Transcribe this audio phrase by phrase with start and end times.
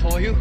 [0.00, 0.34] For you.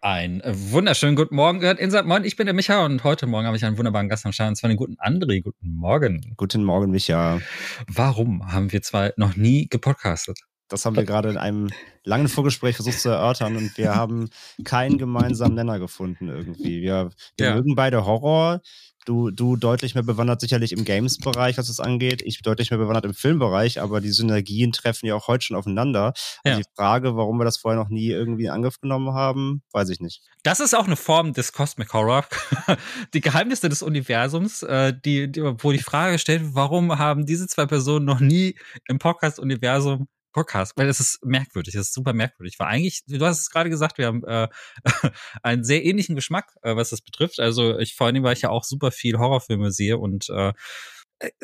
[0.00, 2.24] Ein wunderschönen guten Morgen gehört Insert Moin.
[2.24, 4.56] Ich bin der Micha und heute Morgen habe ich einen wunderbaren Gast am Start und
[4.56, 5.42] zwar den guten André.
[5.42, 6.34] Guten Morgen.
[6.36, 7.40] Guten Morgen, Micha.
[7.88, 10.40] Warum haben wir zwei noch nie gepodcastet?
[10.68, 11.70] Das haben wir gerade in einem
[12.04, 14.28] langen Vorgespräch versucht zu erörtern und wir haben
[14.64, 16.82] keinen gemeinsamen Nenner gefunden irgendwie.
[16.82, 17.54] Wir, wir Ja.
[17.54, 18.60] mögen beide Horror.
[19.04, 22.22] Du, du deutlich mehr bewandert sicherlich im Games-Bereich, was es angeht.
[22.22, 26.14] Ich deutlich mehr bewandert im Filmbereich, aber die Synergien treffen ja auch heute schon aufeinander.
[26.44, 26.56] Ja.
[26.56, 30.00] Die Frage, warum wir das vorher noch nie irgendwie in Angriff genommen haben, weiß ich
[30.00, 30.22] nicht.
[30.42, 32.26] Das ist auch eine Form des Cosmic Horror.
[33.14, 37.66] die Geheimnisse des Universums, äh, die, die, wo die Frage stellt, warum haben diese zwei
[37.66, 38.56] Personen noch nie
[38.88, 42.58] im Podcast-Universum Podcast, weil es ist merkwürdig, es ist super merkwürdig.
[42.58, 44.48] Weil eigentlich, du hast es gerade gesagt, wir haben äh,
[45.42, 47.40] einen sehr ähnlichen Geschmack, äh, was das betrifft.
[47.40, 50.52] Also ich vor allem, weil ich ja auch super viel Horrorfilme sehe und äh,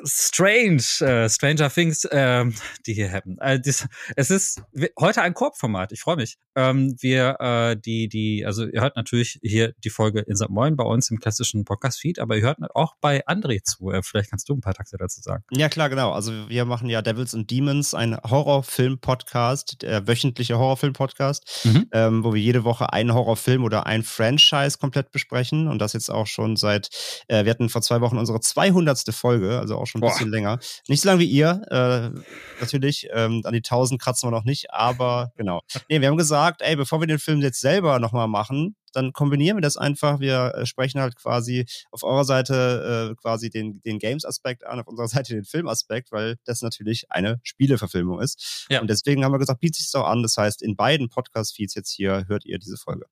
[0.05, 2.55] Strange, äh, Stranger Things, ähm,
[2.87, 3.39] die hier happen.
[3.41, 4.63] Äh, das, es ist
[4.99, 5.93] heute ein Koop-Format.
[5.93, 6.37] Ich freue mich.
[6.57, 10.51] Ähm, wir, äh, die, die, also ihr hört natürlich hier die Folge in St.
[10.51, 13.91] Moin bei uns im klassischen Podcast-Feed, aber ihr hört auch bei André zu.
[13.91, 15.45] Äh, vielleicht kannst du ein paar Takte dazu sagen.
[15.53, 16.13] Ja, klar, genau.
[16.13, 21.87] Also wir machen ja Devils and Demons, ein Horrorfilm-Podcast, der wöchentliche Horrorfilm-Podcast, Mhm.
[21.93, 25.69] ähm, wo wir jede Woche einen Horrorfilm oder ein Franchise komplett besprechen.
[25.69, 26.91] Und das jetzt auch schon seit,
[27.29, 29.15] äh, wir hatten vor zwei Wochen unsere 200.
[29.15, 30.11] Folge, also auch schon ein Boah.
[30.11, 30.59] bisschen länger.
[30.89, 32.19] Nicht so lange wie ihr, äh,
[32.61, 33.09] natürlich.
[33.13, 35.63] Ähm, an die 1000 kratzen wir noch nicht, aber genau.
[35.89, 39.57] Nee, wir haben gesagt, ey, bevor wir den Film jetzt selber nochmal machen, dann kombinieren
[39.57, 40.21] wir das einfach.
[40.21, 44.87] Wir äh, sprechen halt quasi auf eurer Seite äh, quasi den, den Games-Aspekt an, auf
[44.87, 48.67] unserer Seite den Film-Aspekt, weil das natürlich eine Spieleverfilmung ist.
[48.71, 48.81] Ja.
[48.81, 50.23] Und deswegen haben wir gesagt, bietet sich auch an.
[50.23, 53.07] Das heißt, in beiden Podcast-Feeds jetzt hier hört ihr diese Folge.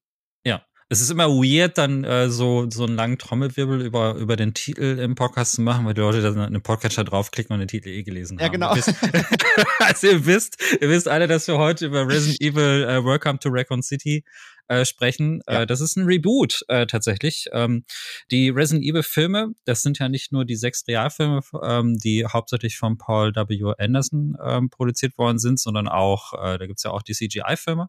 [0.44, 0.64] Ja.
[0.90, 4.98] Es ist immer weird, dann äh, so, so einen langen Trommelwirbel über, über den Titel
[4.98, 8.02] im Podcast zu machen, weil die Leute dann einen Podcatcher draufklicken und den Titel eh
[8.02, 8.52] gelesen Ja, haben.
[8.52, 8.74] genau.
[8.74, 8.94] Ihr wisst,
[9.80, 13.50] also ihr wisst, ihr wisst alle, dass wir heute über Resident Evil äh, Welcome to
[13.52, 14.24] Raccoon City
[14.68, 15.40] äh, sprechen.
[15.48, 15.62] Ja.
[15.62, 17.46] Äh, das ist ein Reboot äh, tatsächlich.
[17.52, 17.84] Ähm,
[18.30, 22.76] die Resident Evil Filme, das sind ja nicht nur die sechs Realfilme, ähm, die hauptsächlich
[22.76, 23.74] von Paul W.
[23.78, 27.88] Anderson ähm, produziert worden sind, sondern auch, äh, da gibt's ja auch die CGI-Filme.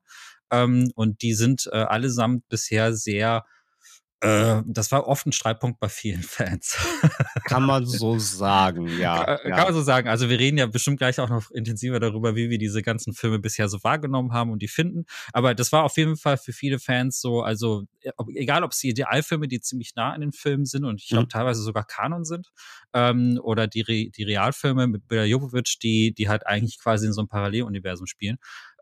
[0.52, 3.46] Ähm, und die sind äh, allesamt bisher sehr,
[4.22, 6.78] äh, das war oft ein Streitpunkt bei vielen Fans.
[7.46, 9.38] Kann man so sagen, ja.
[9.38, 9.64] Kann ja.
[9.64, 10.10] man so sagen.
[10.10, 13.40] Also wir reden ja bestimmt gleich auch noch intensiver darüber, wie wir diese ganzen Filme
[13.40, 15.06] bisher so wahrgenommen haben und die finden.
[15.32, 17.84] Aber das war auf jeden Fall für viele Fans so, also
[18.18, 21.08] ob, egal ob es die Idealfilme, die ziemlich nah an den Filmen sind und ich
[21.08, 21.30] glaube Mhm.
[21.30, 22.52] teilweise sogar Kanon sind,
[22.94, 27.14] ähm, oder die, Re die Realfilme mit Bela Jovovich, die, die halt eigentlich quasi in
[27.14, 28.38] so einem Paralleluniversum spielen.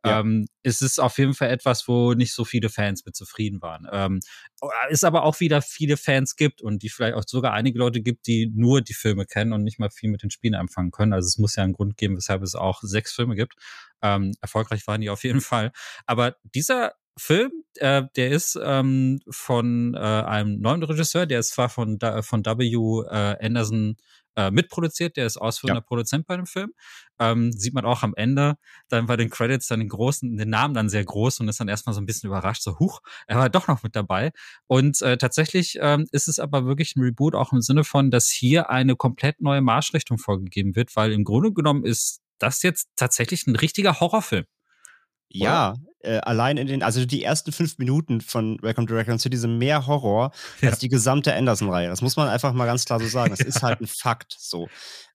[0.08, 0.20] Ja.
[0.22, 3.88] Ähm, es ist auf jeden Fall etwas, wo nicht so viele Fans mit zufrieden waren.
[3.92, 4.20] Ähm,
[4.90, 8.28] es aber auch wieder viele Fans gibt und die vielleicht auch sogar einige Leute gibt,
[8.28, 11.14] die nur die Filme kennen und nicht mal viel mit den Spielen anfangen können.
[11.14, 13.54] Also es muss ja einen Grund geben, weshalb es auch sechs Filme gibt.
[14.02, 15.72] Ähm, erfolgreich waren die auf jeden Fall.
[16.06, 21.70] Aber dieser Film, äh, der ist ähm, von äh, einem neuen Regisseur, der ist zwar
[21.70, 22.64] von, Da- von W.
[23.10, 23.98] Äh, Anderson
[24.38, 26.72] äh, mitproduziert, der ist ausführender Produzent bei dem Film.
[27.20, 28.56] Ähm, sieht man auch am Ende,
[28.88, 31.68] dann bei den Credits dann den großen, den Namen dann sehr groß und ist dann
[31.68, 34.32] erstmal so ein bisschen überrascht, so, huch, er war doch noch mit dabei.
[34.68, 38.30] Und äh, tatsächlich ähm, ist es aber wirklich ein Reboot auch im Sinne von, dass
[38.30, 43.48] hier eine komplett neue Marschrichtung vorgegeben wird, weil im Grunde genommen ist das jetzt tatsächlich
[43.48, 44.46] ein richtiger Horrorfilm.
[45.30, 49.36] Ja, äh, allein in den, also die ersten fünf Minuten von Welcome to Raccoon City
[49.38, 50.70] sind mehr Horror Ja.
[50.70, 51.90] als die gesamte Anderson-Reihe.
[51.90, 53.32] Das muss man einfach mal ganz klar so sagen.
[53.32, 54.68] Das ist halt ein Fakt so.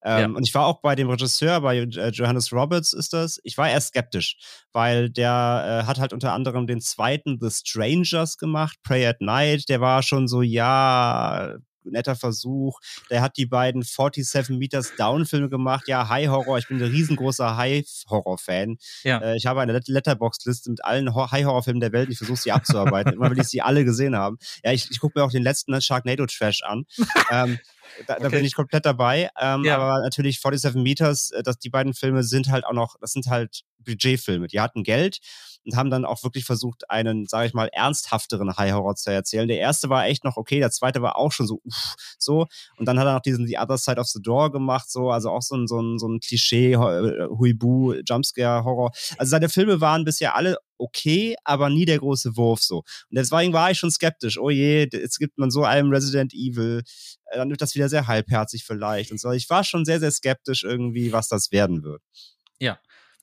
[0.05, 0.37] Ähm, Ja.
[0.37, 3.71] Und ich war auch bei dem Regisseur, bei äh, Johannes Roberts ist das, ich war
[3.71, 4.37] erst skeptisch,
[4.73, 9.69] weil der äh, hat halt unter anderem den zweiten The Strangers gemacht, Pray at Night,
[9.69, 12.81] der war schon so, ja, netter Versuch.
[13.11, 15.89] Der hat die beiden 47 Meters Down Filme gemacht.
[15.89, 16.59] Ja, High Horror.
[16.59, 18.77] Ich bin ein riesengroßer High Horror Fan.
[19.05, 19.19] Ja.
[19.19, 22.11] Äh, ich habe eine Let- Letterbox-Liste mit allen High Horror Filmen der Welt.
[22.11, 23.13] Ich versuche sie abzuarbeiten.
[23.15, 24.39] Immer will ich sie alle gesehen haben.
[24.65, 26.85] Ja, ich, ich gucke mir auch den letzten Sharknado Trash an.
[27.31, 27.59] ähm,
[28.07, 29.31] da, da bin ich komplett dabei.
[29.41, 29.77] Ähm, Ja.
[29.79, 33.27] Aber natürlich 47 Meters, äh, dass die beiden Filme sind halt auch noch, das sind
[33.27, 34.47] halt Budgetfilme.
[34.47, 35.19] Die hatten Geld
[35.65, 39.49] und haben dann auch wirklich versucht, einen, sage ich mal, ernsthafteren High Horror zu erzählen.
[39.49, 42.47] Der erste war echt noch okay, der zweite war auch schon so, uff, so.
[42.77, 45.31] Und dann hat er noch diesen The Other Side of the Door gemacht, so, also
[45.31, 48.91] auch so ein, so ein, so ein Klischee, äh, Huibu, Jumpscare-Horror.
[49.19, 52.79] Also seine Filme waren bisher alle okay, aber nie der große Wurf so.
[52.79, 52.85] Und
[53.17, 54.39] deswegen war ich schon skeptisch.
[54.39, 56.83] Oh je, jetzt gibt man so einem Resident Evil,
[57.27, 59.31] äh, dann wird das wieder sehr halbherzig vielleicht und so.
[59.31, 62.03] Ich war schon sehr, sehr skeptisch irgendwie, was das werden wird.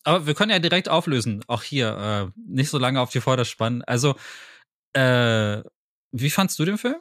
[0.03, 1.43] Aber wir können ja direkt auflösen.
[1.47, 3.83] Auch hier, äh, nicht so lange auf die Vorderspannen.
[3.83, 4.15] Also,
[4.93, 5.61] äh,
[6.11, 6.97] wie fandst du den Film?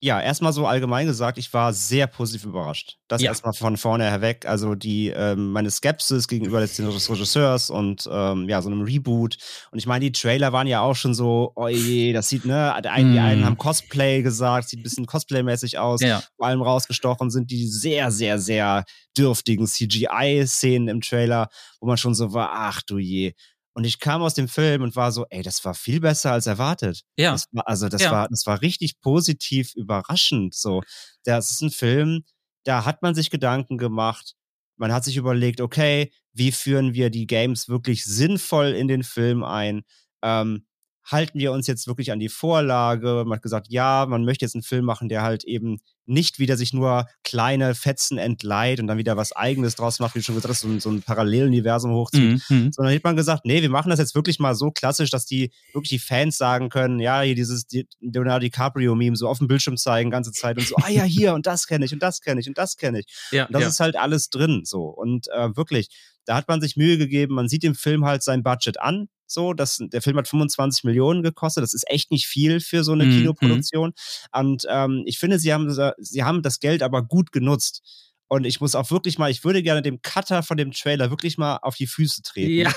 [0.00, 2.98] Ja, erstmal so allgemein gesagt, ich war sehr positiv überrascht.
[3.08, 3.30] Das Ja.
[3.30, 4.46] erstmal von vorne herweg.
[4.46, 9.36] Also die ähm, meine Skepsis gegenüber des, Regisseurs und ähm, ja, so einem Reboot.
[9.72, 12.78] Und ich meine, die Trailer waren ja auch schon so, oh je, das sieht, ne,
[12.84, 13.44] die einen, die einen Mm.
[13.44, 16.00] haben Cosplay gesagt, sieht ein bisschen Cosplay-mäßig aus.
[16.00, 16.22] Ja.
[16.36, 18.84] Vor allem rausgestochen sind die sehr, sehr, sehr
[19.16, 21.48] dürftigen CGI-Szenen im Trailer,
[21.80, 23.32] wo man schon so war, ach du je.
[23.78, 26.48] Und ich kam aus dem Film und war so, ey, das war viel besser als
[26.48, 27.02] erwartet.
[27.16, 27.30] Ja.
[27.30, 28.10] Das war, also das Ja.
[28.10, 30.52] war, das war richtig positiv überraschend.
[30.56, 30.82] So,
[31.22, 32.24] das ist ein Film,
[32.64, 34.34] da hat man sich Gedanken gemacht.
[34.78, 39.44] Man hat sich überlegt, okay, wie führen wir die Games wirklich sinnvoll in den Film
[39.44, 39.82] ein?
[40.24, 40.66] Ähm,
[41.10, 43.24] halten wir uns jetzt wirklich an die Vorlage?
[43.26, 46.56] Man hat gesagt, ja, man möchte jetzt einen Film machen, der halt eben nicht wieder
[46.56, 50.34] sich nur kleine Fetzen entleiht und dann wieder was Eigenes draus macht, wie du schon
[50.36, 52.72] gesagt hast, so, ein- so ein Paralleluniversum hochzieht Mhm.
[52.72, 55.50] sondern hat man gesagt, nee, wir machen das jetzt wirklich mal so klassisch, dass die
[55.74, 59.76] wirklich die Fans sagen können, ja, hier dieses Di- Leonardo DiCaprio-Meme so auf dem Bildschirm
[59.76, 62.40] zeigen, ganze Zeit und so, ah ja, hier und das kenne ich und das kenne
[62.40, 63.06] ich und das kenne ich.
[63.30, 63.68] Ja, Und das ja.
[63.68, 64.84] ist halt alles drin so.
[64.84, 65.88] Und äh, wirklich,
[66.28, 69.08] da hat man sich Mühe gegeben, man sieht dem Film halt sein Budget an.
[69.26, 71.62] So, das, der Film hat 25 Millionen gekostet.
[71.62, 73.92] Das ist echt nicht viel für so eine Mhm, Kinoproduktion.
[74.32, 77.82] Und ähm, ich finde, sie haben, sie haben das Geld aber gut genutzt.
[78.30, 81.38] Und ich muss auch wirklich mal, ich würde gerne dem Cutter von dem Trailer wirklich
[81.38, 82.70] mal auf die Füße treten.
[82.70, 82.74] ja.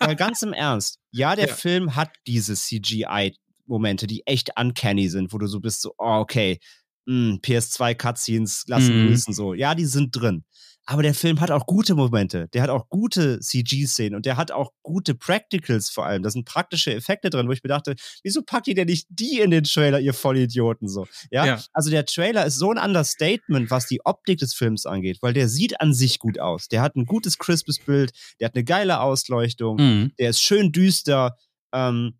[0.00, 1.54] Weil ganz im Ernst, ja, der Ja.
[1.54, 6.58] Film hat diese CGI-Momente, die echt uncanny sind, wo du so bist, so, oh, okay,
[7.06, 9.06] mh, PS2-Cutscenes lassen Mhm.
[9.06, 9.54] grüßen, so.
[9.54, 10.44] Ja, die sind drin.
[10.90, 12.48] Aber der Film hat auch gute Momente.
[12.54, 16.22] Der hat auch gute CG-Szenen und der hat auch gute Practicals vor allem.
[16.22, 19.40] Da sind praktische Effekte drin, wo ich mir dachte, wieso packt ihr denn nicht die
[19.40, 21.06] in den Trailer, ihr Vollidioten so?
[21.30, 21.44] Ja?
[21.44, 21.62] Ja.
[21.74, 25.50] Also der Trailer ist so ein Understatement, was die Optik des Films angeht, weil der
[25.50, 26.68] sieht an sich gut aus.
[26.68, 30.12] Der hat ein gutes, crispes Bild, der hat eine geile Ausleuchtung, Mhm.
[30.18, 31.36] der ist schön düster.
[31.74, 32.18] Ähm,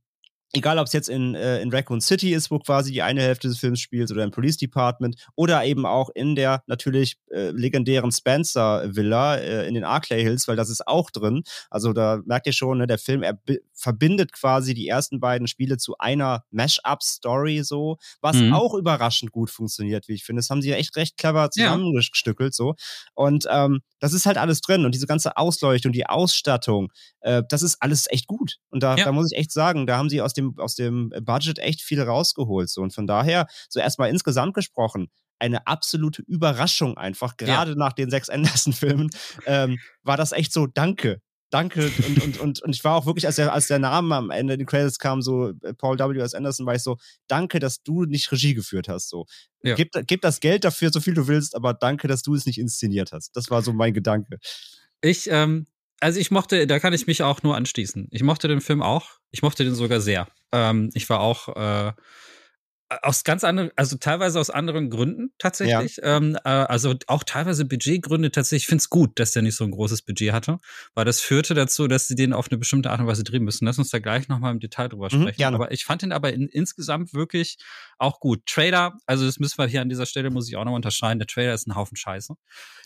[0.54, 3.48] egal, ob es jetzt in, äh, in Raccoon City ist, wo quasi die eine Hälfte
[3.48, 8.10] des Films spielt, oder im Police Department, oder eben auch in der natürlich äh, legendären
[8.12, 11.42] Spencer Villa äh, in den Arclay Hills, weil das ist auch drin.
[11.70, 15.46] Also da merkt ihr schon, ne, der Film er bi- verbindet quasi die ersten beiden
[15.48, 18.52] Spiele zu einer Mash-up-Story so, was Mhm.
[18.54, 20.40] auch überraschend gut funktioniert, wie ich finde.
[20.40, 21.50] Das haben sie ja echt recht clever Ja.
[21.50, 22.74] zusammengestückelt so.
[23.14, 27.62] Und ähm, das ist halt alles drin und diese ganze Ausleuchtung, die Ausstattung, äh, das
[27.62, 28.56] ist alles echt gut.
[28.70, 29.04] Und da, Ja.
[29.04, 32.00] da muss ich echt sagen, da haben sie aus dem, aus dem Budget echt viel
[32.00, 32.70] rausgeholt.
[32.70, 32.82] So.
[32.82, 35.08] Und von daher, so erstmal insgesamt gesprochen,
[35.38, 39.10] eine absolute Überraschung einfach, gerade nach den sechs Anderson-Filmen,
[39.46, 41.20] ähm, war das echt so, danke.
[41.50, 41.90] Danke.
[42.06, 44.52] Und, und, und, und ich war auch wirklich, als der, als der Name am Ende
[44.52, 46.18] in den Credits kam, so äh, Paul W.
[46.20, 46.34] S.
[46.34, 49.08] Anderson, war ich so, danke, dass du nicht Regie geführt hast.
[49.08, 49.24] So.
[49.62, 49.74] Ja.
[49.74, 52.58] Gib, gib das Geld dafür, so viel du willst, aber danke, dass du es nicht
[52.58, 53.34] inszeniert hast.
[53.34, 54.38] Das war so mein Gedanke.
[55.00, 55.66] Ich, ähm,
[56.00, 58.08] also ich mochte, da kann ich mich auch nur anschließen.
[58.10, 59.18] Ich mochte den Film auch.
[59.30, 60.28] Ich mochte den sogar sehr.
[60.52, 61.92] Ähm, ich war auch äh,
[63.02, 65.98] aus ganz anderen, also teilweise aus anderen Gründen tatsächlich.
[66.02, 68.62] Ähm, äh, also auch teilweise Budgetgründe tatsächlich.
[68.62, 70.58] Ich finde es gut, dass der nicht so ein großes Budget hatte,
[70.94, 73.66] weil das führte dazu, dass sie den auf eine bestimmte Art und Weise drehen müssen.
[73.66, 75.36] Lass uns da gleich nochmal im Detail drüber Mhm, sprechen.
[75.36, 75.56] gerne.
[75.56, 77.58] Aber ich fand ihn aber in, insgesamt wirklich
[77.98, 78.46] auch gut.
[78.46, 81.18] Trailer, also das müssen wir hier an dieser Stelle, muss ich auch noch unterscheiden.
[81.18, 82.34] Der Trailer ist ein Haufen Scheiße.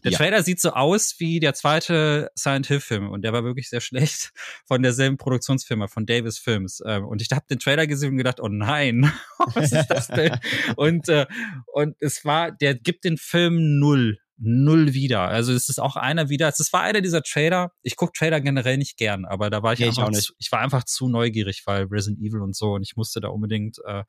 [0.05, 0.19] Der Ja.
[0.19, 3.81] Trailer sieht so aus wie der zweite Silent Hill Film und der war wirklich sehr
[3.81, 4.33] schlecht
[4.67, 6.83] von derselben Produktionsfirma, von Davis Films.
[6.85, 9.13] Ähm, Und ich habe den Trailer gesehen und gedacht, oh nein,
[9.55, 10.39] was ist das denn?
[10.77, 11.27] und, äh,
[11.73, 14.19] und es war, der gibt den Film null.
[14.45, 15.21] Null wieder.
[15.21, 16.49] Also es ist auch einer wieder.
[16.49, 17.71] Es war einer dieser Trailer.
[17.83, 20.25] Ich gucke Trailer generell nicht gern, aber da war ich ich einfach auch nicht.
[20.25, 23.29] Zu, ich war einfach zu neugierig, weil Resident Evil und so und ich musste da
[23.29, 24.03] unbedingt äh,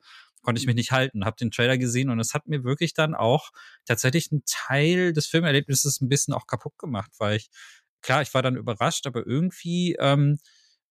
[0.44, 3.14] konnte ich mich nicht halten, habe den Trailer gesehen und es hat mir wirklich dann
[3.14, 3.50] auch
[3.86, 7.48] tatsächlich einen Teil des Filmerlebnisses ein bisschen auch kaputt gemacht, weil ich
[8.02, 10.38] klar, ich war dann überrascht, aber irgendwie ähm,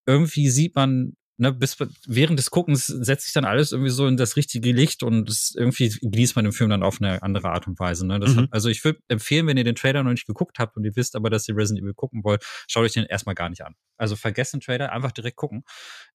[0.06, 1.76] irgendwie sieht man Ne, bis
[2.06, 5.52] während des Guckens setzt sich dann alles irgendwie so in das richtige Licht und es
[5.56, 8.06] irgendwie genießt man den Film dann auf eine andere Art und Weise.
[8.06, 8.20] Ne?
[8.20, 8.42] Das Mhm.
[8.42, 10.94] hat, also ich würde empfehlen, wenn ihr den Trailer noch nicht geguckt habt und ihr
[10.94, 13.74] wisst aber, dass ihr Resident Evil gucken wollt, schaut euch den erstmal gar nicht an.
[13.96, 15.64] Also vergesst den Trailer, einfach direkt gucken.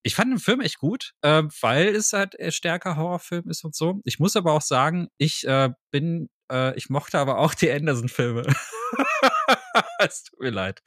[0.03, 3.75] Ich fand den Film echt gut, äh, weil es halt ein stärker Horrorfilm ist und
[3.75, 3.99] so.
[4.05, 8.41] Ich muss aber auch sagen, ich äh, bin Äh, ich mochte aber auch die Anderson-Filme.
[9.99, 10.81] es tut mir leid.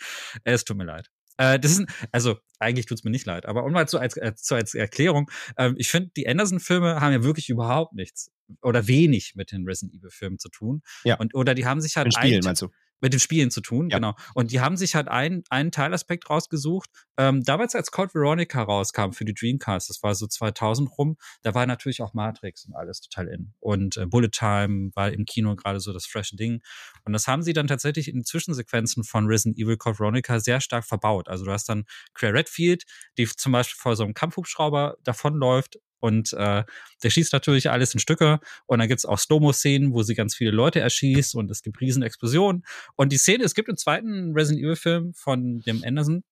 [0.45, 1.09] Es tut mir leid.
[1.39, 4.47] Äh, das ist, also eigentlich tut's mir nicht leid, aber um mal so als, als,
[4.47, 9.33] so als Erklärung, ähm, ich finde, die Anderson-Filme haben ja wirklich überhaupt nichts oder wenig
[9.35, 10.83] mit den Resident Evil-Filmen zu tun.
[11.05, 11.17] Ja.
[11.19, 12.69] Und, oder die haben sich halt Ein Spiel, ein- meinst du?
[13.03, 13.99] Mit den Spielen zu tun, Ja.
[13.99, 14.15] genau.
[14.35, 16.89] Und die haben sich halt einen, einen Teilaspekt rausgesucht.
[17.19, 21.55] Ähm, damals, als Code Veronica rauskam für die Dreamcast, das war so 2000 rum, da
[21.55, 23.53] war natürlich auch Matrix und alles total in.
[23.61, 26.63] Und äh, Bullet Time war im Kino gerade so das frische Ding.
[27.05, 30.85] Und das haben sie dann tatsächlich in Zwischensequenzen von Resident Evil Code Veronica sehr stark
[30.87, 31.29] verbaut.
[31.29, 32.85] Also du hast dann Claire Redfield,
[33.19, 36.65] die zum Beispiel vor so einem Kampfhubschrauber davonläuft und äh,
[37.03, 40.51] der schießt natürlich alles in Stücke und dann gibt's auch Slow-Mo-Szenen, wo sie ganz viele
[40.51, 42.65] Leute erschießt und es gibt riesen Explosionen.
[42.97, 46.25] Und die Szene, es gibt einen zweiten Resident Evil-Film von dem Anderson.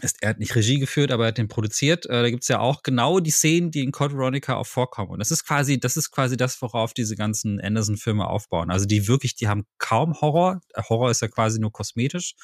[0.00, 2.06] Ist, er hat nicht Regie geführt, aber er hat den produziert.
[2.06, 5.10] Äh, da gibt's ja auch genau die Szenen, die in Code Veronica auch vorkommen.
[5.10, 8.70] Und das ist quasi, das ist quasi das, worauf diese ganzen Anderson-Filme aufbauen.
[8.70, 10.62] Also die wirklich, die haben kaum Horror.
[10.72, 12.34] Äh, Horror ist ja quasi nur kosmetisch.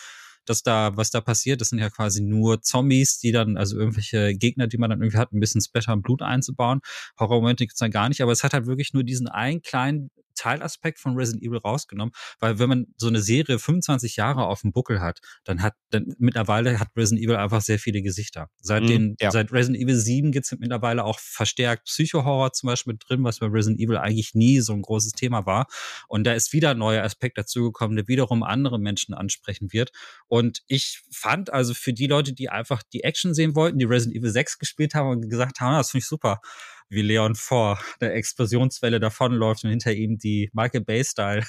[0.48, 4.34] Das da, was da passiert, das sind ja quasi nur Zombies, die dann, also irgendwelche
[4.34, 6.80] Gegner, die man dann irgendwie hat, ein bisschen Splatter und Blut einzubauen.
[7.18, 10.98] Horrormomente gibt's dann gar nicht, aber es hat halt wirklich nur diesen einen kleinen Teilaspekt
[10.98, 15.00] von Resident Evil rausgenommen, weil wenn man so eine Serie 25 Jahre auf dem Buckel
[15.00, 18.48] hat, dann hat dann mittlerweile hat Resident Evil einfach sehr viele Gesichter.
[18.60, 19.30] Seit Mhm, den ja.
[19.30, 23.46] seit Resident Evil 7 gibt's mittlerweile auch verstärkt Psycho-Horror zum Beispiel mit drin, was bei
[23.46, 25.66] Resident Evil eigentlich nie so ein großes Thema war.
[26.08, 29.90] Und da ist wieder ein neuer Aspekt dazugekommen, der wiederum andere Menschen ansprechen wird.
[30.28, 34.16] Und ich fand also für die Leute, die einfach die Action sehen wollten, die Resident
[34.16, 36.40] Evil 6 gespielt haben und gesagt haben, "Ah, das finde ich super,
[36.88, 41.44] wie Leon vor der Explosionswelle davonläuft und hinter ihm die Michael Bay-Style.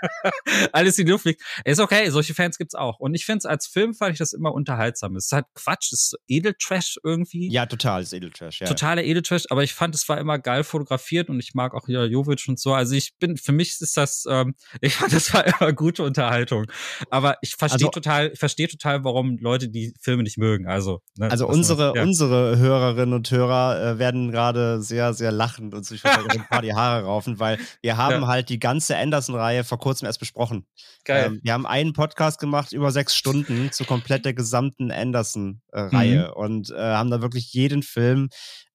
[0.72, 1.42] Alles in die Luft fliegt.
[1.64, 2.98] Ist okay, solche Fans gibt's auch.
[2.98, 5.16] Und ich finde es als Film fand ich das immer unterhaltsam.
[5.16, 8.66] Es ist halt Quatsch, es ist Edeltrash irgendwie Ja, total, ist Edeltrash, ja.
[8.66, 12.04] totaler Edeltrash, aber ich fand, es war immer geil fotografiert und ich mag auch Jira
[12.04, 12.74] Jovic und so.
[12.74, 16.66] Also ich bin, für mich ist das, ähm, ich fand, das war immer gute Unterhaltung.
[17.10, 20.66] Aber ich verstehe Also- total, ich verstehe total, warum Leute die Filme nicht mögen.
[20.66, 22.02] Also, ne, Also was man- unsere, ja.
[22.02, 26.02] unsere Hörerinnen und Hörer äh, werden gerade sehr, sehr lachend und sich
[26.40, 28.26] ein paar die Haare raufen, weil wir haben Ja.
[28.28, 30.66] halt die ganze Anderson-Reihe vor kurzem erst besprochen.
[31.04, 31.26] Geil.
[31.26, 36.32] Ähm, wir haben einen Podcast gemacht über sechs Stunden zu komplett der gesamten Anderson-Reihe Mhm.
[36.42, 38.28] und äh, haben da wirklich jeden Film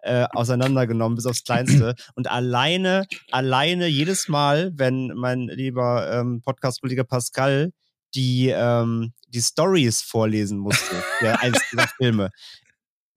[0.03, 1.95] äh, auseinandergenommen bis aufs Kleinste.
[2.15, 7.71] und alleine, alleine jedes Mal, wenn mein lieber ähm, Podcast-Kollege Pascal
[8.15, 11.41] die, ähm, die Stories vorlesen musste, der
[11.71, 12.29] dieser Filme,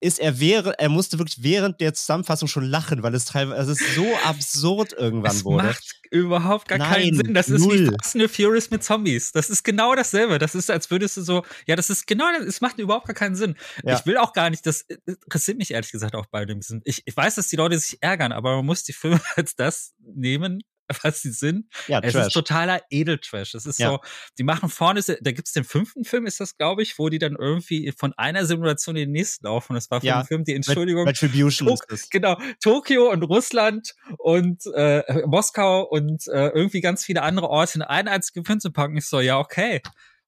[0.05, 3.81] ist er wäre, er musste wirklich während der Zusammenfassung schon lachen, weil es teilweise es
[3.81, 5.69] ist so absurd irgendwann es wurde.
[5.69, 7.35] macht überhaupt gar Nein, keinen Sinn.
[7.35, 7.97] Das ist wie null.
[8.03, 9.33] Fast and Furious mit Zombies.
[9.33, 10.39] Das ist genau dasselbe.
[10.39, 13.15] Das ist, als würdest du so, ja, das ist genau, das, es macht überhaupt gar
[13.15, 13.57] keinen Sinn.
[13.83, 13.99] Ja.
[13.99, 16.83] Ich will auch gar nicht, das interessiert mich ehrlich gesagt auch bei dem Sinn.
[16.85, 19.95] Ich, ich weiß, dass die Leute sich ärgern, aber man muss die Filme als das
[20.01, 20.63] nehmen,
[21.03, 21.67] was sie sind.
[21.89, 22.27] Ja, Es Trash.
[22.29, 23.55] ist totaler Edeltrash.
[23.55, 23.89] Es ist Ja.
[23.91, 24.01] so,
[24.39, 27.37] die machen vorne, da gibt's den fünften Film, ist das, glaube ich, wo die dann
[27.39, 29.75] irgendwie von einer Simulation in die nächste laufen.
[29.75, 30.23] Das war für Ja.
[30.23, 31.07] den Film die Entschuldigung.
[31.07, 32.11] Retribution Tok- ist das.
[32.11, 37.83] Genau, Tokio und Russland und äh, Moskau und äh, irgendwie ganz viele andere Orte in
[37.83, 38.97] einen einzigen Film zu packen.
[38.97, 39.81] Ich so, ja, okay.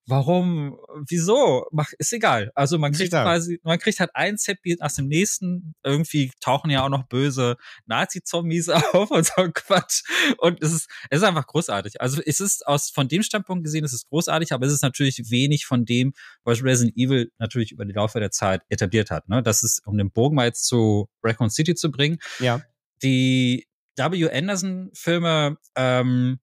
[0.09, 0.79] Warum?
[1.07, 1.67] Wieso?
[1.71, 2.49] Mach, ist egal.
[2.55, 5.73] Also man kriegt quasi, man kriegt halt ein Setbeat nach dem nächsten.
[5.83, 10.03] Irgendwie tauchen ja auch noch böse Nazi-Zombies auf und so Quatsch.
[10.37, 11.99] Und es ist, es ist einfach großartig.
[11.99, 15.29] Also es ist aus, von dem Standpunkt gesehen, es ist großartig, aber es ist natürlich
[15.29, 16.13] wenig von dem,
[16.45, 19.27] was Resident Evil natürlich über die Laufe der Zeit etabliert hat.
[19.27, 19.43] Ne?
[19.43, 22.61] Das ist, um den Bogen mal jetzt zu Raccoon City zu bringen, Ja.
[23.03, 24.29] die W.
[24.31, 26.39] Anderson-Filme, ähm,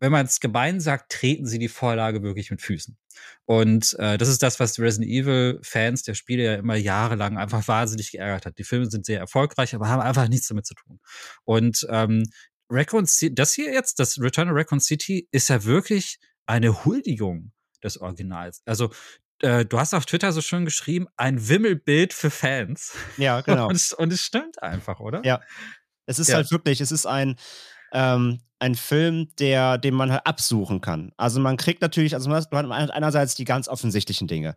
[0.00, 2.96] wenn man es gemein sagt, treten sie die Vorlage wirklich mit Füßen.
[3.46, 7.66] Und äh, das ist das, was die Resident Evil-Fans der Spiele ja immer jahrelang einfach
[7.68, 8.58] wahnsinnig geärgert hat.
[8.58, 11.00] Die Filme sind sehr erfolgreich, aber haben einfach nichts damit zu tun.
[11.44, 12.24] Und ähm,
[12.68, 17.52] Raccoon City, das hier jetzt, das Return of Raccoon City, ist ja wirklich eine Huldigung
[17.82, 18.62] des Originals.
[18.66, 18.92] Also
[19.40, 22.92] äh, du hast auf Twitter so schön geschrieben, ein Wimmelbild für Fans.
[23.16, 23.68] Ja, genau.
[23.68, 25.24] Und, es, und es stimmt einfach, oder?
[25.24, 25.40] Ja.
[26.06, 26.36] Es ist Ja.
[26.36, 27.36] halt wirklich, es ist ein,
[27.92, 31.12] ähm, ein Film, der, den man halt absuchen kann.
[31.16, 34.54] Also man kriegt natürlich, also man hat einerseits die ganz offensichtlichen Dinge.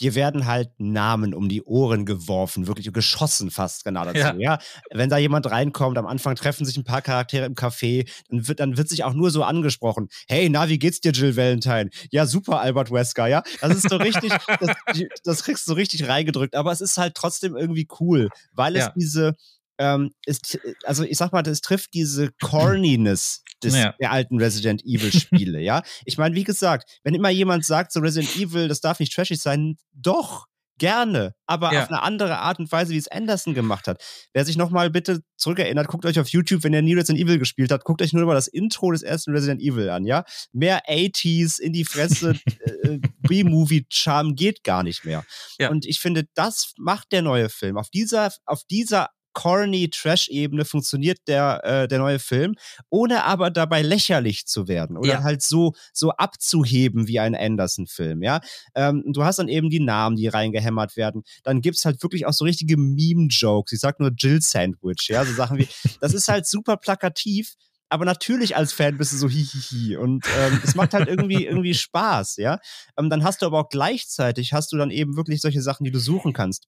[0.00, 4.18] Dir werden halt Namen um die Ohren geworfen, wirklich geschossen fast genau dazu.
[4.18, 4.34] Ja.
[4.38, 4.58] Ja.
[4.92, 8.60] Wenn da jemand reinkommt, am Anfang treffen sich ein paar Charaktere im Café, dann wird,
[8.60, 10.08] dann wird sich auch nur so angesprochen.
[10.28, 11.90] Hey, na, wie geht's dir, Jill Valentine?
[12.10, 13.42] Ja, super, Albert Wesker, ja.
[13.60, 14.76] Das ist so richtig, das,
[15.24, 18.84] das kriegst du so richtig reingedrückt, aber es ist halt trotzdem irgendwie cool, weil es
[18.84, 18.92] Ja.
[18.94, 19.34] diese,
[19.78, 23.94] ähm, ist, also ich sag mal, das trifft diese Corniness des, Ja.
[24.00, 25.82] der alten Resident Evil Spiele, ja.
[26.04, 29.40] Ich meine, wie gesagt, wenn immer jemand sagt, so Resident Evil, das darf nicht trashig
[29.40, 30.46] sein, doch.
[30.80, 31.82] gerne, aber Ja.
[31.82, 34.00] auf eine andere Art und Weise, wie es Anderson gemacht hat.
[34.32, 37.72] Wer sich nochmal bitte zurückerinnert, guckt euch auf YouTube, wenn ihr nie Resident Evil gespielt
[37.72, 40.22] habt, guckt euch nur mal das Intro des ersten Resident Evil an, ja?
[40.52, 42.36] Mehr 80s in die Fresse,
[42.84, 45.24] äh, B-Movie-Charme geht gar nicht mehr.
[45.58, 45.70] Ja.
[45.70, 47.76] Und ich finde, das macht der neue Film.
[47.76, 52.54] Auf dieser, auf dieser corny Trash-Ebene funktioniert der, äh, der neue Film,
[52.90, 55.22] ohne aber dabei lächerlich zu werden oder Ja.
[55.22, 58.40] halt so, so abzuheben wie ein Anderson-Film, ja.
[58.74, 61.22] Ähm, du hast dann eben die Namen, die reingehämmert werden.
[61.44, 63.72] Dann gibt's halt wirklich auch so richtige Meme-Jokes.
[63.72, 65.68] Ich sag nur Jill Sandwich, ja, so Sachen wie,
[66.00, 67.54] das ist halt super plakativ,
[67.90, 71.74] aber natürlich als Fan bist du so hihihi und ähm, es macht halt irgendwie irgendwie
[71.74, 72.58] Spaß, ja.
[72.98, 75.90] Ähm, dann hast du aber auch gleichzeitig hast du dann eben wirklich solche Sachen, die
[75.90, 76.66] du suchen kannst.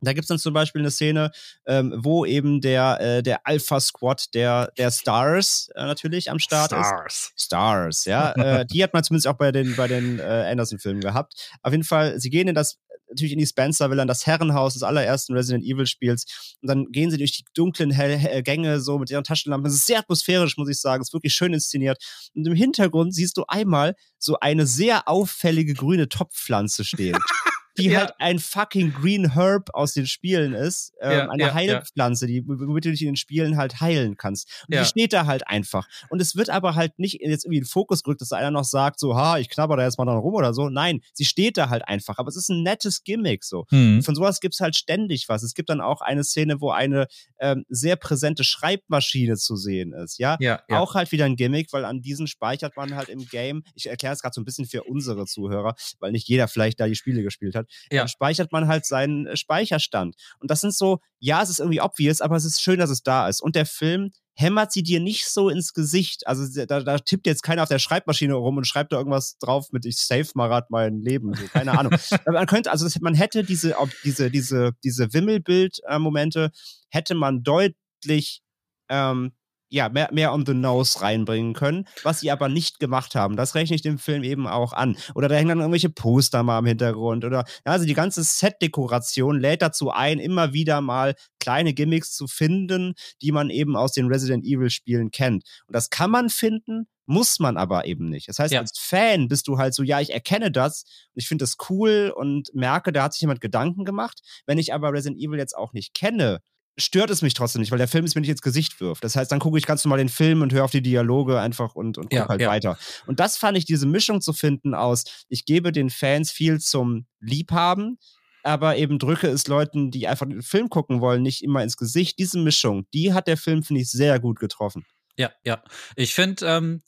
[0.00, 1.30] Da gibt's dann zum Beispiel eine Szene,
[1.66, 6.72] ähm, wo eben der, äh, der Alpha Squad der, der Stars äh, natürlich am Start
[6.72, 6.86] ist.
[6.86, 7.32] Stars.
[7.36, 8.32] Stars, ja.
[8.60, 11.34] äh, die hat man zumindest auch bei den, bei den äh, Anderson-Filmen gehabt.
[11.62, 12.78] Auf jeden Fall, sie gehen in das,
[13.08, 16.56] natürlich in die Spencer Villa, in das Herrenhaus des allerersten Resident Evil-Spiels.
[16.62, 19.68] Und dann gehen sie durch die dunklen Hell Hell Gänge so mit ihren Taschenlampen.
[19.68, 21.02] Es ist sehr atmosphärisch, muss ich sagen.
[21.02, 22.02] Es ist wirklich schön inszeniert.
[22.34, 27.18] Und im Hintergrund siehst du einmal so eine sehr auffällige grüne Topfpflanze stehen.
[27.78, 28.00] Die Ja.
[28.00, 30.92] halt ein fucking Green Herb aus den Spielen ist.
[31.00, 31.54] Ähm, Ja, eine ja.
[31.54, 34.64] Heilpflanze, die, womit du dich in den Spielen halt heilen kannst.
[34.68, 35.86] Und die steht da halt einfach.
[36.10, 38.50] Und es wird aber halt nicht jetzt irgendwie in den Fokus gerückt, dass da einer
[38.50, 40.68] noch sagt, so, ha, ich knabber da jetzt mal dran rum oder so.
[40.68, 42.18] Nein, sie steht da halt einfach.
[42.18, 43.66] Aber es ist ein nettes Gimmick so.
[43.70, 44.02] Hm.
[44.02, 45.42] Von sowas gibt's halt ständig was.
[45.42, 47.06] Es gibt dann auch eine Szene, wo eine
[47.40, 50.36] ähm, sehr präsente Schreibmaschine zu sehen ist, ja.
[50.40, 50.78] Ja, ja.
[50.80, 53.62] Auch halt wieder ein Gimmick, weil an diesen speichert man halt im Game.
[53.74, 56.86] Ich erkläre es gerade so ein bisschen für unsere Zuhörer, weil nicht jeder vielleicht da
[56.86, 57.67] die Spiele gespielt hat.
[57.90, 58.02] Ja.
[58.02, 60.16] Dann speichert man halt seinen äh, Speicherstand.
[60.40, 63.02] Und das sind so, ja, es ist irgendwie obvious, aber es ist schön, dass es
[63.02, 63.40] da ist.
[63.40, 66.26] Und der Film hämmert sie dir nicht so ins Gesicht.
[66.28, 69.72] Also da, da tippt jetzt keiner auf der Schreibmaschine rum und schreibt da irgendwas drauf
[69.72, 71.34] mit ich save mal grad mein Leben.
[71.34, 71.92] So, keine Ahnung.
[72.26, 76.52] Man könnte, also das, man hätte diese, diese, diese, diese Wimmelbild-Momente
[76.88, 78.42] hätte man deutlich
[78.88, 79.32] ähm,
[79.70, 83.36] ja, mehr, mehr on the nose reinbringen können, was sie aber nicht gemacht haben.
[83.36, 84.96] Das rechne ich dem Film eben auch an.
[85.14, 87.24] Oder da hängen dann irgendwelche Poster mal im Hintergrund.
[87.24, 92.26] Oder ja, also die ganze Set-Dekoration lädt dazu ein, immer wieder mal kleine Gimmicks zu
[92.26, 95.44] finden, die man eben aus den Resident Evil-Spielen kennt.
[95.66, 98.28] Und das kann man finden, muss man aber eben nicht.
[98.28, 98.60] Das heißt, Ja.
[98.60, 100.82] als Fan bist du halt so, ja, ich erkenne das
[101.14, 104.20] und ich finde das cool und merke, da hat sich jemand Gedanken gemacht.
[104.46, 106.40] Wenn ich aber Resident Evil jetzt auch nicht kenne,
[106.78, 109.04] stört es mich trotzdem nicht, weil der Film es mir nicht ins Gesicht wirft.
[109.04, 111.74] Das heißt, dann gucke ich ganz normal den Film und höre auf die Dialoge einfach
[111.74, 112.48] und, und gucke Ja, halt ja.
[112.48, 112.78] weiter.
[113.06, 117.06] Und das fand ich, diese Mischung zu finden aus, ich gebe den Fans viel zum
[117.20, 117.98] Liebhaben,
[118.42, 122.18] aber eben drücke es Leuten, die einfach den Film gucken wollen, nicht immer ins Gesicht.
[122.18, 124.84] Diese Mischung, die hat der Film, finde ich, sehr gut getroffen.
[125.16, 125.62] Ja, ja.
[125.96, 126.82] Ich finde, ähm,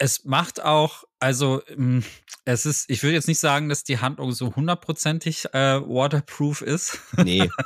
[0.00, 2.02] es macht auch, also ähm,
[2.46, 6.98] es ist, ich würde jetzt nicht sagen, dass die Handlung so hundertprozentig äh, waterproof ist.
[7.16, 7.48] Nee.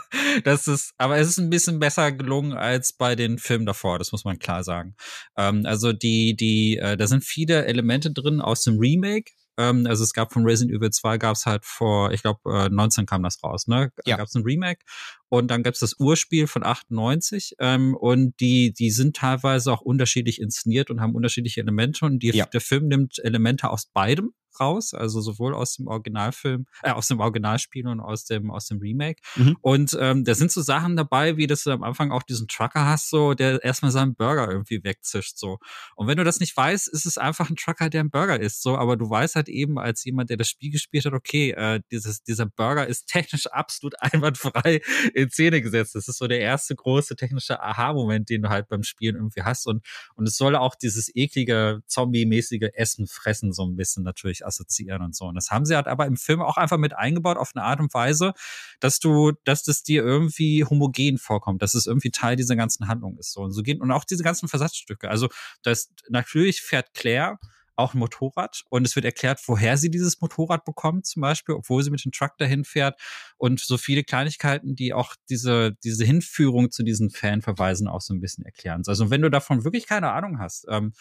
[0.43, 4.11] Das ist, aber es ist ein bisschen besser gelungen als bei den Filmen davor, das
[4.11, 4.97] muss man klar sagen.
[5.37, 9.31] Ähm, also die, die, äh, da sind viele Elemente drin aus dem Remake.
[9.57, 12.69] Ähm, also es gab von Resident Evil 2 gab es halt vor, ich glaube, äh,
[12.69, 13.91] 19 kam das raus, ne?
[14.05, 14.17] Ja.
[14.17, 14.81] Gab es ein Remake
[15.29, 19.81] und dann gab es das Urspiel von 98 ähm, und die, die sind teilweise auch
[19.81, 22.47] unterschiedlich inszeniert und haben unterschiedliche Elemente und die, Ja.
[22.47, 27.21] der Film nimmt Elemente aus beidem raus, also sowohl aus dem Originalfilm, äh, aus dem
[27.21, 29.21] Originalspiel und aus dem aus dem Remake.
[29.37, 29.57] Mhm.
[29.61, 32.87] Und ähm, da sind so Sachen dabei, wie dass du am Anfang auch diesen Trucker
[32.87, 35.59] hast, so der erstmal seinen Burger irgendwie wegzischt, so.
[35.97, 38.63] Und wenn du das nicht weißt, ist es einfach ein Trucker, der ein Burger isst,
[38.63, 38.77] so.
[38.77, 42.23] Aber du weißt halt eben als jemand, der das Spiel gespielt hat, okay, äh, dieses
[42.23, 44.81] dieser Burger ist technisch absolut einwandfrei
[45.15, 45.95] in Szene gesetzt.
[45.95, 49.67] Das ist so der erste große technische Aha-Moment, den du halt beim Spielen irgendwie hast.
[49.67, 49.85] Und
[50.17, 55.15] und es soll auch dieses eklige Zombie-mäßige Essen fressen so ein bisschen natürlich assoziieren und
[55.17, 55.27] so.
[55.27, 57.81] Und das haben sie halt aber im Film auch einfach mit eingebaut auf eine Art
[57.81, 58.35] und Weise,
[58.81, 63.17] dass du, dass das dir irgendwie homogen vorkommt, dass es irgendwie Teil dieser ganzen Handlung
[63.19, 63.33] ist.
[63.33, 65.09] So und so geht und auch diese ganzen Versatzstücke.
[65.09, 65.29] Also
[65.63, 67.39] das natürlich fährt Claire
[67.77, 71.83] auch ein Motorrad und es wird erklärt, woher sie dieses Motorrad bekommt, zum Beispiel, obwohl
[71.83, 73.01] sie mit dem Truck dahin fährt
[73.37, 78.21] und so viele Kleinigkeiten, die auch diese, diese Hinführung zu diesen Fanverweisen auch so ein
[78.21, 78.83] bisschen erklären.
[78.87, 80.93] Also wenn du davon wirklich keine Ahnung hast, ähm,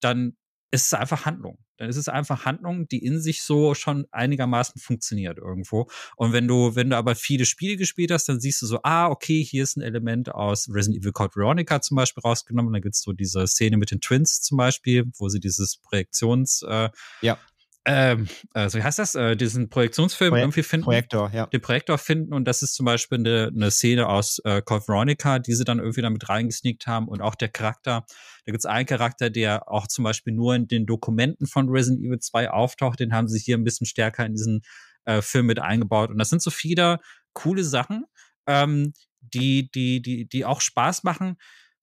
[0.00, 0.36] dann
[0.72, 1.58] ist es einfach Handlung.
[1.76, 5.88] Dann ist es einfach Handlung, die in sich so schon einigermaßen funktioniert irgendwo.
[6.16, 9.08] Und wenn du, wenn du aber viele Spiele gespielt hast, dann siehst du so, ah,
[9.08, 12.72] okay, hier ist ein Element aus Resident Evil Code Veronica zum Beispiel rausgenommen.
[12.72, 16.88] Dann gibt's so diese Szene mit den Twins zum Beispiel, wo sie dieses Projektions, äh,
[17.20, 17.38] Ja.
[17.84, 21.46] Ähm, also wie heißt das, äh, diesen Projektionsfilm Projek- irgendwie finden Projektor, ja.
[21.46, 25.40] den Projektor finden und das ist zum Beispiel eine, eine Szene aus äh, Code Veronica,
[25.40, 28.04] die sie dann irgendwie damit reingesneakt haben und auch der Charakter.
[28.44, 32.20] Da gibt's einen Charakter, der auch zum Beispiel nur in den Dokumenten von Resident Evil
[32.20, 34.62] 2 auftaucht, den haben sie hier ein bisschen stärker in diesen
[35.04, 36.10] äh, Film mit eingebaut.
[36.10, 36.98] Und das sind so viele
[37.32, 38.04] coole Sachen,
[38.46, 41.36] ähm, die, die, die, die auch Spaß machen,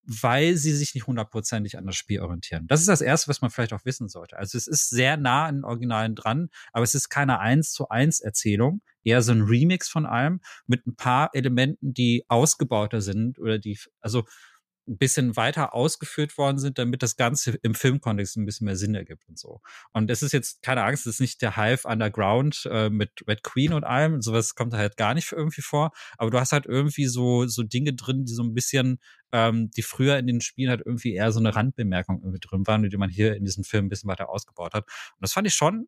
[0.10, 2.65] weil sie sich nicht hundertprozentig an das Spiel orientieren.
[2.67, 4.38] Das ist das Erste, was man vielleicht auch wissen sollte.
[4.38, 7.89] Also es ist sehr nah an den Originalen dran, aber es ist keine eins zu
[7.89, 13.38] eins Erzählung, eher so ein Remix von allem mit ein paar Elementen, die ausgebauter sind
[13.38, 14.26] oder die, also
[14.89, 18.95] ein bisschen weiter ausgeführt worden sind, damit das Ganze im Filmkontext ein bisschen mehr Sinn
[18.95, 19.62] ergibt und so.
[19.93, 23.43] Und es ist jetzt, keine Angst, es ist nicht der Hive Underground äh, mit Red
[23.43, 26.65] Queen und allem, sowas kommt da halt gar nicht irgendwie vor, aber du hast halt
[26.65, 28.99] irgendwie so, so Dinge drin, die so ein bisschen,
[29.32, 32.89] ähm, die früher in den Spielen halt irgendwie eher so eine Randbemerkung irgendwie drin waren,
[32.89, 34.86] die man hier in diesem Film ein bisschen weiter ausgebaut hat.
[34.86, 35.88] Und das fand ich schon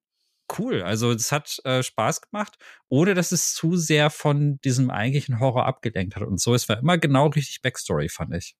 [0.60, 0.82] cool.
[0.84, 2.58] Also es hat äh, Spaß gemacht,
[2.90, 6.24] ohne dass es zu sehr von diesem eigentlichen Horror abgelenkt hat.
[6.24, 8.56] Und so, es war immer genau richtig Backstory, fand ich.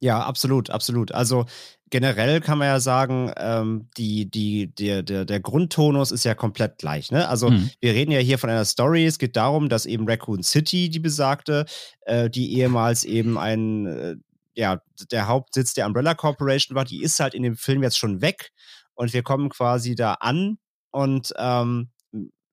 [0.00, 1.12] Ja, absolut, absolut.
[1.12, 1.44] Also
[1.90, 6.78] generell kann man ja sagen, ähm, die, die, der, der, der Grundtonus ist ja komplett
[6.78, 7.10] gleich.
[7.10, 7.28] Ne?
[7.28, 7.70] Also mhm.
[7.80, 9.04] wir reden ja hier von einer Story.
[9.04, 11.66] Es geht darum, dass eben Raccoon City, die besagte,
[12.06, 14.16] äh, die ehemals eben ein, äh,
[14.54, 18.22] ja, der Hauptsitz der Umbrella Corporation war, die ist halt in dem Film jetzt schon
[18.22, 18.52] weg.
[18.94, 20.58] Und wir kommen quasi da an
[20.90, 21.90] und ähm,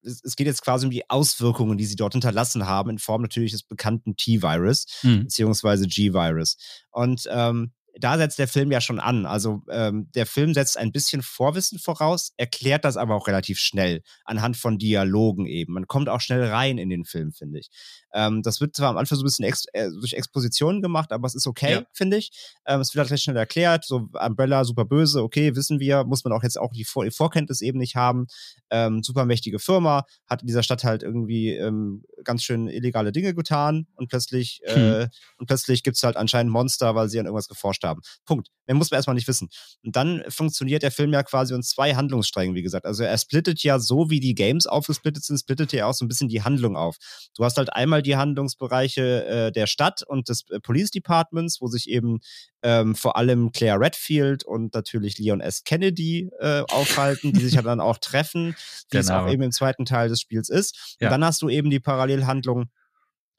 [0.08, 3.22] es, es, geht jetzt quasi um die Auswirkungen, die sie dort hinterlassen haben, in Form
[3.22, 5.24] natürlich des bekannten T-Virus, mhm.
[5.24, 6.58] beziehungsweise G-Virus.
[6.92, 9.26] Und ähm, da setzt der Film ja schon an.
[9.26, 14.02] Also ähm, der Film setzt ein bisschen Vorwissen voraus, erklärt das aber auch relativ schnell
[14.24, 15.74] anhand von Dialogen eben.
[15.74, 17.70] Man kommt auch schnell rein in den Film, finde ich.
[18.14, 21.28] Ähm, das wird zwar am Anfang so ein bisschen ex äh, durch Expositionen gemacht, aber
[21.28, 21.84] es ist okay, ja.
[21.94, 22.32] finde ich.
[22.66, 23.86] Ähm, es wird halt recht schnell erklärt.
[23.86, 27.12] So Umbrella, super böse, okay, wissen wir, muss man auch jetzt auch die, Vor die
[27.12, 28.28] Vorkenntnis eben nicht haben.
[28.70, 33.34] Ähm, super mächtige Firma, hat in dieser Stadt halt irgendwie ähm, ganz schön illegale Dinge
[33.34, 34.82] getan und plötzlich, hm.
[34.82, 38.02] äh, und plötzlich gibt es halt anscheinend Monster, weil sie an irgendwas geforscht haben.
[38.26, 38.50] Punkt.
[38.66, 39.50] Mehr muss man erstmal nicht wissen.
[39.84, 42.86] Und dann funktioniert der Film ja quasi in zwei Handlungssträngen, wie gesagt.
[42.86, 46.10] Also er splittet ja so, wie die Games aufgesplittet sind, splittet er auch so ein
[46.10, 46.98] bisschen die Handlung auf.
[47.36, 51.68] Du hast halt einmal die Handlungsbereiche äh, der Stadt und des äh, Police Departments, wo
[51.68, 52.20] sich eben
[52.64, 55.64] ähm, vor allem Claire Redfield und natürlich Leon S.
[55.64, 58.56] Kennedy äh, aufhalten, die sich ja dann auch treffen,
[58.90, 59.02] wie genau.
[59.02, 59.34] es auch genau.
[59.34, 60.98] eben im zweiten Teil des Spiels ist.
[61.00, 61.08] Ja.
[61.08, 62.70] Und dann hast du eben die Parallelhandlung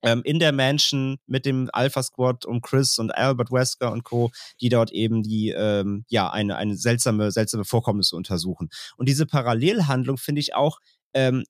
[0.03, 4.31] ähm, in der Mansion mit dem Alpha Squad und Chris und Albert Wesker und Co.,
[4.61, 8.69] die dort eben die, ähm, ja, eine, eine seltsame, seltsame Vorkommnisse untersuchen.
[8.97, 10.79] Und diese Parallelhandlung finde ich auch
[11.15, 11.45] ähm,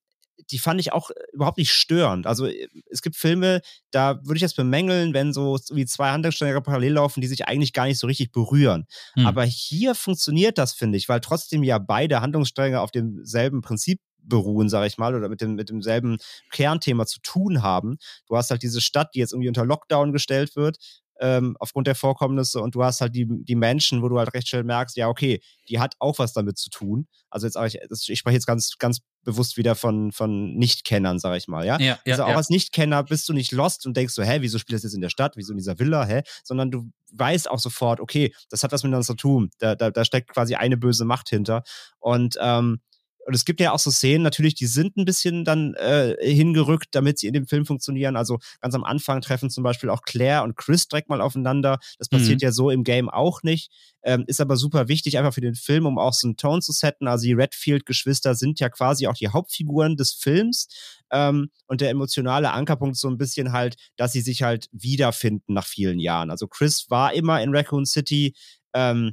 [0.50, 2.26] die fand ich auch äh, überhaupt nicht störend.
[2.26, 6.61] Also äh, es gibt Filme, da würde ich das bemängeln, wenn so wie zwei Handlungsstränge
[6.61, 8.87] parallel laufen, die sich eigentlich gar nicht so richtig berühren.
[9.14, 9.26] Hm.
[9.26, 14.68] Aber hier funktioniert das, finde ich, weil trotzdem ja beide Handlungsstränge auf demselben Prinzip beruhen,
[14.68, 16.18] sage ich mal, oder mit, dem, mit demselben
[16.50, 17.98] Kernthema zu tun haben.
[18.26, 20.76] Du hast halt diese Stadt, die jetzt irgendwie unter Lockdown gestellt wird,
[21.20, 24.48] ähm, aufgrund der Vorkommnisse und du hast halt die, die Menschen, wo du halt recht
[24.48, 27.07] schnell merkst, ja, okay, die hat auch was damit zu tun.
[27.31, 31.48] Also jetzt, ich, ich spreche jetzt ganz, ganz bewusst wieder von, von Nichtkennern, sage ich
[31.48, 31.78] mal, ja.
[31.78, 32.37] ja, ja also auch ja.
[32.37, 35.00] als Nichtkenner bist du nicht lost und denkst so, hä, wieso spielt das jetzt in
[35.00, 36.22] der Stadt, wieso in dieser Villa, hä?
[36.44, 39.50] Sondern du weißt auch sofort, okay, das hat was miteinander zu tun.
[39.59, 41.62] Da, da, da steckt quasi eine böse Macht hinter.
[41.98, 42.81] Und ähm,
[43.28, 46.86] und es gibt ja auch so Szenen, natürlich, die sind ein bisschen dann äh, hingerückt,
[46.92, 48.16] damit sie in dem Film funktionieren.
[48.16, 51.78] Also ganz am Anfang treffen zum Beispiel auch Claire und Chris direkt mal aufeinander.
[51.98, 52.46] Das passiert mhm.
[52.46, 53.70] ja so im Game auch nicht.
[54.02, 56.72] Ähm, ist aber super wichtig, einfach für den Film, um auch so einen Ton zu
[56.72, 57.06] setten.
[57.06, 60.68] Also die Redfield-Geschwister sind ja quasi auch die Hauptfiguren des Films.
[61.12, 65.52] Ähm, und der emotionale Ankerpunkt ist so ein bisschen halt, dass sie sich halt wiederfinden
[65.52, 66.30] nach vielen Jahren.
[66.30, 68.34] Also Chris war immer in Raccoon City.
[68.72, 69.12] Ähm,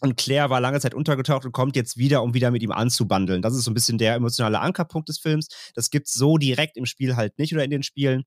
[0.00, 3.42] und Claire war lange Zeit untergetaucht und kommt jetzt wieder, um wieder mit ihm anzubandeln.
[3.42, 5.48] Das ist so ein bisschen der emotionale Ankerpunkt des Films.
[5.74, 8.24] Das gibt's so direkt im Spiel halt nicht oder in den Spielen.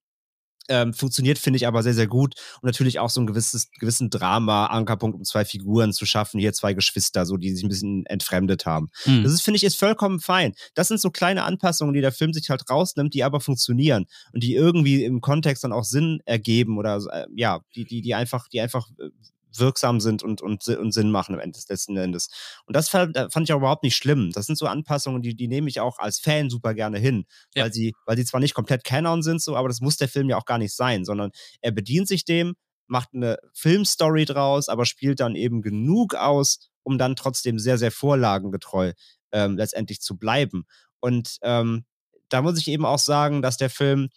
[0.70, 2.36] Ähm, funktioniert, finde ich, aber sehr, sehr gut.
[2.62, 6.40] Und natürlich auch so ein gewisses, gewissen Drama-Ankerpunkt, um zwei Figuren zu schaffen.
[6.40, 8.90] Hier zwei Geschwister, so, die sich ein bisschen entfremdet haben.
[9.06, 9.24] Mhm.
[9.24, 10.54] Das ist, finde ich, ist vollkommen fein.
[10.76, 14.44] Das sind so kleine Anpassungen, die der Film sich halt rausnimmt, die aber funktionieren und
[14.44, 18.48] die irgendwie im Kontext dann auch Sinn ergeben oder, äh, ja, die, die, die einfach,
[18.48, 19.10] die einfach äh,
[19.58, 22.30] wirksam sind und, und, und Sinn machen am Ende des letzten Endes.
[22.66, 24.32] Und das fand, fand ich auch überhaupt nicht schlimm.
[24.34, 27.64] Das sind so Anpassungen, die, die nehme ich auch als Fan super gerne hin, ja.
[27.64, 30.30] weil, sie, weil sie zwar nicht komplett Canon sind, so, aber das muss der Film
[30.30, 32.56] ja auch gar nicht sein, sondern er bedient sich dem,
[32.88, 37.92] macht eine Filmstory draus, aber spielt dann eben genug aus, um dann trotzdem sehr, sehr
[37.92, 38.94] vorlagengetreu
[39.32, 40.66] ähm, letztendlich zu bleiben.
[41.00, 41.86] Und ähm,
[42.30, 44.10] da muss ich eben auch sagen, dass der Film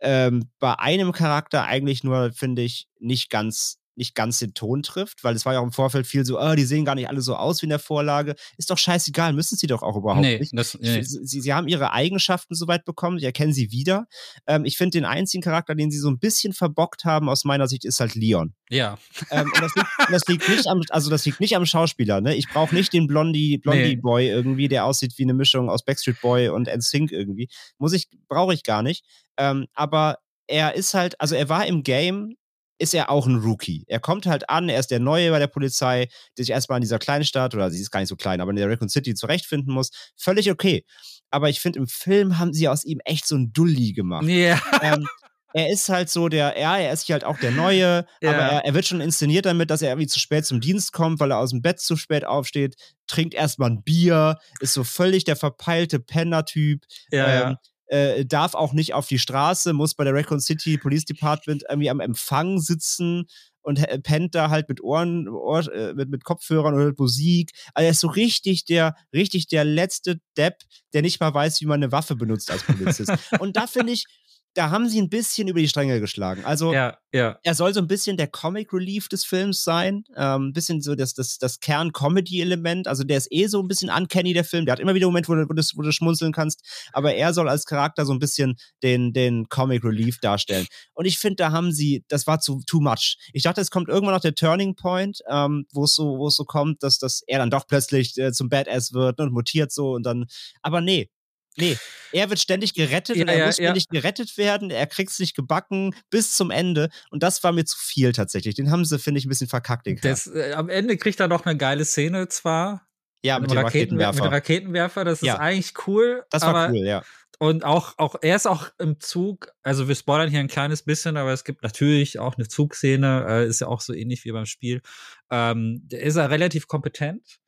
[0.00, 5.22] ähm, bei einem Charakter eigentlich nur, finde ich, nicht ganz nicht ganz den Ton trifft,
[5.22, 7.20] weil es war ja auch im Vorfeld viel so, oh, die sehen gar nicht alle
[7.20, 8.34] so aus wie in der Vorlage.
[8.56, 10.52] Ist doch scheißegal, müssen sie doch auch überhaupt Nee, nicht.
[10.56, 11.02] das, nee.
[11.02, 14.06] Sie, sie haben ihre Eigenschaften soweit bekommen, ich erkenne sie wieder.
[14.48, 17.68] Ähm, ich finde, den einzigen Charakter, den sie so ein bisschen verbockt haben, aus meiner
[17.68, 18.54] Sicht, ist halt Leon.
[18.70, 18.98] Ja.
[19.30, 22.20] Ähm, und das liegt, das liegt nicht am, also das liegt nicht am Schauspieler.
[22.20, 22.34] Ne?
[22.34, 23.96] Ich brauche nicht den Blondie, Blondie Nee.
[23.96, 27.48] Boy irgendwie, der aussieht wie eine Mischung aus Backstreet Boy und NSYNC irgendwie.
[27.78, 29.04] Muss ich, brauche ich gar nicht.
[29.36, 32.34] Ähm, aber er ist halt, also er war im Game,
[32.80, 33.84] ist er auch ein Rookie.
[33.86, 36.82] Er kommt halt an, er ist der Neue bei der Polizei, der sich erstmal in
[36.82, 39.14] dieser kleinen Stadt, oder sie ist gar nicht so klein, aber in der Raccoon City
[39.14, 39.90] zurechtfinden muss.
[40.16, 40.84] Völlig okay.
[41.30, 44.60] Aber ich finde, im Film haben sie aus ihm echt so ein Dulli gemacht Ja.
[44.82, 45.06] ähm,
[45.52, 48.30] er ist halt so der, ja, er ist halt auch der Neue, Ja.
[48.30, 51.18] aber er, er wird schon inszeniert damit, dass er irgendwie zu spät zum Dienst kommt,
[51.20, 52.76] weil er aus dem Bett zu spät aufsteht,
[53.08, 57.56] trinkt erstmal ein Bier, ist so völlig der verpeilte Penner-Typ, Ja, ähm,
[57.90, 61.90] äh, darf auch nicht auf die Straße, muss bei der Raccoon City Police Department irgendwie
[61.90, 63.26] am Empfang sitzen
[63.62, 67.50] und äh, pennt da halt mit Ohren, Ohr, äh, mit, mit Kopfhörern oder mit Musik.
[67.74, 71.66] Also er ist so richtig der, richtig der letzte Depp, der nicht mal weiß, wie
[71.66, 73.12] man eine Waffe benutzt als Polizist.
[73.40, 74.06] und da finde ich,
[74.54, 76.44] da haben sie ein bisschen über die Stränge geschlagen.
[76.44, 77.38] Also ja, ja.
[77.42, 80.96] er soll so ein bisschen der Comic Relief des Films sein, ähm, ein bisschen so
[80.96, 82.88] das, das, das Kern-Comedy-Element.
[82.88, 84.66] Also der ist eh so ein bisschen uncanny, der Film.
[84.66, 87.32] Der hat immer wieder Momente, wo du, wo, du, wo du schmunzeln kannst, aber er
[87.32, 90.66] soll als Charakter so ein bisschen den, den Comic Relief darstellen.
[90.94, 93.18] Und ich finde, da haben sie, das war zu too much.
[93.32, 96.34] Ich dachte, es kommt irgendwann noch der Turning Point, ähm, wo es so, wo es
[96.34, 99.92] so kommt, dass, dass er dann doch plötzlich äh, zum Badass wird und mutiert so
[99.92, 100.26] und dann,
[100.62, 101.08] aber nee.
[101.56, 101.76] Nee,
[102.12, 103.64] er wird ständig gerettet Ja, und er ja, muss ja.
[103.66, 104.70] ständig gerettet werden.
[104.70, 106.88] Er kriegt es nicht gebacken bis zum Ende.
[107.10, 108.54] Und das war mir zu viel tatsächlich.
[108.54, 109.86] Den haben sie, finde ich, ein bisschen verkackt.
[109.86, 112.86] Den Das, äh, am Ende kriegt er noch eine geile Szene zwar.
[113.22, 114.14] ja, mit einem dem Raketenwerfer.
[114.14, 115.38] Mit dem Raketenwerfer, das ist Ja.
[115.38, 116.24] eigentlich cool.
[116.30, 117.02] das war aber, cool, ja.
[117.38, 121.16] Und auch, auch, er ist auch im Zug, also wir spoilern hier ein kleines bisschen,
[121.16, 124.44] aber es gibt natürlich auch eine Zugszene, äh, ist ja auch so ähnlich wie beim
[124.46, 124.82] Spiel.
[125.30, 127.39] Ähm, der ist er relativ kompetent.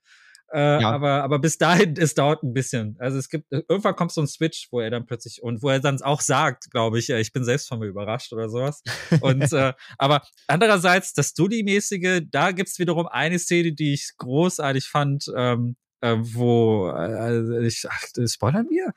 [0.53, 0.91] Äh, Ja.
[0.91, 2.97] aber, aber bis dahin, es dauert ein bisschen.
[2.99, 5.81] Also es gibt, irgendwann kommt so ein Switch, wo er dann plötzlich, und wo er
[5.81, 8.83] dann auch sagt, glaube ich, äh, ich bin selbst von mir überrascht oder sowas.
[9.23, 15.25] Und, äh, aber andererseits, das Dully-mäßige, da gibt's wiederum eine Szene, die ich großartig fand,
[15.37, 18.93] ähm, äh, wo, äh, also ich, ach, spoilern wir?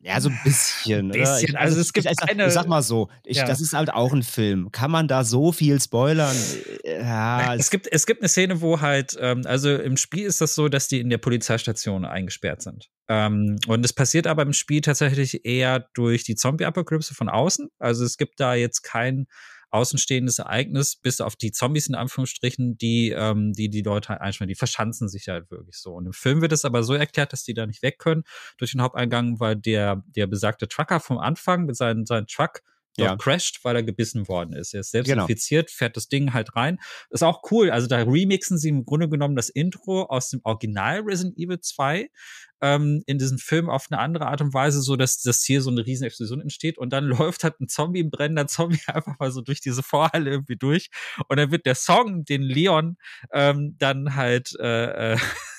[0.00, 1.10] Ja, so ein bisschen.
[1.10, 1.18] oder?
[1.20, 1.50] Bisschen.
[1.50, 3.46] Ich, Also es gibt ich, ich, sag- eine- ich sag mal so, ich, Ja.
[3.46, 4.70] das ist halt auch ein Film.
[4.72, 6.36] Kann man da so viel spoilern?
[6.84, 10.54] Ja, es gibt, es gibt eine Szene, wo halt, ähm, also im Spiel ist das
[10.54, 12.88] so, dass die in der Polizeistation eingesperrt sind.
[13.08, 17.68] Ähm, und es passiert aber im Spiel tatsächlich eher durch die Zombie-Apokalypse von außen.
[17.78, 19.26] Also es gibt da jetzt kein
[19.70, 24.48] außenstehendes Ereignis, bis auf die Zombies in Anführungsstrichen, die ähm, die, die Leute halt einsperren.
[24.48, 25.94] Die verschanzen sich halt wirklich so.
[25.94, 28.24] Und im Film wird es aber so erklärt, dass die da nicht weg können
[28.58, 32.62] durch den Haupteingang, weil der, der besagte Trucker vom Anfang mit seinem, seinem Truck
[33.04, 33.16] Ja.
[33.16, 34.74] crasht, weil er gebissen worden ist.
[34.74, 35.22] Er ist selbst Genau.
[35.22, 36.78] infiziert, fährt das Ding halt rein.
[37.10, 37.70] Ist auch cool.
[37.70, 42.08] Also da remixen sie im Grunde genommen das Intro aus dem Original Resident Evil 2
[42.62, 45.70] ähm, in diesem Film auf eine andere Art und Weise, so dass, dass hier so
[45.70, 49.30] eine riesen Explosion entsteht und dann läuft halt ein Zombie, ein brennender Zombie einfach mal
[49.30, 50.90] so durch diese Vorhalle irgendwie durch
[51.28, 52.96] und dann wird der Song, den Leon
[53.32, 55.18] ähm, dann halt äh, äh,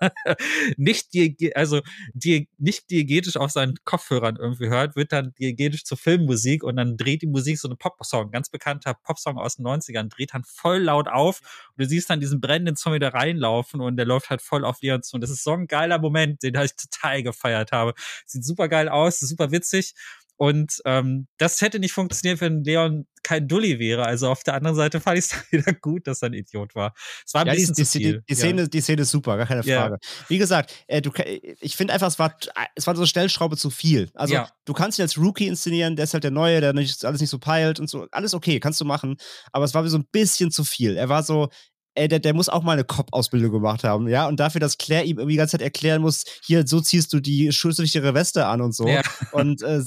[0.76, 1.08] nicht
[1.54, 1.80] also
[2.14, 6.96] die, nicht diegetisch auf seinen Kopfhörern irgendwie hört, wird dann diegetisch zur Filmmusik und dann
[6.96, 10.78] dreht die Musik so eine Pop-Song, ganz bekannter Pop-Song aus den 90ern, dreht dann voll
[10.78, 11.40] laut auf
[11.76, 14.80] und du siehst dann diesen brennenden Zombie da reinlaufen und der läuft halt voll auf
[14.82, 17.94] Leon zu und das ist so ein geiler Moment, den ich total gefeiert habe.
[18.26, 19.94] Sieht super geil aus, super witzig
[20.36, 24.04] und ähm, das hätte nicht funktioniert, wenn Leon kein Dulli wäre.
[24.06, 26.74] Also auf der anderen Seite fand ich es dann wieder gut, dass er ein Idiot
[26.74, 26.94] war.
[27.26, 28.22] Es war ein Ja, die, bisschen die, zu die, viel.
[28.28, 29.80] die, Szene, die Szene ist super, gar keine Ja.
[29.82, 29.98] Frage.
[30.28, 31.10] Wie gesagt, äh, du,
[31.60, 32.36] ich finde einfach, es war,
[32.74, 34.10] es war so eine Stellschraube zu viel.
[34.14, 34.48] Also, Ja.
[34.64, 37.30] du kannst ihn als Rookie inszenieren, der ist halt der Neue, der nicht, alles nicht
[37.30, 38.06] so peilt und so.
[38.12, 39.16] Alles okay, kannst du machen.
[39.52, 40.96] Aber es war mir so ein bisschen zu viel.
[40.96, 41.48] Er war so,
[41.96, 44.28] ey, der, der muss auch mal eine Cop-Ausbildung gemacht haben, ja.
[44.28, 47.20] Und dafür, dass Claire ihm irgendwie die ganze Zeit erklären muss, hier, so ziehst du
[47.20, 48.86] die schusssichere Weste an und so.
[48.86, 49.02] Ja.
[49.32, 49.80] Und äh,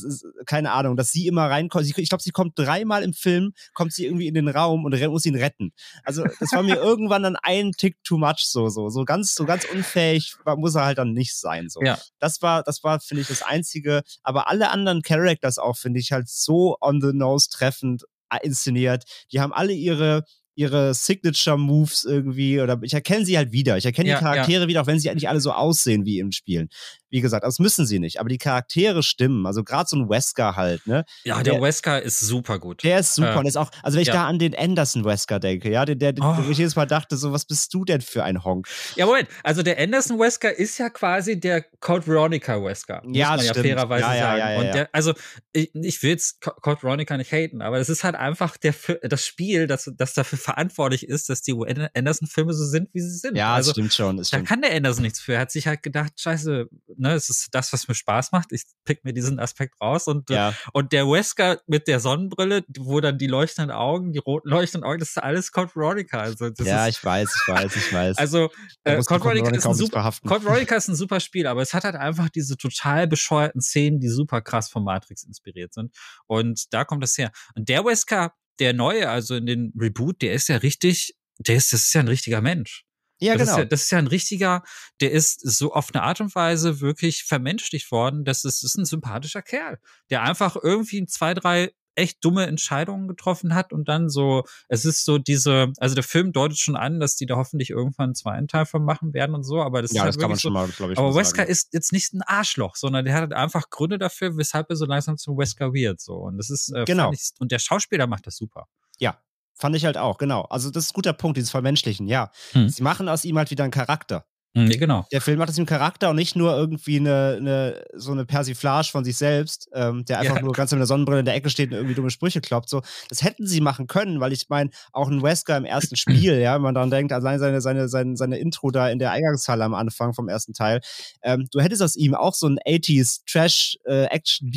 [0.46, 1.86] keine Ahnung, dass sie immer reinkommt.
[1.86, 5.26] Ich glaube, sie kommt dreimal im Film, kommt sie irgendwie in den Raum und muss
[5.26, 5.72] ihn retten.
[6.04, 9.46] Also, das war mir irgendwann dann ein Tick too much, so, so, so ganz, so
[9.46, 11.82] ganz unfähig muss er halt dann nicht sein, so.
[11.82, 11.98] Ja.
[12.20, 14.02] Das war, das war, finde ich, das einzige.
[14.24, 19.04] Aber alle anderen Characters auch, finde ich, halt so on the nose treffend äh, inszeniert.
[19.32, 20.24] Die haben alle ihre,
[20.60, 23.78] ihre Signature-Moves irgendwie, oder ich erkenne sie halt wieder.
[23.78, 26.20] Ich erkenne Ja, die Charaktere wieder, auch wenn sie halt nicht alle so aussehen wie
[26.20, 26.68] im Spielen.
[27.10, 29.46] Wie gesagt, das müssen sie nicht, aber die Charaktere stimmen.
[29.46, 31.06] Also gerade so ein Wesker halt, ne?
[31.24, 32.84] Ja, der, der Wesker ist super gut.
[32.84, 34.16] Der ist super äh, und ist auch, also wenn ich ja.
[34.16, 36.38] da an den Anderson Wesker denke, ja, der, der, oh.
[36.50, 38.68] ich jedes Mal dachte, so, was bist du denn für ein Honk?
[38.96, 43.02] Ja, Moment, also der Anderson Wesker ist ja quasi der Code Veronica Wesker.
[43.04, 44.60] Muss ja, man ja fairerweise ja, ja, sagen.
[44.60, 45.14] Und der, also
[45.54, 49.26] ich, ich will jetzt Code Veronica nicht haten, aber es ist halt einfach der, das
[49.26, 51.56] Spiel, das, das dafür verantwortlich ist, dass die
[51.94, 53.38] Anderson-Filme so sind, wie sie sind.
[53.38, 54.18] Ja, also, das stimmt schon.
[54.18, 54.50] Das da stimmt.
[54.50, 55.34] kann der Anderson nichts für.
[55.34, 56.68] Er hat sich halt gedacht, scheiße,
[57.00, 58.52] ne, es ist das, was mir Spaß macht.
[58.52, 60.54] Ich pick mir diesen Aspekt raus und, ja.
[60.74, 65.00] und der Wesker mit der Sonnenbrille, wo dann die leuchtenden Augen, die roten leuchtenden Augen,
[65.00, 66.20] das ist alles Code Veronica.
[66.20, 68.18] Also ja, ist, ich weiß, ich weiß, ich weiß.
[68.18, 68.50] Also
[68.84, 71.84] äh, Code Veronica ist, ein super, Code Veronica ist ein super Spiel, aber es hat
[71.84, 75.96] halt einfach diese total bescheuerten Szenen, die super krass von Matrix inspiriert sind.
[76.28, 77.32] Und da kommt das her.
[77.56, 81.72] Und der Wesker, der neue, also in den Reboot, der ist ja richtig, der ist,
[81.72, 82.86] das ist ja ein richtiger Mensch.
[83.20, 83.52] Ja, das genau.
[83.52, 84.64] Ist ja, das ist ja ein richtiger,
[85.02, 88.24] der ist so auf eine Art und Weise wirklich vermenschlicht worden.
[88.26, 89.80] Das ist, das ist ein sympathischer Kerl,
[90.10, 95.04] der einfach irgendwie zwei, drei echt dumme Entscheidungen getroffen hat und dann so, es ist
[95.04, 98.48] so diese, also der Film deutet schon an, dass die da hoffentlich irgendwann einen zweiten
[98.48, 100.50] Teil von machen werden und so, aber das ja, ist das halt kann man schon
[100.52, 101.00] so, mal, glaube ich.
[101.00, 101.52] aber Wesker sagen.
[101.52, 104.86] ist jetzt nicht ein Arschloch, sondern der hat halt einfach Gründe dafür, weshalb er so
[104.86, 106.14] langsam zum Wesker wird, so.
[106.16, 107.12] Und das ist, äh, Genau.
[107.12, 108.68] ich, und der Schauspieler macht das super.
[108.98, 109.20] Ja,
[109.60, 110.44] fand ich halt auch, genau.
[110.44, 112.32] Also das ist ein guter Punkt, dieses Vermenschlichen, ja.
[112.54, 112.70] Hm.
[112.70, 114.26] Sie machen aus ihm halt wieder einen Charakter.
[114.56, 115.06] Mhm, genau.
[115.12, 118.88] Der Film macht ihm einen Charakter und nicht nur irgendwie eine, eine so eine Persiflage
[118.90, 120.42] von sich selbst, ähm, der einfach Ja.
[120.42, 122.68] nur ganz mit einer Sonnenbrille in der Ecke steht und irgendwie dumme Sprüche kloppt.
[122.68, 125.96] So, das hätten sie machen können, weil ich meine, auch ein Wesker im ersten
[126.32, 129.12] Spiel, ja, wenn man daran denkt, allein seine, seine, seine, seine Intro da in der
[129.12, 130.82] Eingangshalle am Anfang vom ersten Teil,
[131.22, 134.50] ähm, du hättest aus ihm auch so einen 80s Trash äh, Action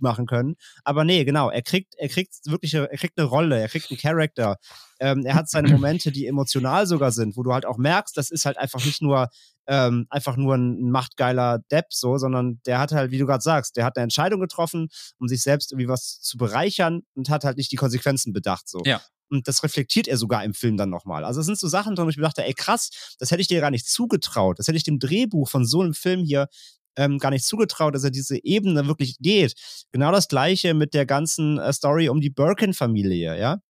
[0.00, 0.56] machen können.
[0.84, 3.98] Aber nee, genau, er kriegt, er kriegt wirklich, er kriegt eine Rolle, er kriegt einen
[3.98, 4.56] Charakter.
[5.00, 8.30] Ähm, er hat seine Momente, die emotional sogar sind, wo du halt auch merkst, das
[8.30, 9.28] ist halt einfach nicht nur
[9.66, 13.76] ähm, einfach nur ein machtgeiler Depp so, sondern der hat halt, wie du gerade sagst,
[13.76, 17.56] der hat eine Entscheidung getroffen, um sich selbst irgendwie was zu bereichern und hat halt
[17.56, 18.82] nicht die Konsequenzen bedacht so.
[18.84, 19.00] Ja.
[19.30, 21.24] Und das reflektiert er sogar im Film dann nochmal.
[21.24, 23.46] Also es sind so Sachen drin, wo ich mir dachte, ey krass, das hätte ich
[23.46, 24.58] dir gar nicht zugetraut.
[24.58, 26.48] Das hätte ich dem Drehbuch von so einem Film hier
[26.96, 29.54] ähm, gar nicht zugetraut, dass er diese Ebene wirklich geht.
[29.92, 33.60] Genau das gleiche mit der ganzen äh, Story um die Birkin-Familie, ja?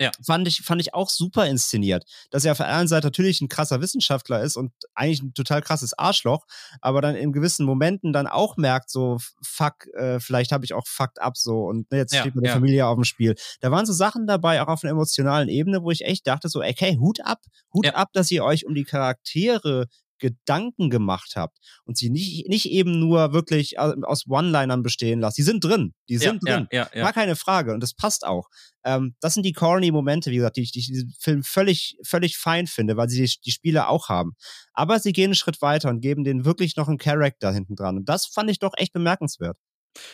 [0.00, 0.10] Ja.
[0.26, 2.04] Fand ich, fand ich auch super inszeniert.
[2.30, 5.62] Dass er auf der einen Seite natürlich ein krasser Wissenschaftler ist und eigentlich ein total
[5.62, 6.46] krasses Arschloch,
[6.80, 10.86] aber dann in gewissen Momenten dann auch merkt, so, fuck, äh, vielleicht habe ich auch
[10.86, 12.54] fucked up so und ne, jetzt Ja, steht meine ja.
[12.54, 13.34] Familie auf dem Spiel.
[13.60, 16.60] Da waren so Sachen dabei, auch auf einer emotionalen Ebene, wo ich echt dachte, so,
[16.60, 17.40] okay, Hut ab,
[17.72, 17.94] Hut Ja.
[17.94, 19.86] ab, dass ihr euch um die Charaktere
[20.24, 25.36] Gedanken gemacht habt und sie nicht, nicht eben nur wirklich au- aus One-Linern bestehen lasst.
[25.36, 25.92] Die sind drin.
[26.08, 26.68] Die sind ja, drin.
[26.72, 27.74] Ja, ja, Gar keine Frage.
[27.74, 28.48] Und das passt auch.
[28.84, 31.42] Ähm, das sind die corny Momente, wie gesagt, die ich, die ich in diesem Film
[31.42, 34.32] völlig, völlig fein finde, weil sie die, die Spiele auch haben.
[34.72, 37.98] Aber sie gehen einen Schritt weiter und geben denen wirklich noch einen Charakter hinten dran.
[37.98, 39.58] Und das fand ich doch echt bemerkenswert.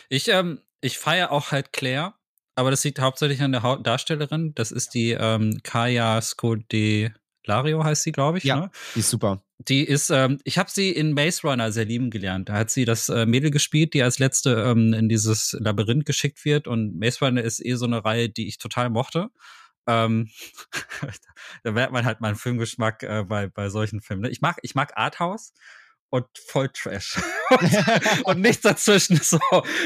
[0.09, 2.15] Ich, ähm, ich feiere auch halt Claire,
[2.55, 4.53] aber das liegt hauptsächlich an der Darstellerin.
[4.55, 6.21] Das ist die ähm, Kaya
[7.41, 8.43] Scodelario, heißt sie, glaube ich.
[8.43, 8.55] Ja.
[8.61, 8.71] Ne?
[8.95, 9.43] Die ist super.
[9.59, 12.49] Die ist, ähm, ich habe sie in Maze Runner sehr lieben gelernt.
[12.49, 16.43] Da hat sie das äh, Mädel gespielt, die als letzte ähm, in dieses Labyrinth geschickt
[16.45, 16.67] wird.
[16.67, 19.29] Und Maze Runner ist eh so eine Reihe, die ich total mochte.
[19.87, 20.29] Ähm,
[21.63, 24.23] da merkt man halt meinen Filmgeschmack äh, bei, bei solchen Filmen.
[24.23, 24.29] ne?
[24.29, 25.53] Ich mag, ich mag Arthouse
[26.11, 27.19] und voll Trash.
[28.23, 29.17] und, nichts dazwischen.
[29.17, 29.39] So.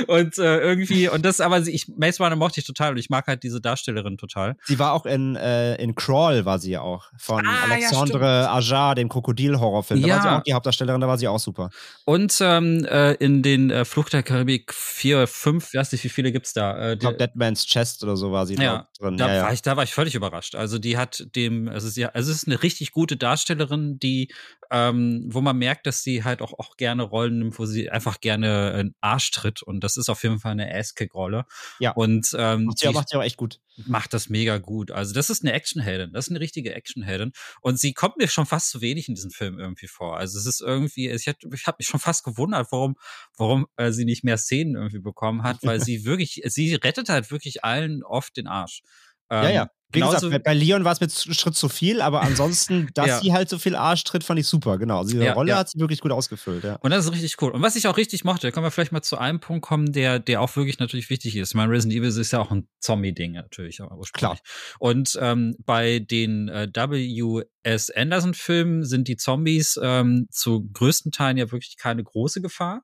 [0.08, 3.10] Und äh, irgendwie, und das, aber sie- ich, Maze Runner mochte ich total und ich
[3.10, 4.56] mag halt diese Darstellerin total.
[4.66, 7.06] Sie war auch in, äh, in Crawl, war sie ja auch.
[7.18, 10.02] Von Ah, ja, Alexandre Ajar, dem Krokodil-Horrorfilm.
[10.02, 10.40] Da war sie Ja.
[10.40, 11.70] auch die Hauptdarstellerin, da war sie auch super.
[12.06, 16.32] Und ähm, äh, in den äh, Flucht der Karibik 4, 5, weiß nicht, wie viele
[16.32, 16.78] gibt's da?
[16.78, 19.18] Äh, Ich glaube, Dead Man's Chest oder so war sie Ja, da drin.
[19.18, 19.44] Da, ja, ja.
[19.44, 20.56] War ich, da war ich völlig überrascht.
[20.56, 24.32] Also die hat dem, also sie, also es ist eine richtig gute Darstellerin, die,
[24.72, 28.20] ähm, wo man merkt, dass sie halt auch, auch gerne Rollen nimmt, wo sie einfach
[28.20, 29.62] gerne einen Arsch tritt.
[29.62, 31.46] Und das ist auf jeden Fall eine Ass-Kick-Rolle.
[31.80, 31.92] Ja.
[31.92, 33.60] Und ähm, macht, sie, macht sie auch echt gut.
[33.86, 34.92] macht das mega gut.
[34.92, 36.14] Also das ist eine Actionheldin.
[36.14, 37.32] Das ist eine richtige Actionheldin.
[37.62, 40.18] Und sie kommt mir schon fast zu wenig in diesem Film irgendwie vor.
[40.18, 42.96] Also es ist irgendwie, ich, ich habe mich schon fast gewundert, warum,
[43.38, 47.32] warum äh, sie nicht mehr Szenen irgendwie bekommen hat, weil sie wirklich, sie rettet halt
[47.32, 48.82] wirklich allen oft den Arsch.
[49.32, 49.70] Ja, Ähm, ja.
[49.92, 53.20] Wie genauso- gesagt, bei- Leon war es mit Schritt zu viel, aber ansonsten, dass Ja.
[53.22, 54.78] sie halt so viel Arsch tritt, fand ich super.
[54.78, 54.98] Genau.
[55.00, 55.58] Also ihre Ja, Rolle ja.
[55.60, 56.76] hat sie wirklich gut ausgefüllt, ja.
[56.78, 57.52] Und das ist richtig cool.
[57.52, 59.94] Und was ich auch richtig mochte, da können wir vielleicht mal zu einem Punkt kommen,
[59.94, 61.50] der, der auch wirklich natürlich wichtig ist.
[61.50, 64.40] Ich meine, Resident Evil ist ja auch ein Zombie-Ding natürlich, ursprünglich.
[64.80, 67.90] Und ähm, bei den äh, W.S.
[67.90, 72.82] Anderson-Filmen sind die Zombies ähm, zu größten Teilen ja wirklich keine große Gefahr.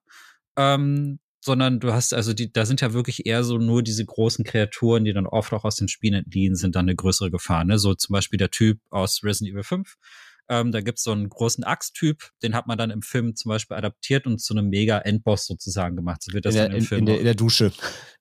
[0.56, 4.46] Ähm, sondern du hast, also die, da sind ja wirklich eher so nur diese großen
[4.46, 7.66] Kreaturen, die dann oft auch aus den Spielen entliehen, sind dann eine größere Gefahr.
[7.66, 7.80] Ne?
[7.80, 9.98] So zum Beispiel der Typ aus Resident Evil 5,
[10.50, 13.78] Ähm, da gibt's so einen großen Axttyp, den hat man dann im Film zum Beispiel
[13.78, 16.22] adaptiert und zu einem Mega-Endboss sozusagen gemacht.
[16.22, 17.72] So wird das in, der, dann im in, Film in, der, in der Dusche.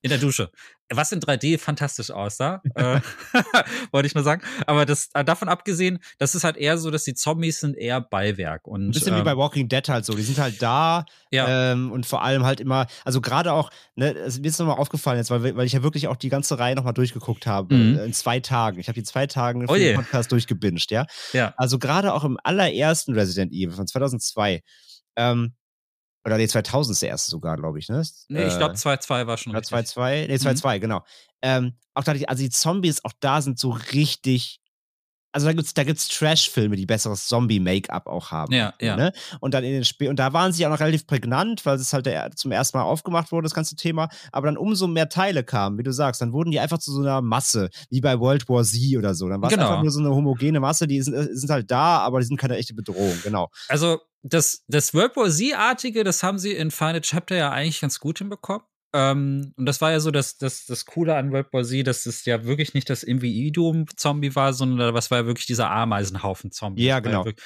[0.01, 0.49] in der Dusche.
[0.93, 2.99] Was in 3D fantastisch aussah, äh,
[3.91, 4.41] wollte ich nur sagen.
[4.67, 8.01] Aber das äh, davon abgesehen, das ist halt eher so, dass die Zombies sind eher
[8.01, 8.67] Beiwerk.
[8.67, 10.13] Und, Ein bisschen wie ähm, bei Walking Dead halt so.
[10.13, 11.71] Die sind halt da Ja.
[11.71, 15.17] ähm, und vor allem halt immer, also gerade auch, ne, es mir ist nochmal aufgefallen
[15.17, 17.97] jetzt, weil, weil ich ja wirklich auch die ganze Reihe nochmal durchgeguckt habe, Mhm.
[17.97, 18.79] äh, in zwei Tagen.
[18.79, 21.05] Ich habe die zwei Tagen Oh den Podcast durchgebinged, ja.
[21.33, 21.53] Ja.
[21.57, 24.61] Also gerade auch im allerersten Resident Evil von 2002,
[25.15, 25.53] ähm,
[26.25, 28.03] oder nee, 2000 ist der erste sogar, glaube ich, ne?
[28.29, 29.77] Nee, ich Äh, glaube 2-2 war schon Oder richtig.
[29.77, 30.27] 2-2?
[30.27, 31.03] Nee, 2-2, genau.
[31.41, 34.60] Ähm, auch da, also die Zombies auch da sind so richtig.
[35.33, 38.53] Also da gibt's, da gibt's Trash-Filme, die besseres Zombie-Make-up auch haben.
[38.53, 38.95] Ja, ja.
[38.95, 39.13] Ne?
[39.39, 41.93] Und dann in den Spiel, und da waren sie auch noch relativ prägnant, weil es
[41.93, 44.09] halt der, zum ersten Mal aufgemacht wurde, das ganze Thema.
[44.31, 47.01] Aber dann umso mehr Teile kamen, wie du sagst, dann wurden die einfach zu so
[47.01, 49.29] einer Masse, wie bei World War Z oder so.
[49.29, 49.69] Dann war es Genau.
[49.69, 52.37] einfach nur so eine homogene Masse, die sind, äh, sind halt da, aber die sind
[52.37, 53.49] keine echte Bedrohung, genau.
[53.69, 57.99] Also das, das World War Z-artige, das haben sie in Final Chapter ja eigentlich ganz
[57.99, 58.61] gut hinbekommen.
[58.93, 62.05] Ähm, und das war ja so das, das, das Coole an World War Z, dass
[62.05, 66.83] es ja wirklich nicht das Individuum-Zombie war, sondern was war ja wirklich dieser Ameisenhaufen-Zombie.
[66.83, 67.25] Ja, Das genau.
[67.25, 67.45] wirklich-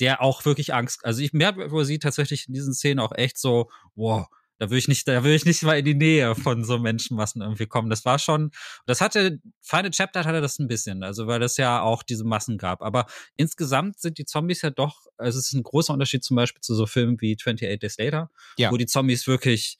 [0.00, 3.00] Der auch wirklich Angst, also ich mir hat World War Z tatsächlich in diesen Szenen
[3.00, 4.26] auch echt so, wow,
[4.58, 7.42] da will ich nicht, da will ich nicht mal in die Nähe von so Menschenmassen
[7.42, 7.90] irgendwie kommen.
[7.90, 8.52] Das war schon,
[8.86, 12.56] das hatte, Final Chapter hatte das ein bisschen, also weil es ja auch diese Massen
[12.56, 12.80] gab.
[12.80, 13.04] Aber
[13.36, 16.74] insgesamt sind die Zombies ja doch, also es ist ein großer Unterschied zum Beispiel zu
[16.74, 18.70] so Filmen wie 28 Days Later, Ja.
[18.70, 19.76] wo die Zombies wirklich,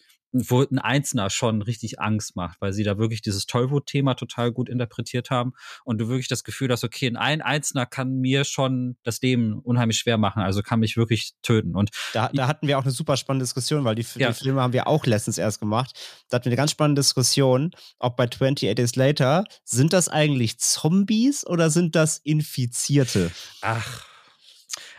[0.49, 4.69] wo ein Einzelner schon richtig Angst macht, weil sie da wirklich dieses Tollwut-Thema total gut
[4.69, 5.53] interpretiert haben
[5.85, 9.99] und du wirklich das Gefühl hast, okay, ein Einzelner kann mir schon das Leben unheimlich
[9.99, 11.75] schwer machen, also kann mich wirklich töten.
[11.77, 14.29] Und Da, da hatten wir auch eine super spannende Diskussion, weil die, Ja.
[14.29, 15.93] die Filme haben wir auch letztens erst gemacht.
[16.29, 20.59] Da hatten wir eine ganz spannende Diskussion, ob bei 28 Days Later, sind das eigentlich
[20.59, 23.31] Zombies oder sind das Infizierte?
[23.63, 24.05] ach,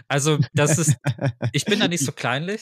[0.07, 0.95] also das ist,
[1.53, 2.61] ich bin da nicht so kleinlich.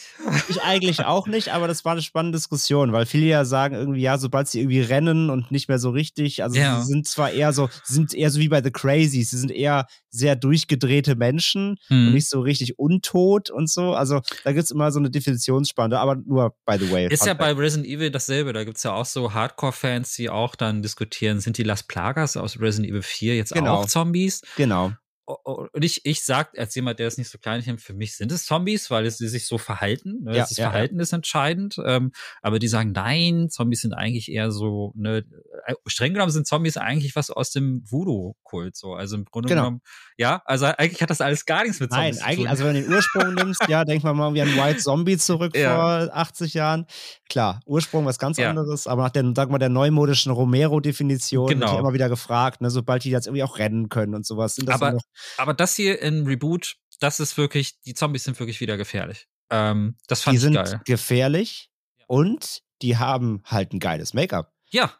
[0.49, 4.01] Ich eigentlich auch nicht, aber das war eine spannende Diskussion, weil viele ja sagen irgendwie,
[4.01, 6.79] ja, sobald sie irgendwie rennen und nicht mehr so richtig, also Ja.
[6.81, 9.51] sie sind zwar eher so, sie sind eher so wie bei The Crazies, sie sind
[9.51, 12.13] eher sehr durchgedrehte Menschen und Hm.
[12.13, 13.93] nicht so richtig untot und so.
[13.93, 17.07] Also da gibt's immer so eine Definitionsspanne, aber nur by the way.
[17.09, 18.53] Ist ja bei Resident Evil dasselbe.
[18.53, 22.59] Da gibt's ja auch so Hardcore-Fans, die auch dann diskutieren, sind die Las Plagas aus
[22.61, 23.73] Resident Evil 4 jetzt Genau.
[23.75, 24.41] auch Zombies?
[24.55, 24.93] Genau.
[25.28, 28.32] Und ich, ich sag, als jemand, der es nicht so klein nimmt, für mich sind
[28.32, 30.23] es Zombies, weil es, sie sich so verhalten.
[30.23, 30.34] Ne?
[30.36, 30.69] Ja, das ja, ja.
[30.69, 31.78] Verhalten ist entscheidend.
[31.84, 32.11] Ähm,
[32.43, 35.26] aber die sagen, nein, Zombies sind eigentlich eher so, ne,
[35.65, 38.76] äh, streng genommen sind Zombies eigentlich was aus dem Voodoo-Kult.
[38.76, 38.93] So.
[38.93, 39.61] Also im Grunde Genau.
[39.63, 39.82] genommen,
[40.15, 42.47] ja, also eigentlich hat das alles gar nichts mit Zombies Nein, zu eigentlich, tun.
[42.47, 45.55] also wenn du den Ursprung nimmst, ja, denk mal mal wie an White Zombie zurück
[45.57, 45.76] Ja.
[46.05, 46.86] vor 80 Jahren.
[47.30, 48.51] Klar, Ursprung was ganz Ja.
[48.51, 51.73] anderes, aber nach der, sag mal, der neumodischen Romero-Definition wird Genau.
[51.73, 54.53] ja immer wieder gefragt, ne, sobald die jetzt irgendwie auch rennen können und sowas.
[54.55, 55.01] Sind das Aber- noch,
[55.38, 59.28] Aber das hier in Reboot, das ist wirklich, die Zombies sind wirklich wieder gefährlich.
[59.49, 60.82] Ähm, das fand die ich sind geil.
[60.86, 61.70] gefährlich
[62.07, 64.53] und die haben halt ein geiles Make-up.
[64.70, 64.93] Ja,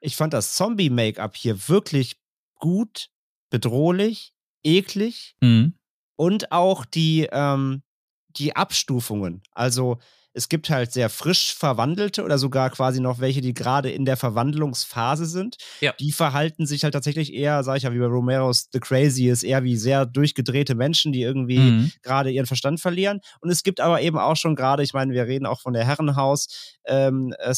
[0.00, 2.20] Ich fand das Zombie-Make-up hier wirklich
[2.56, 3.10] gut,
[3.50, 5.74] bedrohlich, eklig mhm.
[6.16, 7.82] und auch die, ähm,
[8.28, 9.42] die Abstufungen.
[9.52, 9.98] Also
[10.32, 14.16] es gibt halt sehr frisch verwandelte oder sogar quasi noch welche, die gerade in der
[14.16, 15.56] Verwandlungsphase sind.
[15.80, 15.92] Ja.
[15.98, 19.42] Die verhalten sich halt tatsächlich eher, sag ich ja, wie bei Romeros The Crazy ist,
[19.42, 21.92] eher wie sehr durchgedrehte Menschen, die irgendwie Mhm.
[22.02, 23.20] gerade ihren Verstand verlieren.
[23.40, 25.84] Und es gibt aber eben auch schon gerade, ich meine, wir reden auch von der
[25.84, 27.54] Herrenhaus ähm, äh.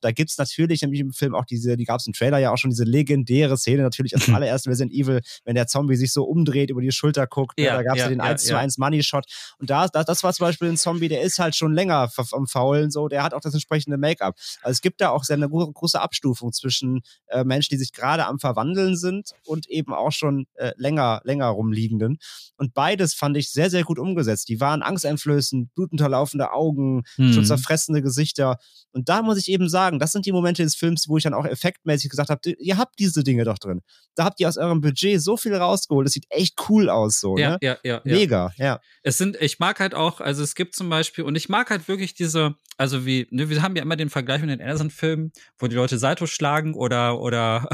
[0.00, 2.52] Da gibt es natürlich nämlich im Film auch diese, die gab es im Trailer ja
[2.52, 6.12] auch schon diese legendäre Szene, natürlich aus dem allerersten Resident Evil, wenn der Zombie sich
[6.12, 7.58] so umdreht, über die Schulter guckt.
[7.58, 7.64] ne?
[7.64, 8.58] Ja, da gab es ja, den ja, 1 zu ja.
[8.58, 9.26] 1 Money Shot.
[9.58, 12.46] Und da, da, das war zum Beispiel ein Zombie, der ist halt schon länger am
[12.46, 14.36] Faulen, so, der hat auch das entsprechende Make-up.
[14.62, 17.92] Also es gibt da auch sehr eine gro- große Abstufung zwischen äh, Menschen, die sich
[17.92, 22.18] gerade am Verwandeln sind und eben auch schon äh, länger, länger rumliegenden.
[22.56, 24.48] Und beides fand ich sehr, sehr gut umgesetzt.
[24.48, 27.32] Die waren angsteinflößend, blutunterlaufende Augen, Mhm.
[27.32, 28.58] schon zerfressende Gesichter.
[28.92, 31.34] Und da muss ich eben sagen, das sind die Momente des Films, wo ich dann
[31.34, 33.82] auch effektmäßig gesagt habe, ihr habt diese Dinge doch drin.
[34.14, 36.06] Da habt ihr aus eurem Budget so viel rausgeholt.
[36.06, 37.58] Das sieht echt cool aus, so, ja, ne?
[37.62, 38.00] ja, ja, ja.
[38.04, 38.80] Mega, ja.
[39.02, 41.88] Es sind, ich mag halt auch, also es gibt zum Beispiel, und ich mag halt
[41.88, 45.66] wirklich diese, also wie, ne, wir haben ja immer den Vergleich mit den Anderson-Filmen, wo
[45.66, 47.66] die Leute Salto schlagen oder, oder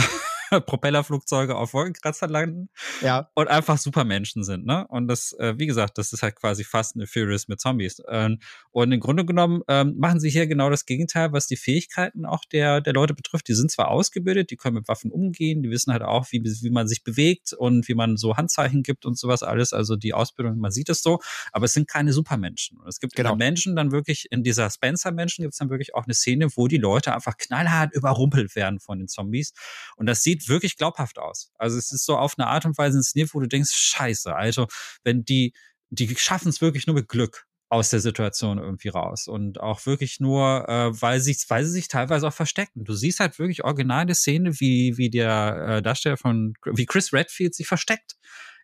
[0.67, 2.69] Propellerflugzeuge auf Wolkenkratzer landen
[3.01, 4.87] Ja, und einfach Supermenschen sind, ne?
[4.89, 8.03] Und das, äh, wie gesagt, das ist halt quasi Fast and the Furious mit Zombies.
[8.09, 8.39] Ähm,
[8.71, 12.45] und im Grunde genommen ähm, machen sie hier genau das Gegenteil, was die Fähigkeiten auch
[12.45, 13.49] der, der Leute betrifft.
[13.49, 16.71] Die sind zwar ausgebildet, die können mit Waffen umgehen, die wissen halt auch, wie, wie
[16.71, 19.73] man sich bewegt und wie man so Handzeichen gibt und sowas alles.
[19.73, 21.21] Also die Ausbildung, man sieht es so,
[21.53, 22.79] aber es sind keine Supermenschen.
[22.79, 23.31] Und es gibt Genau.
[23.31, 23.37] genau.
[23.37, 26.77] Menschen dann wirklich, in dieser Spencer-Menschen gibt es dann wirklich auch eine Szene, wo die
[26.79, 29.53] Leute einfach knallhart überrumpelt werden von den Zombies.
[29.97, 31.53] Und das sieht sieht wirklich glaubhaft aus.
[31.59, 34.67] Also es ist so auf eine Art und Weise inszeniert, wo du denkst, scheiße, also
[35.05, 35.53] wenn die,
[35.91, 40.19] die schaffen es wirklich nur mit Glück aus der Situation irgendwie raus und auch wirklich
[40.19, 42.85] nur, äh, weil, sich, weil sie sich teilweise auch verstecken.
[42.85, 47.13] Du siehst halt wirklich original eine Szene, wie, wie der äh, Darsteller von, wie Chris
[47.13, 48.17] Redfield sich versteckt.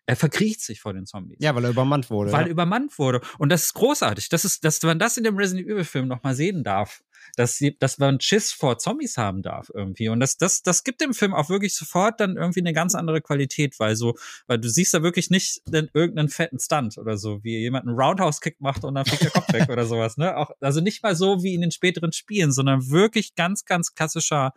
[0.07, 1.37] Er verkriecht sich vor den Zombies.
[1.39, 2.31] Ja, weil er übermannt wurde.
[2.31, 2.47] Weil ja.
[2.47, 3.21] er übermannt wurde.
[3.39, 4.27] Und das ist großartig.
[4.29, 7.01] Das ist, dass man das in dem Resident Evil Film nochmal sehen darf
[7.35, 10.09] dass, sie, dass man Schiss vor Zombies haben darf irgendwie.
[10.09, 13.21] Und das, das, das gibt dem Film auch wirklich sofort dann irgendwie eine ganz andere
[13.21, 14.15] Qualität, weil so,
[14.47, 17.97] weil du siehst da wirklich nicht den, irgendeinen fetten Stunt oder so, wie jemand einen
[17.97, 20.37] Roundhouse-Kick macht und dann fliegt der Kopf weg oder sowas, ne?
[20.37, 24.53] Auch, also nicht mal so wie in den späteren Spielen, sondern wirklich ganz, ganz klassischer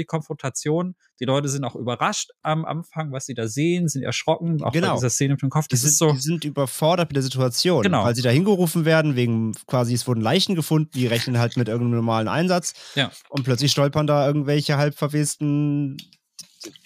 [0.00, 0.94] Zombie-Konfrontation.
[1.20, 4.88] Die Leute sind auch überrascht am Anfang, was sie da sehen, sind erschrocken, auch Genau.
[4.88, 5.66] bei dieser Szene mit dem Kopf.
[5.68, 6.12] Die Das sind, ist so.
[6.12, 8.04] die sind überfordert mit der Situation, Genau.
[8.04, 11.68] weil sie da hingerufen werden, wegen quasi, es wurden Leichen gefunden, die rechnen halt mit
[11.68, 13.10] irgendeinem normalen Einsatz Ja.
[13.28, 15.96] und plötzlich stolpern da irgendwelche halb verwesten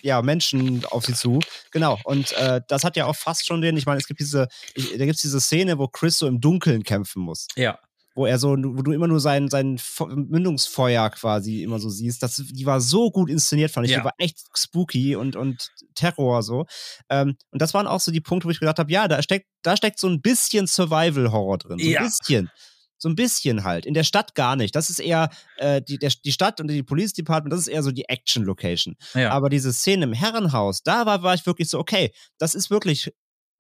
[0.03, 1.39] ja, Menschen auf sie zu.
[1.71, 1.99] Genau.
[2.05, 4.91] Und äh, das hat ja auch fast schon den, ich meine, es gibt diese, ich,
[4.91, 7.47] da gibt es diese Szene, wo Chris so im Dunkeln kämpfen muss.
[7.57, 7.79] Ja.
[8.15, 12.23] Wo er so, wo du immer nur sein, sein Fe- Mündungsfeuer quasi immer so siehst.
[12.23, 13.93] Das, die war so gut inszeniert, fand ich.
[13.93, 14.01] Ja.
[14.01, 16.67] Die war echt spooky und, und Terror so.
[17.09, 19.47] Ähm, und das waren auch so die Punkte, wo ich gedacht habe, ja, da steckt,
[19.63, 21.79] da steckt so ein bisschen Survival-Horror drin.
[21.79, 22.03] So ein Ja.
[22.03, 22.51] bisschen.
[23.01, 23.87] So ein bisschen halt.
[23.87, 24.77] In der Stadt gar nicht.
[24.77, 27.83] Das ist eher äh, die, der, die Stadt und die Police Department, das ist eher
[27.83, 28.95] so die Action-Location.
[29.15, 29.31] Ja.
[29.31, 33.11] Aber diese Szene im Herrenhaus, da war, war ich wirklich so, okay, das ist wirklich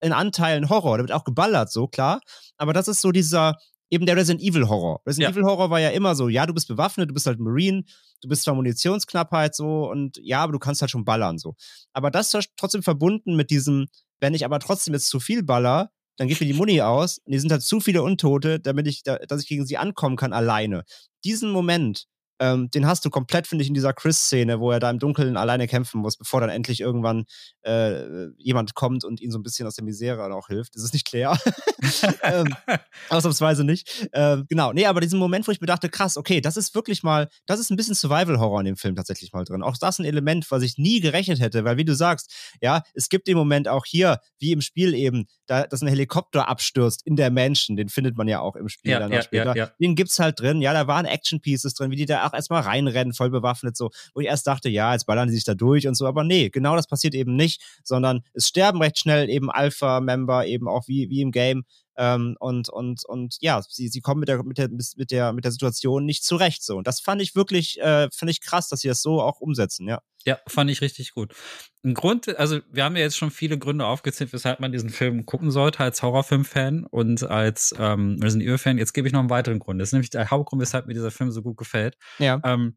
[0.03, 0.99] in Anteilen Horror.
[0.99, 2.21] Da wird auch geballert, so klar.
[2.59, 3.57] Aber das ist so dieser,
[3.89, 5.01] eben der Resident Evil Horror.
[5.07, 5.41] Resident Ja.
[5.41, 7.83] Evil Horror war ja immer so, ja, du bist bewaffnet, du bist halt Marine,
[8.21, 11.55] du bist zwar Munitionsknappheit so und ja, aber du kannst halt schon ballern so.
[11.93, 13.87] Aber das ist trotzdem verbunden mit diesem,
[14.21, 17.33] wenn ich aber trotzdem jetzt zu viel baller, dann geht mir die Muni aus und
[17.33, 20.33] die sind halt zu viele Untote, damit ich, da, dass ich gegen sie ankommen kann
[20.33, 20.85] alleine.
[21.25, 22.07] Diesen Moment,
[22.41, 25.37] ähm, den hast du komplett, finde ich, in dieser Chris-Szene, wo er da im Dunkeln
[25.37, 27.27] alleine kämpfen muss, bevor dann endlich irgendwann
[27.63, 30.75] äh, jemand kommt und ihn so ein bisschen aus der Misere auch hilft.
[30.75, 31.39] Das ist nicht Claire.
[32.23, 32.55] ähm,
[33.11, 34.09] ausnahmsweise nicht.
[34.13, 37.03] Ähm, genau, nee, aber diesen Moment, wo ich mir dachte, krass, okay, das ist wirklich
[37.03, 39.63] mal, das ist ein bisschen Survival-Horror in dem Film tatsächlich mal drin.
[39.63, 42.33] Auch das ein Element, was ich nie gerechnet hätte, weil wie du sagst,
[42.63, 46.49] ja, es gibt den Moment auch hier, wie im Spiel eben, da, dass ein Helikopter
[46.49, 49.57] abstürzt in der Mansion, den findet man ja auch im Spiel Ja, dann ja, später.
[49.57, 49.71] ja, ja.
[49.79, 53.13] Den gibt's halt drin, ja, da waren Action-Pieces drin, wie die da auch erstmal reinrennen,
[53.13, 55.95] voll bewaffnet, so, wo ich erst dachte, ja, jetzt ballern die sich da durch und
[55.95, 60.47] so, aber nee, genau das passiert eben nicht, sondern es sterben recht schnell eben Alpha-Member,
[60.47, 61.65] eben auch wie, wie im Game,
[62.01, 65.45] ähm, und, und, und ja, sie, sie kommen mit der, mit, der, mit, der, mit
[65.45, 66.65] der Situation nicht zurecht.
[66.65, 66.79] So.
[66.79, 69.87] Und das fand ich wirklich, äh, fand ich krass, dass sie das so auch umsetzen,
[69.87, 70.01] ja.
[70.25, 71.35] Ja, fand ich richtig gut.
[71.83, 75.25] Ein Grund, also wir haben ja jetzt schon viele Gründe aufgezählt, weshalb man diesen Film
[75.25, 78.79] gucken sollte als Horrorfilm-Fan und als ähm, Resident Evil-Fan.
[78.79, 79.81] Jetzt gebe ich noch einen weiteren Grund.
[79.81, 81.97] Das ist nämlich der Hauptgrund, weshalb mir dieser Film so gut gefällt.
[82.19, 82.41] Ja.
[82.45, 82.77] Ähm,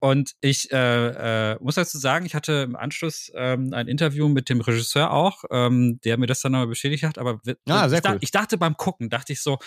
[0.00, 4.48] und ich äh, äh, muss dazu sagen, ich hatte im Anschluss ähm, ein Interview mit
[4.48, 7.18] dem Regisseur auch, ähm, der mir das dann nochmal bestätigt hat.
[7.18, 7.38] Aber
[7.68, 8.18] Ah, sehr ich, cool.
[8.22, 9.58] ich dachte beim Gucken, dachte ich so,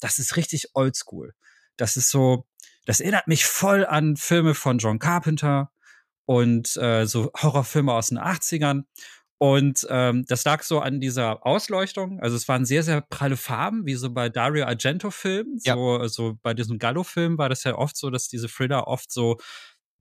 [0.00, 1.34] das ist richtig oldschool.
[1.76, 2.46] Das ist so,
[2.86, 5.70] das erinnert mich voll an Filme von John Carpenter
[6.24, 8.84] und äh, so Horrorfilme aus den 80ern.
[9.36, 12.20] Und ähm, das lag so an dieser Ausleuchtung.
[12.20, 15.58] Also es waren sehr, sehr pralle Farben, wie so bei Dario Argento-Filmen.
[15.64, 15.74] Ja.
[15.74, 19.38] So, so bei diesem Gallo-Film war das ja oft so, dass diese Thriller oft so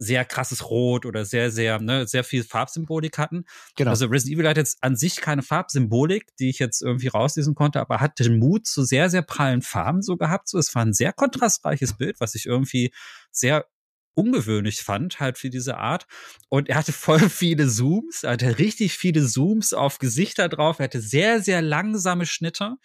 [0.03, 3.45] sehr krasses Rot oder sehr, sehr, ne, sehr viel Farbsymbolik hatten.
[3.75, 3.91] Genau.
[3.91, 7.79] Also Resident Evil hat jetzt an sich keine Farbsymbolik, die ich jetzt irgendwie rauslesen konnte,
[7.79, 10.49] aber hat den Mut zu sehr, sehr prallen Farben so gehabt.
[10.49, 12.91] So, es war ein sehr kontrastreiches Bild, was ich irgendwie
[13.31, 13.67] sehr
[14.15, 16.07] ungewöhnlich fand, halt für diese Art.
[16.49, 20.85] Und er hatte voll viele Zooms, er hatte richtig viele Zooms auf Gesichter drauf, er
[20.85, 22.77] hatte sehr, sehr langsame Schnitte,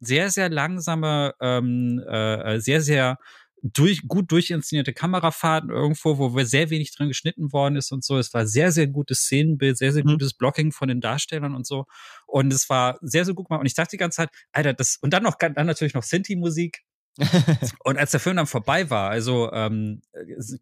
[0.00, 3.16] sehr, sehr langsame, ähm, äh, sehr, sehr
[3.62, 8.18] durch, gut durchinszenierte Kamerafahrten irgendwo, wo sehr wenig drin geschnitten worden ist und so.
[8.18, 10.10] Es war sehr, sehr gutes Szenenbild, sehr, sehr Mhm.
[10.12, 11.86] gutes Blocking von den Darstellern und so.
[12.26, 13.60] Und es war sehr, sehr gut gemacht.
[13.60, 16.82] Und ich dachte die ganze Zeit, Alter, das, und dann noch, dann natürlich noch Sinti-Musik.
[17.84, 20.02] Und als der Film dann vorbei war, also ähm,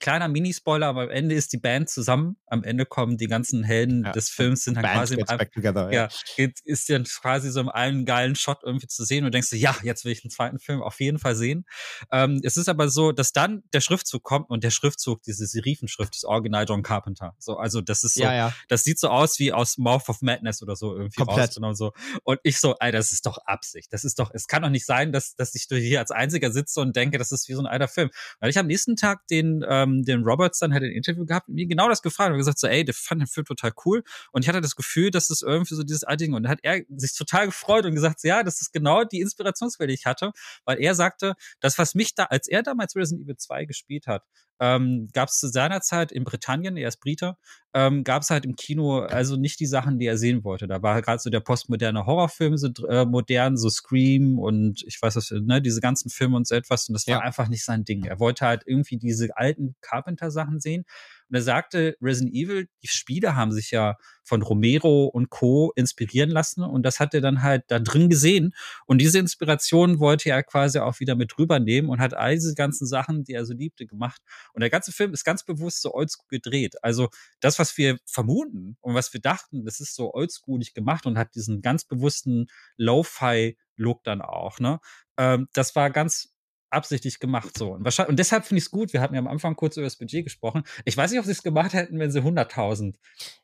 [0.00, 2.36] kleiner Minispoiler, aber am Ende ist die Band zusammen.
[2.46, 4.12] Am Ende kommen die ganzen Helden Ja.
[4.12, 7.60] des Films sind dann Bands quasi im back together, ja, geht- ist dann quasi so
[7.60, 10.30] im einen geilen Shot irgendwie zu sehen und denkst du, ja, jetzt will ich einen
[10.30, 11.66] zweiten Film auf jeden Fall sehen.
[12.10, 16.14] Ähm, es ist aber so, dass dann der Schriftzug kommt und der Schriftzug, diese Serifenschrift,
[16.16, 17.34] ist Original John Carpenter.
[17.38, 18.52] So, also das ist so, ja, ja.
[18.68, 21.48] das sieht so aus wie aus Mouth of Madness oder so irgendwie Komplett.
[21.48, 21.92] rausgenommen so.
[22.24, 23.92] Und ich so, Alter, das ist doch Absicht.
[23.92, 26.52] Das ist doch, es kann doch nicht sein, dass, dass ich hier als einziger Kinotheater
[26.52, 28.10] sitze und denke, das ist wie so ein alter Film.
[28.40, 31.54] Weil ich am nächsten Tag den, ähm, den Roberts dann halt ein Interview gehabt und
[31.54, 34.02] mir genau das gefragt und gesagt so, ey, der fand den Film total cool.
[34.32, 36.34] Und ich hatte das Gefühl, dass das irgendwie so dieses alte Ding.
[36.34, 39.88] Und dann hat er sich total gefreut und gesagt, ja, das ist genau die Inspirationsquelle,
[39.88, 40.32] die ich hatte.
[40.64, 44.22] Weil er sagte, das, was mich da, als er damals Resident Evil 2 gespielt hat,
[44.60, 47.36] ähm, gab es zu seiner Zeit in Britannien, er ist Briter,
[47.74, 50.66] ähm, gab es halt im Kino also nicht die Sachen, die er sehen wollte.
[50.66, 55.16] Da war gerade so der postmoderne Horrorfilm so äh, modern, so Scream und ich weiß
[55.16, 56.88] was, ne, diese ganzen Filme und so etwas.
[56.88, 57.20] Und das war Ja.
[57.20, 58.04] einfach nicht sein Ding.
[58.04, 60.84] Er wollte halt irgendwie diese alten Carpenter-Sachen sehen.
[61.28, 65.72] Und er sagte, Resident Evil, die Spiele haben sich ja von Romero und Co.
[65.76, 68.54] inspirieren lassen und das hat er dann halt da drin gesehen.
[68.86, 72.86] Und diese Inspiration wollte er quasi auch wieder mit rübernehmen und hat all diese ganzen
[72.86, 74.20] Sachen, die er so liebte, gemacht.
[74.52, 76.74] Und der ganze Film ist ganz bewusst so oldschool gedreht.
[76.82, 77.08] Also
[77.40, 81.34] das, was wir vermuten und was wir dachten, das ist so oldschoolig gemacht und hat
[81.34, 82.46] diesen ganz bewussten
[82.76, 84.80] Lo-Fi-Look dann auch, ne?
[85.18, 86.35] Ähm, das war ganz
[86.76, 87.72] absichtlich gemacht so.
[87.72, 88.92] Und, wahrscheinlich, und deshalb finde ich es gut.
[88.92, 90.62] Wir hatten ja am Anfang kurz über das Budget gesprochen.
[90.84, 92.96] Ich weiß nicht, ob sie es gemacht hätten, wenn sie 100.000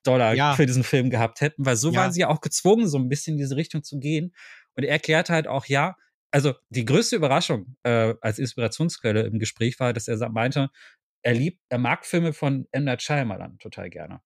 [0.04, 0.54] Dollar Ja.
[0.54, 2.00] für diesen Film gehabt hätten, weil so Ja.
[2.00, 4.34] waren sie ja auch gezwungen, so ein bisschen in diese Richtung zu gehen.
[4.76, 5.96] Und er erklärt halt auch, ja,
[6.30, 10.70] also die größte Überraschung äh, als Inspirationsquelle im Gespräch war, dass er meinte,
[11.22, 12.84] er liebt, er mag Filme von M.
[12.84, 14.20] Night Shyamalan total gerne.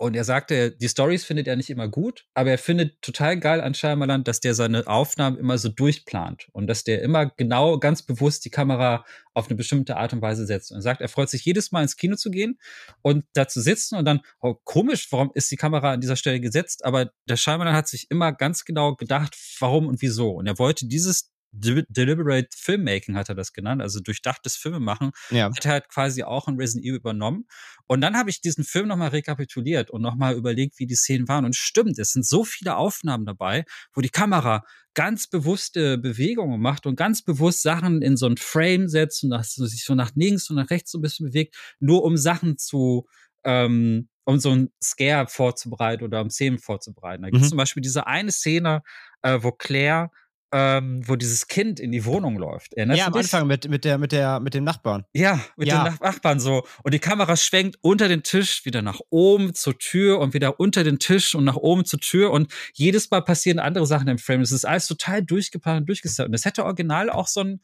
[0.00, 3.60] Und er sagte, die Stories findet er nicht immer gut, aber er findet total geil
[3.60, 8.00] an Shyamalan, dass der seine Aufnahmen immer so durchplant und dass der immer genau, ganz
[8.00, 10.70] bewusst die Kamera auf eine bestimmte Art und Weise setzt.
[10.70, 12.58] Und er sagt, er freut sich jedes Mal ins Kino zu gehen
[13.02, 16.40] und da zu sitzen und dann, oh, komisch, warum ist die Kamera an dieser Stelle
[16.40, 16.82] gesetzt?
[16.86, 20.30] Aber der Shyamalan hat sich immer ganz genau gedacht, warum und wieso.
[20.30, 25.46] Und er wollte dieses De deliberate Filmmaking hat er das genannt, also durchdachtes Filmemachen, Ja.
[25.54, 27.46] hat er halt quasi auch in Resident Evil übernommen.
[27.86, 31.44] Und dann habe ich diesen Film nochmal rekapituliert und nochmal überlegt, wie die Szenen waren.
[31.44, 34.62] Und stimmt, es sind so viele Aufnahmen dabei, wo die Kamera
[34.94, 39.54] ganz bewusste Bewegungen macht und ganz bewusst Sachen in so ein Frame setzt und das,
[39.54, 43.06] sich so nach links und nach rechts so ein bisschen bewegt, nur um Sachen zu,
[43.44, 47.22] ähm, um so ein Scare vorzubereiten oder um Szenen vorzubereiten.
[47.22, 47.50] Da gibt es Mhm.
[47.50, 48.82] zum Beispiel diese eine Szene,
[49.22, 50.10] äh, wo Claire
[50.52, 52.74] ähm, wo dieses Kind in die Wohnung läuft.
[52.74, 53.22] Erinnerst Ja, am dich?
[53.22, 55.04] Anfang mit, mit, der, mit, der, mit dem Nachbarn.
[55.12, 55.84] Ja, mit Ja.
[55.84, 56.66] den Nach- Nachbarn so.
[56.82, 60.82] Und die Kamera schwenkt unter den Tisch, wieder nach oben zur Tür und wieder unter
[60.84, 62.30] den Tisch und nach oben zur Tür.
[62.32, 64.40] Und jedes Mal passieren andere Sachen im Frame.
[64.40, 66.26] Es ist alles total durchgeplant und durchgesetzt.
[66.26, 67.60] Und das hätte original auch so ein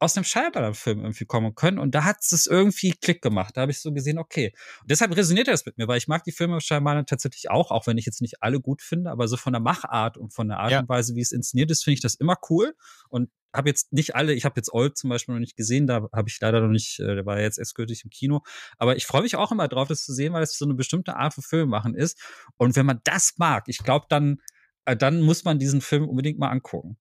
[0.00, 1.78] aus einem Schallballer-Film irgendwie kommen können.
[1.78, 3.56] Und da hat es irgendwie Klick gemacht.
[3.56, 4.52] Da habe ich so gesehen, okay.
[4.80, 7.86] Und deshalb resoniert das mit mir, weil ich mag die Filme Shyamalan tatsächlich auch, auch
[7.86, 10.58] wenn ich jetzt nicht alle gut finde, aber so von der Machart und von der
[10.58, 10.80] Art Ja.
[10.80, 12.74] und Weise, wie es inszeniert ist, finde ich das immer cool.
[13.10, 16.08] Und habe jetzt nicht alle, ich habe jetzt Old zum Beispiel noch nicht gesehen, da
[16.14, 18.40] habe ich leider noch nicht, äh, der war jetzt erst gültig im Kino.
[18.78, 21.16] Aber ich freue mich auch immer drauf, das zu sehen, weil es so eine bestimmte
[21.16, 22.18] Art von Film machen ist.
[22.56, 24.38] Und wenn man das mag, ich glaube, dann,
[24.86, 26.96] äh, dann muss man diesen Film unbedingt mal angucken.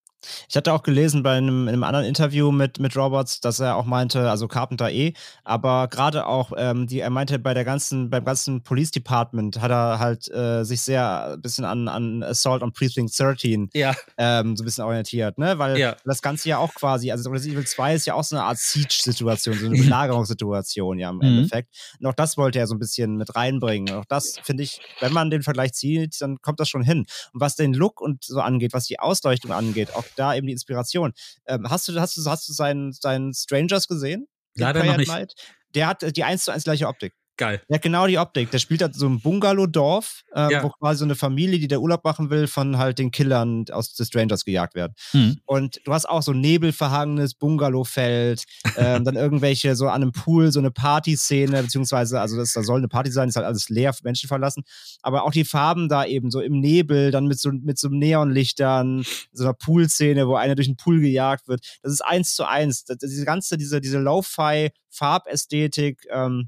[0.49, 3.75] Ich hatte auch gelesen bei einem, in einem anderen Interview mit, mit Roberts, dass er
[3.77, 5.13] auch meinte, also Carpenter eh,
[5.43, 9.71] aber gerade auch, ähm, die, er meinte, bei der ganzen, beim ganzen Police Department hat
[9.71, 14.55] er halt äh, sich sehr ein bisschen an, an Assault on Precinct 13 Ja, ähm,
[14.57, 15.57] so ein bisschen orientiert, ne?
[15.57, 15.95] Weil Ja.
[16.03, 18.57] das Ganze ja auch quasi, also Resident Evil 2 ist ja auch so eine Art
[18.57, 19.77] Siege-Situation, so eine.
[19.77, 21.23] Belagerungssituation ja im Mhm.
[21.23, 21.69] Endeffekt.
[21.99, 23.89] Und auch das wollte er so ein bisschen mit reinbringen.
[23.91, 27.05] Und auch das finde ich, wenn man den Vergleich zieht, dann kommt das schon hin.
[27.33, 30.53] Und was den Look und so angeht, was die Ausleuchtung angeht, auch da eben die
[30.53, 31.13] Inspiration.
[31.47, 34.27] Ähm, hast du, hast du, hast du seinen, seinen Strangers gesehen?
[34.55, 35.07] Leider noch nicht.
[35.07, 35.33] Night?
[35.75, 37.13] Der hat äh, die 1 zu 1 gleiche Optik.
[37.39, 37.59] Geil.
[37.71, 38.51] Hat genau die Optik.
[38.51, 40.61] Der spielt halt so ein Bungalow-Dorf, ähm, Ja.
[40.63, 43.95] wo quasi so eine Familie, die der Urlaub machen will, von halt den Killern aus
[43.95, 44.93] The Strangers gejagt werden.
[45.13, 45.39] Mhm.
[45.45, 48.43] Und du hast auch so ein nebelverhangenes Bungalowfeld,
[48.77, 52.77] ähm, dann irgendwelche so an einem Pool, so eine Partyszene, beziehungsweise, also das, da soll
[52.79, 54.63] eine Party sein, ist halt alles leer, Menschen verlassen.
[55.01, 59.03] Aber auch die Farben da eben so im Nebel, dann mit so, mit so Neonlichtern,
[59.31, 61.61] so einer Poolszene, wo einer durch den Pool gejagt wird.
[61.81, 62.83] Das ist eins zu eins.
[62.83, 66.47] Das, diese ganze, diese, diese Lo-Fi-Farbästhetik, ähm,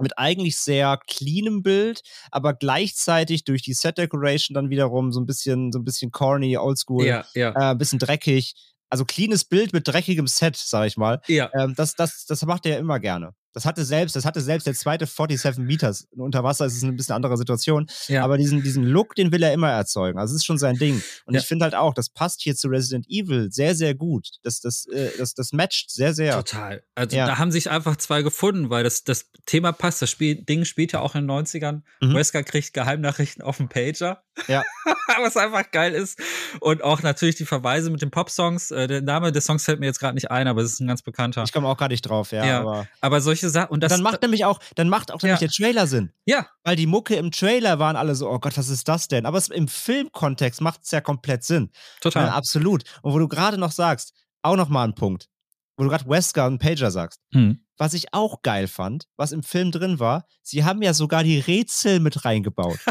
[0.00, 5.26] mit eigentlich sehr cleanem Bild, aber gleichzeitig durch die Set Decoration dann wiederum so ein
[5.26, 7.50] bisschen, so ein bisschen corny, oldschool, Ja, ja.
[7.50, 8.54] äh, ein bisschen dreckig.
[8.88, 11.20] Also cleanes Bild mit dreckigem Set, sag ich mal.
[11.26, 11.50] ja.
[11.58, 13.32] Ähm, das, das, das macht er ja immer gerne.
[13.56, 16.06] Das hatte selbst, das hatte selbst der zweite 47 Meters.
[16.14, 17.86] Unter Wasser ist es eine bisschen andere Situation.
[18.06, 18.22] Ja.
[18.22, 20.18] Aber diesen, diesen Look, den will er immer erzeugen.
[20.18, 21.02] Also es ist schon sein Ding.
[21.24, 21.40] Und Ja.
[21.40, 24.28] ich finde halt auch, das passt hier zu Resident Evil sehr, sehr gut.
[24.42, 26.34] Das, das, äh, das, das matcht sehr, sehr.
[26.34, 26.82] Total.
[26.94, 27.24] Also Ja.
[27.24, 30.02] da haben sich einfach zwei gefunden, weil das, das Thema passt.
[30.02, 31.80] Das Spiel, Ding spielt ja auch in den 90ern.
[32.02, 32.12] Mhm.
[32.14, 34.22] Wesker kriegt Geheimnachrichten auf dem Pager.
[34.48, 34.64] Ja.
[35.22, 36.18] Was einfach geil ist.
[36.60, 38.70] Und auch natürlich die Verweise mit den Pop-Songs.
[38.70, 40.88] Äh, der Name des Songs fällt mir jetzt gerade nicht ein, aber es ist ein
[40.88, 41.42] ganz bekannter.
[41.44, 42.44] Ich komme auch gar nicht drauf, ja.
[42.44, 42.60] Ja.
[42.60, 43.70] Aber Aber solche Sachen.
[43.70, 45.46] Und das dann macht nämlich auch, dann macht auch nämlich Ja.
[45.46, 46.12] der Trailer Sinn.
[46.24, 49.26] ja, Weil die Mucke im Trailer waren alle so, oh Gott, was ist das denn?
[49.26, 51.70] Aber es, im Filmkontext macht es ja komplett Sinn.
[52.00, 52.26] total.
[52.26, 52.84] Ja, absolut.
[53.02, 55.28] Und wo du gerade noch sagst, auch noch mal ein Punkt,
[55.76, 57.20] wo du gerade Wesker und Pager sagst.
[57.32, 57.60] Hm.
[57.78, 61.38] Was ich auch geil fand, was im Film drin war, sie haben ja sogar die
[61.40, 62.78] Rätsel mit reingebaut.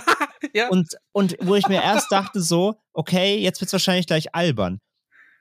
[0.54, 0.70] Ja.
[0.70, 4.80] Und, und wo ich mir erst dachte, so, okay, jetzt wird's wahrscheinlich gleich albern.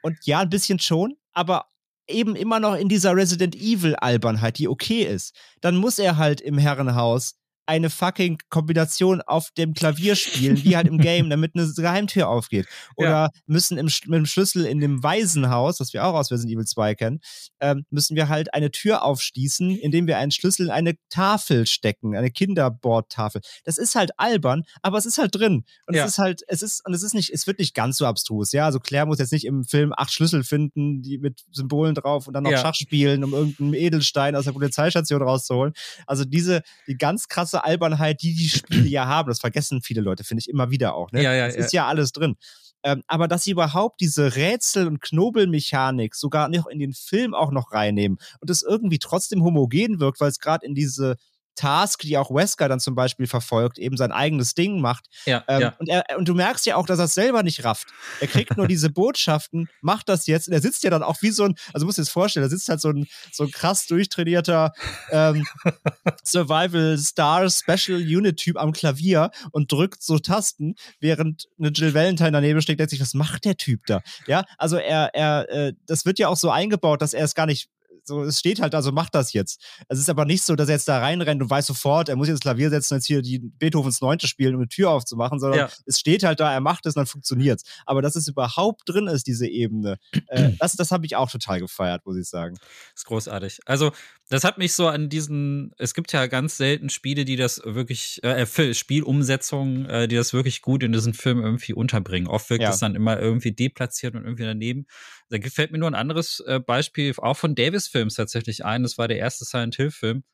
[0.03, 1.67] Und ja, ein bisschen schon, aber
[2.09, 5.35] eben immer noch in dieser Resident Evil Albernheit, die okay ist.
[5.61, 7.35] Dann muss er halt im Herrenhaus
[7.67, 12.67] eine fucking Kombination auf dem Klavier spielen, wie halt im Game, damit eine Geheimtür aufgeht.
[12.97, 13.31] Oder Ja.
[13.47, 16.95] müssen im, mit dem Schlüssel in dem Waisenhaus, das wir auch aus Resident Evil 2
[16.95, 17.21] kennen,
[17.61, 22.17] ähm, müssen wir halt eine Tür aufschließen, indem wir einen Schlüssel in eine Tafel stecken,
[22.17, 23.41] eine Kinderbordtafel.
[23.65, 25.65] Das ist halt albern, aber es ist halt drin.
[25.87, 26.05] Und Ja.
[26.05, 28.53] es ist halt, es ist, und es ist nicht, es wird nicht ganz so abstrus,
[28.53, 28.67] ja.
[28.67, 32.35] Also Claire muss jetzt nicht im Film acht Schlüssel finden, die mit Symbolen drauf und
[32.35, 32.59] dann noch Ja.
[32.59, 35.73] Schach spielen, um irgendeinen Edelstein aus der Polizeistation rauszuholen.
[36.07, 40.25] Also diese, die ganz krasse Albernheit, die die Spiele ja haben, das vergessen viele Leute,
[40.25, 41.23] finde ich immer wieder auch, ne?
[41.23, 41.65] Ja, ja, das ja.
[41.65, 42.37] ist ja alles drin.
[42.83, 47.51] Ähm, aber dass sie überhaupt diese Rätsel- und Knobelmechanik sogar noch in den Film auch
[47.51, 51.17] noch reinnehmen und es irgendwie trotzdem homogen wirkt, weil es gerade in diese
[51.55, 55.07] Task, die auch Wesker dann zum Beispiel verfolgt, eben sein eigenes Ding macht.
[55.27, 55.75] Ja, Ähm, ja.
[55.79, 57.89] und, er, und du merkst ja auch, dass er es selber nicht rafft.
[58.21, 60.49] Er kriegt nur diese Botschaften, macht das jetzt.
[60.49, 62.45] Und er sitzt ja dann auch wie so ein, also du musst dir das vorstellen,
[62.45, 64.73] da sitzt halt so ein, so ein krass durchtrainierter
[65.11, 65.45] ähm,
[66.25, 72.33] Survival Star Special Unit Typ am Klavier und drückt so Tasten, während eine Jill Valentine
[72.33, 74.01] daneben steht, denkt sich, was macht der Typ da?
[74.27, 77.47] Ja, also er, er, äh, das wird ja auch so eingebaut, dass er es gar
[77.47, 77.69] nicht
[78.05, 79.63] so, es steht halt da, so macht das jetzt.
[79.89, 82.29] Es ist aber nicht so, dass er jetzt da reinrennt und weiß sofort, er muss
[82.29, 85.39] jetzt das Klavier setzen und jetzt hier die Beethovens Neunte spielen, um eine Tür aufzumachen,
[85.41, 85.69] sondern Ja.
[85.87, 87.65] es steht halt da, er macht es und dann funktioniert's.
[87.87, 89.99] Aber dass es überhaupt drin ist, diese Ebene,
[90.29, 92.57] äh, das, das habe ich auch total gefeiert, muss ich sagen.
[92.95, 93.61] ist großartig.
[93.67, 93.93] Also,
[94.31, 98.21] das hat mich so an diesen, es gibt ja ganz selten Spiele, die das wirklich,
[98.23, 102.27] äh, Fil- Spielumsetzungen, äh, die das wirklich gut in diesen Film irgendwie unterbringen.
[102.29, 102.71] Oft wirkt Ja.
[102.71, 104.87] es dann immer irgendwie deplatziert und irgendwie daneben.
[105.31, 108.83] Da gefällt mir nur ein anderes äh, Beispiel, auch von Davis-Films tatsächlich ein.
[108.83, 110.25] Das war der erste Silent Hill-Film.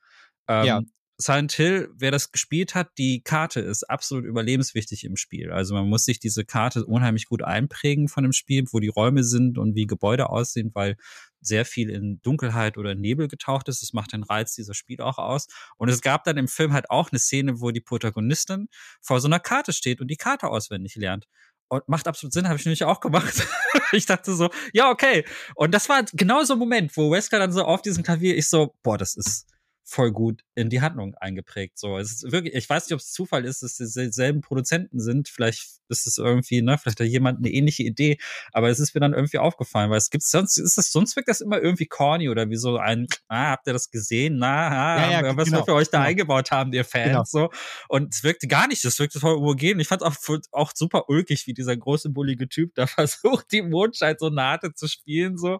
[0.49, 0.81] Ähm, Ja.
[1.23, 5.53] Silent Hill, wer das gespielt hat, die Karte ist absolut überlebenswichtig im Spiel.
[5.53, 9.23] Also man muss sich diese Karte unheimlich gut einprägen von dem Spiel, wo die Räume
[9.23, 10.97] sind und wie Gebäude aussehen, weil
[11.43, 13.83] sehr viel in Dunkelheit oder Nebel getaucht ist.
[13.83, 15.47] Das macht den Reiz dieser Spiel auch aus.
[15.77, 18.69] Und es gab dann im Film halt auch eine Szene, wo die Protagonistin
[19.03, 21.27] vor so einer Karte steht und die Karte auswendig lernt.
[21.71, 23.47] Und macht absolut Sinn, habe ich nämlich auch gemacht.
[23.93, 25.25] ich dachte so, ja, okay.
[25.55, 28.49] Und das war genau so ein Moment, wo Wesker dann so auf diesem Klavier, ich
[28.49, 29.47] so, boah, das ist
[29.91, 31.77] voll gut in die Handlung eingeprägt.
[31.77, 35.01] So, es ist wirklich, ich weiß nicht, ob es Zufall ist, dass es dieselben Produzenten
[35.01, 35.29] sind.
[35.29, 38.19] Vielleicht ist es irgendwie, ne, vielleicht hat jemand eine ähnliche Idee,
[38.53, 41.29] aber es ist mir dann irgendwie aufgefallen, weil es gibt sonst, ist das, sonst wirkt
[41.29, 44.39] das immer irgendwie corny oder wie so ein, ah, habt ihr das gesehen?
[44.39, 46.09] Na, ah, Ja, ja, was genau, wir für euch da genau.
[46.11, 47.25] eingebaut haben, ihr Fans, Genau.
[47.25, 47.51] so.
[47.89, 49.81] Und es wirkte gar nicht, es wirkte voll homogen.
[49.81, 50.15] Ich fand auch,
[50.53, 55.59] auch super ulkig, wie dieser große, bullige Typ da versucht, die Mondschein-Sonate zu spielen, so.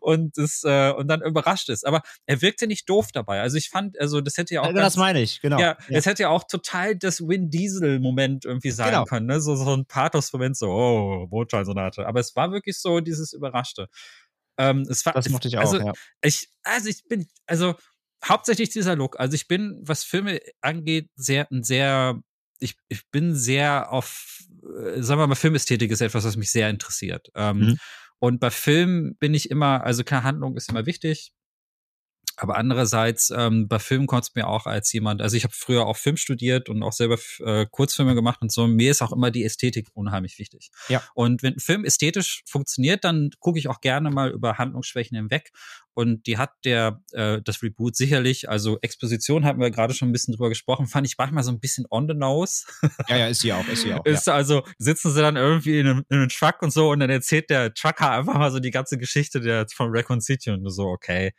[0.00, 1.86] Und es, äh, und dann überrascht ist.
[1.86, 3.40] Aber er wirkte nicht doof dabei.
[3.40, 4.66] Also ich fand, also das hätte ja auch.
[4.72, 5.58] Das ganz- meine ich, genau.
[5.58, 9.04] ja, es hätte ja auch total das Win Diesel-Moment irgendwie sein Genau.
[9.04, 9.40] können, ne?
[9.40, 12.06] So, so ein Pathos-Moment, so, oh, Mondscheinsonate.
[12.06, 13.88] Aber es war wirklich so dieses Überraschte.
[14.58, 15.92] Ähm, es war, Das mochte ich auch, also, ja.
[16.22, 17.74] ich, also ich bin, also
[18.24, 19.18] hauptsächlich dieser Look.
[19.20, 22.20] Also ich bin, was Filme angeht, sehr, ein sehr,
[22.58, 26.68] ich, ich bin sehr auf, äh, sagen wir mal, Filmästhetik ist etwas, was mich sehr
[26.70, 27.28] interessiert.
[27.36, 27.76] Ähm, Mhm.
[28.20, 31.30] Und bei Filmen bin ich immer, also klar, Handlung ist immer wichtig.
[32.40, 35.86] Aber andererseits, ähm, bei Filmen kommt es mir auch als jemand, also ich habe früher
[35.86, 38.68] auch Film studiert und auch selber äh, Kurzfilme gemacht und so.
[38.68, 40.70] Mir ist auch immer die Ästhetik unheimlich wichtig.
[40.88, 41.02] Ja.
[41.14, 45.50] Und wenn ein Film ästhetisch funktioniert, dann gucke ich auch gerne mal über Handlungsschwächen hinweg.
[45.94, 50.12] Und die hat der, äh, das Reboot sicherlich, also Exposition hatten wir gerade schon ein
[50.12, 52.66] bisschen drüber gesprochen, fand ich manchmal so ein bisschen on the nose.
[53.08, 53.98] Ja, ja, ist sie auch, ist sie auch.
[54.06, 54.12] Ja.
[54.12, 57.10] Ist also, sitzen sie dann irgendwie in einem, in einem Truck und so und dann
[57.10, 60.84] erzählt der Trucker einfach mal so die ganze Geschichte der, von Raccoon City und so,
[60.84, 61.32] okay.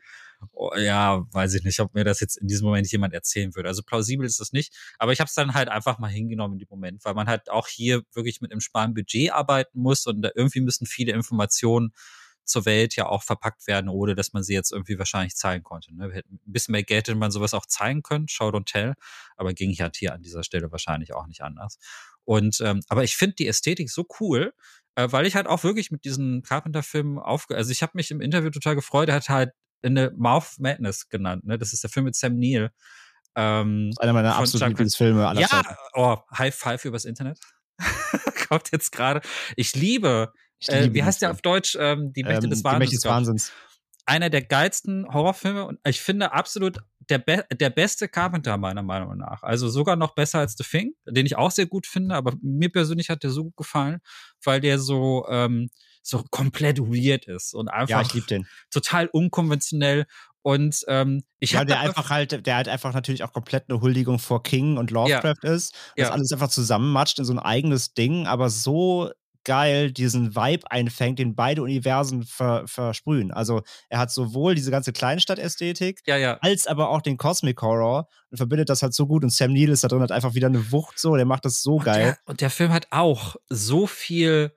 [0.51, 3.69] Oh, ja, weiß ich nicht, ob mir das jetzt in diesem Moment jemand erzählen würde.
[3.69, 4.75] Also plausibel ist das nicht.
[4.97, 7.49] Aber ich habe es dann halt einfach mal hingenommen in dem Moment, weil man halt
[7.49, 11.93] auch hier wirklich mit einem sparen Budget arbeiten muss und da irgendwie müssen viele Informationen
[12.49, 15.95] zur Welt ja auch verpackt werden, ohne dass man sie jetzt irgendwie wahrscheinlich zeigen konnte.
[15.95, 16.05] Ne?
[16.05, 18.95] Ein bisschen mehr Geld hätte man sowas auch zeigen können, Show don't tell,
[19.37, 21.77] aber ging halt hier an dieser Stelle wahrscheinlich auch nicht anders.
[22.25, 24.53] Und ähm, aber ich finde die Ästhetik so cool,
[24.95, 27.55] äh, weil ich halt auch wirklich mit diesen Carpenter-Filmen aufge...
[27.55, 29.51] Also ich habe mich im Interview total gefreut, er hat halt
[29.83, 31.57] eine Mouth Madness genannt, ne?
[31.57, 32.71] Das ist der Film mit Sam Neill.
[33.35, 35.75] Ähm, Einer meiner absoluten Lieblingsfilme aller ja, Zeiten.
[35.93, 37.39] oh, High Five übers Internet.
[38.49, 39.21] Kommt jetzt gerade.
[39.55, 41.77] Ich liebe, Ich äh, liebe wie den heißt der auf Deutsch?
[41.79, 43.01] Ähm, die Mächte Ähm, des Die Mächte Wahnsinns.
[43.01, 43.05] des.
[43.11, 43.51] Wahnsinns.
[44.05, 49.15] Einer der geilsten Horrorfilme und ich finde absolut der, be der beste Carpenter meiner Meinung
[49.17, 49.43] nach.
[49.43, 52.71] Also sogar noch besser als The Thing, den ich auch sehr gut finde, aber mir
[52.71, 53.99] persönlich hat der so gut gefallen,
[54.43, 55.69] weil der so, ähm,
[56.01, 58.19] so komplett weird ist und einfach Ja,
[58.71, 60.05] total unkonventionell.
[60.41, 63.81] Und ähm, ich Ja, habe der einfach halt, der halt einfach natürlich auch komplett eine
[63.81, 65.73] Huldigung vor King und Lovecraft ist.
[65.97, 66.13] Das Ja.
[66.13, 69.11] alles einfach zusammenmatscht in so ein eigenes Ding, aber so
[69.45, 73.31] geil diesen Vibe einfängt, den beide Universen ver versprühen.
[73.31, 78.07] Also er hat sowohl diese ganze Kleinstadt-Ästhetik, ja, ja, als aber auch den Cosmic Horror
[78.31, 79.23] und verbindet das halt so gut.
[79.23, 81.61] Und Sam Neill ist da drin, hat einfach wieder eine Wucht so, der macht das
[81.61, 82.03] so Und geil.
[82.03, 84.53] Der, und der Film hat auch so viel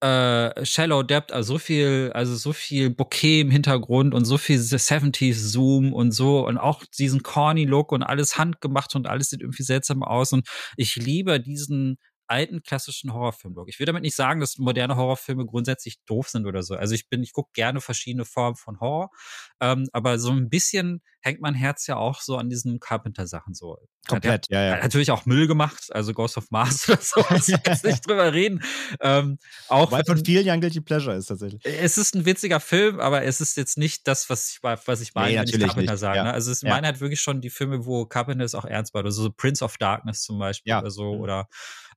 [0.00, 4.58] äh, Shallow Depth, also so viel, also so viel Bokeh im Hintergrund und so viel
[4.58, 9.42] 70s Zoom und so und auch diesen corny Look und alles handgemacht und alles sieht
[9.42, 11.98] irgendwie seltsam aus und ich liebe diesen
[12.30, 13.68] alten klassischen Horrorfilm-Look.
[13.68, 16.76] Ich will damit nicht sagen, dass moderne Horrorfilme grundsätzlich doof sind oder so.
[16.76, 19.10] Also ich bin, ich gucke gerne verschiedene Formen von Horror,
[19.60, 23.78] ähm, aber so ein bisschen hängt mein Herz ja auch so an diesen Carpenter-Sachen so.
[24.08, 24.72] Komplett, ja, ja.
[24.74, 28.62] hat natürlich auch Müll gemacht, also Ghost of Mars oder so, jetzt nicht drüber reden.
[29.00, 31.62] Ähm, auch Weil von vielen Jahren Guilty Pleasure ist tatsächlich.
[31.64, 35.14] es ist ein witziger Film, aber es ist jetzt nicht das, was ich, was ich
[35.14, 36.16] meine, Nee, wenn ich Carpenter nicht, sage.
[36.16, 36.24] ja.
[36.24, 36.32] Ne?
[36.32, 36.70] Also es Ja.
[36.70, 39.04] meine halt wirklich schon die Filme, wo Carpenter es auch ernst war.
[39.04, 40.80] Also so Prince of Darkness zum Beispiel Ja.
[40.80, 41.14] oder so.
[41.14, 41.20] Mhm.
[41.20, 41.48] Oder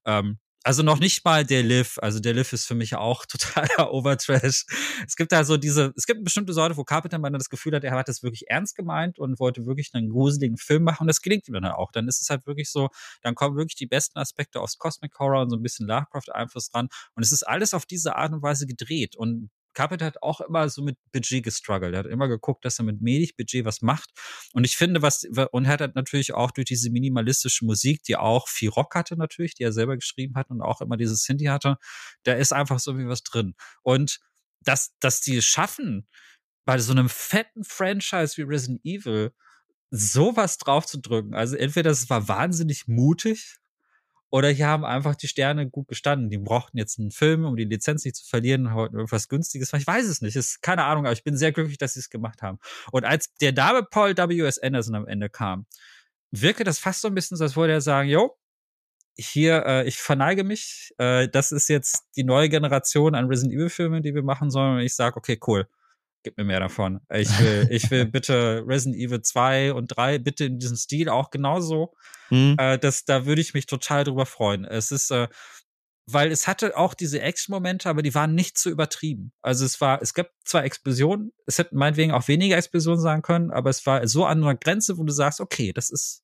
[0.05, 1.99] ähm, also noch nicht mal der Liv.
[2.01, 4.65] Also der Liv ist für mich auch totaler Overtrash.
[5.05, 7.75] Es gibt da so diese, es gibt eine bestimmte Sorte, wo Carpenter man das Gefühl
[7.75, 11.07] hat, er hat das wirklich ernst gemeint und wollte wirklich einen gruseligen Film machen und
[11.07, 11.91] das gelingt ihm dann auch.
[11.91, 12.89] Dann ist es halt wirklich so,
[13.21, 16.87] dann kommen wirklich die besten Aspekte aus Cosmic Horror und so ein bisschen Lovecraft-Einfluss dran
[17.15, 20.69] und es ist alles auf diese Art und Weise gedreht und Carpenter hat auch immer
[20.69, 21.93] so mit Budget gestruggelt.
[21.93, 24.11] Er hat immer geguckt, dass er mit wenig Budget was macht.
[24.53, 28.15] Und ich finde, was, und er hat halt natürlich auch durch diese minimalistische Musik, die
[28.15, 31.49] auch viel Rock hatte natürlich, die er selber geschrieben hat und auch immer dieses Synthie
[31.49, 31.77] hatte,
[32.23, 33.55] da ist einfach so irgendwie was drin.
[33.81, 34.19] Und
[34.61, 36.07] dass, dass die es schaffen,
[36.65, 39.33] bei so einem fetten Franchise wie Resident Evil
[39.91, 41.33] sowas draufzudrücken.
[41.35, 43.57] Also entweder es war wahnsinnig mutig
[44.33, 46.31] oder hier haben einfach die Sterne gut gestanden.
[46.31, 49.71] Die brauchten jetzt einen Film, um die Lizenz nicht zu verlieren, wollten irgendwas Günstiges.
[49.73, 50.35] Ich weiß es nicht.
[50.35, 52.57] Ist keine Ahnung, aber ich bin sehr glücklich, dass sie es gemacht haben.
[52.91, 54.57] Und als der Dame Paul W.S.
[54.57, 55.67] Anderson am Ende kam,
[56.31, 58.35] wirkte das fast so ein bisschen als würde er sagen, jo,
[59.15, 60.95] hier, äh, ich verneige mich.
[60.97, 64.77] Äh, das ist jetzt die neue Generation an Resident Evil Filmen, die wir machen sollen.
[64.77, 65.67] Und ich sage, okay, cool.
[66.23, 67.01] Gib mir mehr davon.
[67.13, 71.29] Ich will, ich will bitte Resident Evil 2 und 3 bitte in diesem Stil auch
[71.29, 71.93] genauso.
[72.29, 72.55] Hm.
[72.57, 74.65] Äh, das, da würde ich mich total drüber freuen.
[74.65, 75.27] Es ist, äh,
[76.05, 79.31] weil es hatte auch diese Action-Momente, aber die waren nicht so übertrieben.
[79.41, 83.51] Also es war, es gab zwar Explosionen, es hätten meinetwegen auch weniger Explosionen sein können,
[83.51, 86.23] aber es war so an einer Grenze, wo du sagst, okay, das ist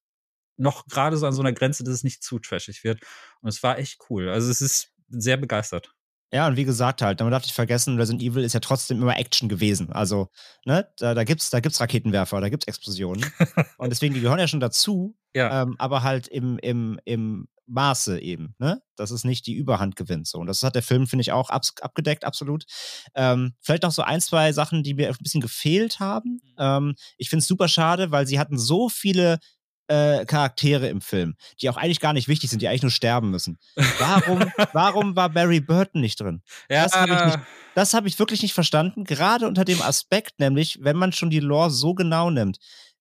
[0.58, 3.02] noch gerade so an so einer Grenze, dass es nicht zu trashig wird.
[3.42, 4.30] Und es war echt cool.
[4.30, 5.94] Also es ist sehr begeistert.
[6.32, 9.18] Ja, und wie gesagt halt, man darf nicht vergessen, Resident Evil ist ja trotzdem immer
[9.18, 9.92] Action gewesen.
[9.92, 10.30] Also,
[10.66, 13.26] ne, da, da gibt's, da gibt's Raketenwerfer, da gibt's Explosionen.
[13.78, 15.64] und deswegen, die gehören ja schon dazu, Ja.
[15.64, 18.82] ähm, aber halt im, im, im Maße eben, ne?
[18.96, 20.28] Dass es nicht die Überhand gewinnt.
[20.28, 20.40] So.
[20.40, 22.66] Und das hat der Film, finde ich, auch abs- abgedeckt, absolut.
[23.16, 26.42] Ähm, vielleicht noch so ein, zwei Sachen, die mir ein bisschen gefehlt haben.
[26.58, 29.38] Ähm, ich finde es super schade, weil sie hatten so viele
[29.90, 33.30] äh, Charaktere im Film, die auch eigentlich gar nicht wichtig sind, die eigentlich nur sterben
[33.32, 33.58] müssen.
[34.00, 34.40] Warum,
[34.74, 36.42] warum war Barry Burton nicht drin?
[36.70, 37.40] Ja, Das hab ich nicht-
[37.76, 41.40] Das habe ich wirklich nicht verstanden, gerade unter dem Aspekt, nämlich, wenn man schon die
[41.40, 42.58] Lore so genau nimmt.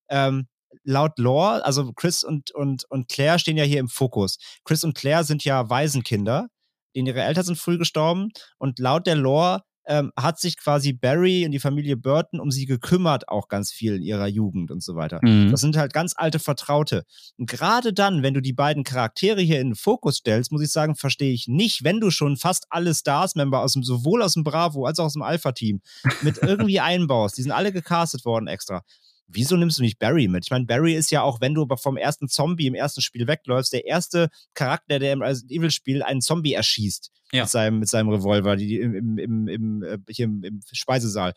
[0.09, 0.47] Ähm,
[0.83, 4.37] laut Lore, also Chris und, und, und Claire stehen ja hier im Fokus.
[4.65, 6.47] Chris und Claire sind ja Waisenkinder,
[6.95, 11.45] denen ihre Eltern sind früh gestorben und laut der Lore ähm, hat sich quasi Barry
[11.45, 14.95] und die Familie Burton um sie gekümmert, auch ganz viel in ihrer Jugend und so
[14.95, 15.19] weiter.
[15.21, 15.49] Mhm.
[15.51, 17.03] Das sind halt ganz alte Vertraute.
[17.37, 20.71] Und gerade dann, wenn du die beiden Charaktere hier in den Fokus stellst, muss ich
[20.71, 24.43] sagen, verstehe ich nicht, wenn du schon fast alle Stars-Member aus dem, sowohl aus dem
[24.43, 25.81] Bravo als auch aus dem Alpha-Team
[26.21, 27.37] mit irgendwie einbaust.
[27.37, 28.83] Die sind alle gecastet worden extra.
[29.31, 30.45] Wieso nimmst du nicht Barry mit?
[30.45, 33.71] Ich meine, Barry ist ja auch, wenn du vom ersten Zombie im ersten Spiel wegläufst,
[33.71, 37.43] der erste Charakter, der im Resident Evil-Spiel einen Zombie erschießt Ja.
[37.43, 41.33] mit, seinem, mit seinem Revolver die, im, im, im, äh, hier im, im Speisesaal.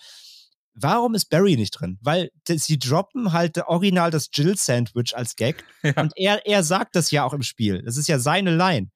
[0.74, 1.98] Warum ist Barry nicht drin?
[2.00, 6.00] Weil sie droppen halt original das Jill-Sandwich als Gag Ja.
[6.00, 7.82] und er, er sagt das ja auch im Spiel.
[7.82, 8.88] Das ist ja seine Line.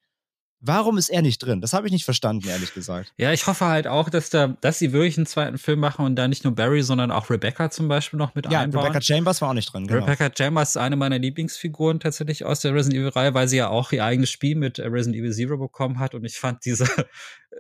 [0.61, 1.61] Warum ist er nicht drin?
[1.61, 3.13] Das habe ich nicht verstanden, ehrlich gesagt.
[3.19, 6.17] Ja, ich hoffe halt auch, dass da, dass sie wirklich einen zweiten Film machen und
[6.17, 8.85] da nicht nur Barry, sondern auch Rebecca zum Beispiel noch mit Ja, einbauen.
[8.85, 10.05] Rebecca Chambers war auch nicht drin, genau.
[10.05, 13.93] Rebecca Chambers ist eine meiner Lieblingsfiguren tatsächlich aus der Resident Evil-Reihe, weil sie ja auch
[13.93, 16.87] ihr eigenes Spiel mit äh, Resident Evil Zero bekommen hat und ich fand diese,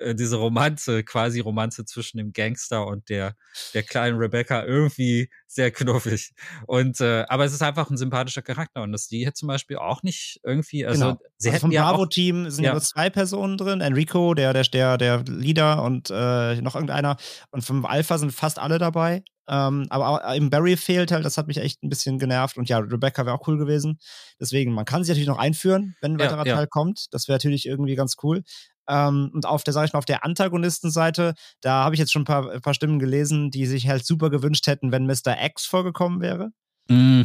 [0.00, 3.36] äh, diese Romanze, quasi Romanze zwischen dem Gangster und der,
[3.74, 6.32] der kleinen Rebecca irgendwie sehr knuffig.
[6.66, 9.76] Und, äh, aber es ist einfach ein sympathischer Charakter und dass die hier zum Beispiel
[9.76, 11.20] auch nicht irgendwie, also genau.
[11.38, 12.72] sie also vom ja Bravo-Team sind ja.
[12.72, 13.80] nur zwei Personen drin.
[13.80, 17.16] Enrico, der, der, der, der Leader und äh, noch irgendeiner.
[17.50, 19.22] Und vom Alpha sind fast alle dabei.
[19.48, 22.56] Ähm, aber auch, eben Barry fehlt halt, das hat mich echt ein bisschen genervt.
[22.56, 23.98] Und ja, Rebecca wäre auch cool gewesen.
[24.40, 26.56] Deswegen, man kann sie natürlich noch einführen, wenn ein Ja, weiterer ja.
[26.56, 27.06] Teil kommt.
[27.12, 28.42] Das wäre natürlich irgendwie ganz cool.
[28.88, 32.22] Ähm, und auf der, sag ich mal, auf der Antagonistenseite, da habe ich jetzt schon
[32.22, 35.36] ein paar, ein paar Stimmen gelesen, die sich halt super gewünscht hätten, wenn Mr.
[35.44, 36.50] X vorgekommen wäre.
[36.88, 37.22] Mm.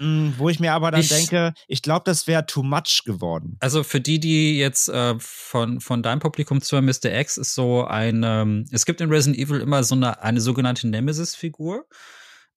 [0.00, 3.56] Mm, wo ich mir aber dann Ich- denke, ich glaube, das wäre too much geworden.
[3.60, 7.16] Also für die, die jetzt äh, von, von deinem Publikum zuhören, Mr.
[7.16, 10.88] X ist so ein, ähm, es gibt in Resident Evil immer so eine, eine sogenannte
[10.88, 11.84] Nemesis-Figur.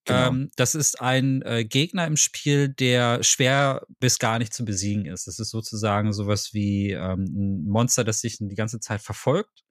[0.08, 0.28] Genau.
[0.28, 5.04] Ähm, das ist ein äh, Gegner im Spiel, der schwer bis gar nicht zu besiegen
[5.06, 5.26] ist.
[5.26, 9.64] Das ist sozusagen sowas wie ähm, ein Monster, das dich die ganze Zeit verfolgt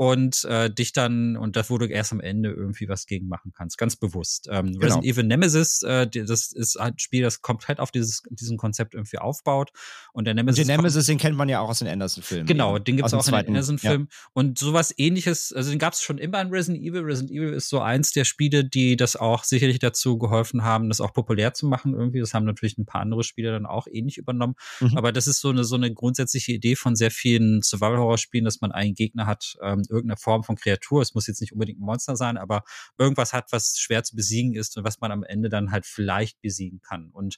[0.00, 3.52] und äh, dich dann, und das, wo du erst am Ende irgendwie was gegen machen
[3.54, 4.48] kannst, ganz bewusst.
[4.50, 4.78] Ähm, Genau.
[4.86, 9.18] Resident Evil Nemesis, äh, das ist ein Spiel, das komplett auf dieses, diesem Konzept irgendwie
[9.18, 9.72] aufbaut.
[10.14, 10.66] Und der Nemesis.
[10.66, 12.46] den Nemesis, den kennt man ja auch aus den Anderson-Filmen.
[12.46, 14.08] Genau, den Aus dem auch in den Anderson-Film.
[14.32, 17.02] Und sowas ähnliches, also den gab's schon immer in Resident Evil.
[17.02, 21.02] Resident Evil ist so eins der Spiele, die das auch sicherlich dazu geholfen haben, das
[21.02, 22.20] auch populär zu machen irgendwie.
[22.20, 24.54] Das haben natürlich ein paar andere Spiele dann auch ähnlich übernommen.
[24.80, 24.96] Mhm.
[24.96, 28.72] Aber das ist so eine, so eine grundsätzliche Idee von sehr vielen Survival-Horror-Spielen, dass man
[28.72, 31.02] einen Gegner hat, ähm, irgendeine Form von Kreatur.
[31.02, 32.62] Es muss jetzt nicht unbedingt ein Monster sein, aber
[32.98, 36.40] irgendwas hat, was schwer zu besiegen ist und was man am Ende dann halt vielleicht
[36.40, 37.10] besiegen kann.
[37.10, 37.36] Und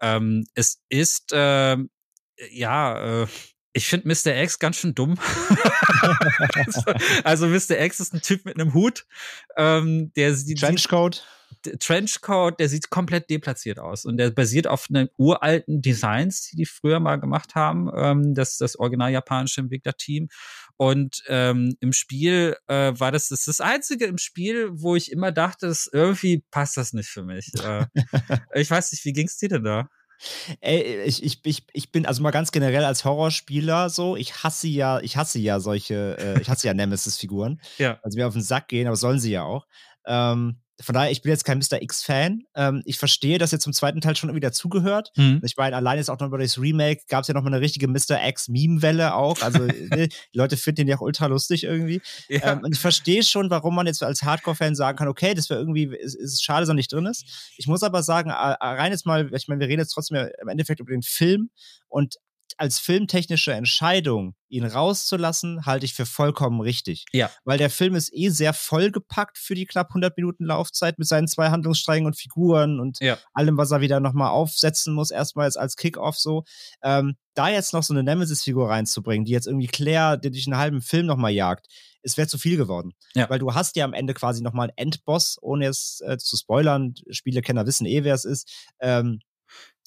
[0.00, 1.90] ähm, es ist, ähm,
[2.50, 3.26] ja, äh,
[3.74, 4.40] ich finde Mr.
[4.42, 5.18] X ganz schön dumm.
[6.54, 6.82] also,
[7.24, 7.80] also Mr.
[7.80, 9.04] X ist ein Typ mit einem Hut,
[9.56, 11.26] ähm, der sieht, Trenchcoat.
[11.80, 16.66] Trenchcoat, der sieht komplett deplatziert aus und der basiert auf einem uralten Designs, die die
[16.66, 20.28] früher mal gemacht haben, ähm, das das original japanische Entwicklerteam.
[20.76, 25.30] Und ähm, im Spiel äh, war das, das das einzige im Spiel, wo ich immer
[25.30, 27.52] dachte, das, irgendwie passt das nicht für mich.
[27.62, 27.86] Äh,
[28.54, 29.88] ich weiß nicht, wie ging's dir denn da?
[30.60, 34.68] Ey, ich, ich, ich, ich bin also mal ganz generell als Horrorspieler so, ich hasse
[34.68, 37.60] ja, ich hasse ja solche, äh, ich hasse ja Nemesis-Figuren.
[37.78, 37.98] Ja.
[38.02, 39.66] Also mir auf den Sack gehen, aber sollen sie ja auch.
[40.06, 41.80] Ähm, von daher, ich bin jetzt kein Mr.
[41.80, 42.42] X-Fan.
[42.56, 45.12] Ähm, ich verstehe, dass er zum zweiten Teil schon irgendwie dazugehört.
[45.14, 45.40] Hm.
[45.44, 47.60] Ich meine, allein jetzt auch noch über das Remake gab es ja noch mal eine
[47.60, 48.26] richtige Mr.
[48.26, 49.40] X-Meme-Welle auch.
[49.42, 49.58] Also
[49.90, 52.02] ne, die Leute finden den ja auch ultra lustig irgendwie.
[52.28, 52.52] Ja.
[52.52, 55.60] Ähm, und ich verstehe schon, warum man jetzt als Hardcore-Fan sagen kann, okay, das wäre
[55.60, 57.52] irgendwie, ist, ist schade, dass er nicht drin ist.
[57.56, 60.48] Ich muss aber sagen, rein jetzt mal, ich meine, wir reden jetzt trotzdem ja im
[60.48, 61.50] Endeffekt über den Film
[61.88, 62.16] und
[62.58, 67.04] als filmtechnische Entscheidung, ihn rauszulassen, halte ich für vollkommen richtig.
[67.12, 67.30] Ja.
[67.44, 71.26] Weil der Film ist eh sehr vollgepackt für die knapp 100 Minuten Laufzeit mit seinen
[71.28, 73.18] zwei Handlungssträngen und Figuren und Ja.
[73.32, 76.44] allem, was er wieder nochmal aufsetzen muss, erstmals als Kick-Off so.
[76.82, 80.56] Ähm, da jetzt noch so eine Nemesis-Figur reinzubringen, die jetzt irgendwie Claire, die dich einen
[80.58, 81.66] halben Film nochmal jagt,
[82.02, 82.92] es wäre zu viel geworden.
[83.14, 83.28] Ja.
[83.28, 86.94] Weil du hast ja am Ende quasi nochmal einen Endboss, ohne jetzt äh, zu spoilern,
[87.10, 88.48] Spielekenner wissen eh, wer es ist.
[88.80, 89.18] Ähm,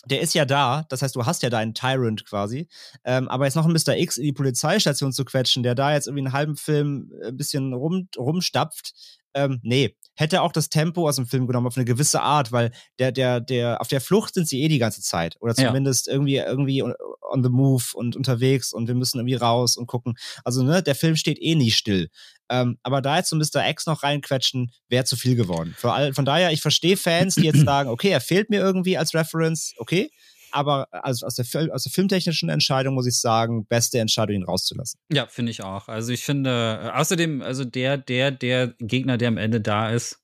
[0.05, 2.67] der ist ja da, das heißt, du hast ja deinen Tyrant quasi.
[3.03, 3.97] Ähm, aber jetzt noch ein Mr.
[3.97, 7.37] X in die Polizeistation zu quetschen, der da jetzt irgendwie einen halben Film äh, ein
[7.37, 8.93] bisschen rum, rumstapft,
[9.33, 9.95] ähm, nee.
[10.15, 13.39] Hätte auch das Tempo aus dem Film genommen auf eine gewisse Art, weil der, der,
[13.39, 15.37] der, auf der Flucht sind sie eh die ganze Zeit.
[15.41, 15.67] Oder Ja.
[15.67, 16.95] zumindest irgendwie, irgendwie on
[17.29, 20.15] on the move und unterwegs und wir müssen irgendwie raus und gucken.
[20.43, 22.09] Also, ne, der Film steht eh nie still.
[22.49, 23.67] Ähm, aber da jetzt so Mr.
[23.69, 25.75] X noch reinquetschen, wäre zu viel geworden.
[25.81, 29.13] All, von daher, ich verstehe Fans, die jetzt sagen, okay, er fehlt mir irgendwie als
[29.13, 30.09] Reference, okay.
[30.51, 34.99] Aber also aus, der, aus der filmtechnischen Entscheidung muss ich sagen, beste Entscheidung, ihn rauszulassen.
[35.11, 35.89] Ja, finde ich auch.
[35.89, 40.19] Also ich finde, äh, außerdem, also der, der, der Gegner, der am Ende da ist,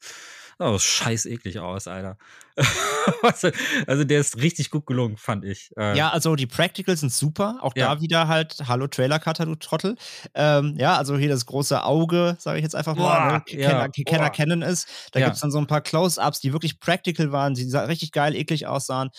[0.60, 2.18] oh, scheiß eklig aus, Alter.
[3.22, 5.72] also, der ist richtig gut gelungen, fand ich.
[5.78, 7.58] Äh, Ja, also die Practicals sind super.
[7.62, 7.96] Auch Ja.
[7.96, 9.96] da wieder halt, hallo Trailer-Cutter, du Trottel.
[10.36, 13.44] Ähm, ja, also hier das große Auge, sage ich jetzt einfach mal, Boah, ne?
[13.62, 14.86] ja, Kenner, Kenner kennen es.
[15.12, 15.26] Da Ja.
[15.28, 19.10] gibt's dann so ein paar Close-Ups, die wirklich practical waren, die richtig geil, eklig aussahen.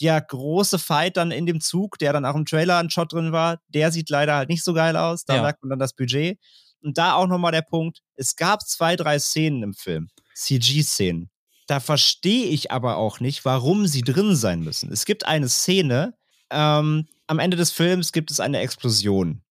[0.00, 3.32] Der große Fight dann in dem Zug, der dann auch im Trailer ein Shot drin
[3.32, 5.24] war, der sieht leider halt nicht so geil aus.
[5.24, 5.42] Da Ja.
[5.42, 6.38] merkt man dann das Budget.
[6.80, 10.08] Und da auch nochmal der Punkt, es gab zwei, drei Szenen im Film,
[10.38, 11.30] CG-Szenen.
[11.66, 14.90] Da verstehe ich aber auch nicht, warum sie drin sein müssen.
[14.90, 16.14] Es gibt eine Szene,
[16.50, 19.42] ähm, am Ende des Films gibt es eine Explosion.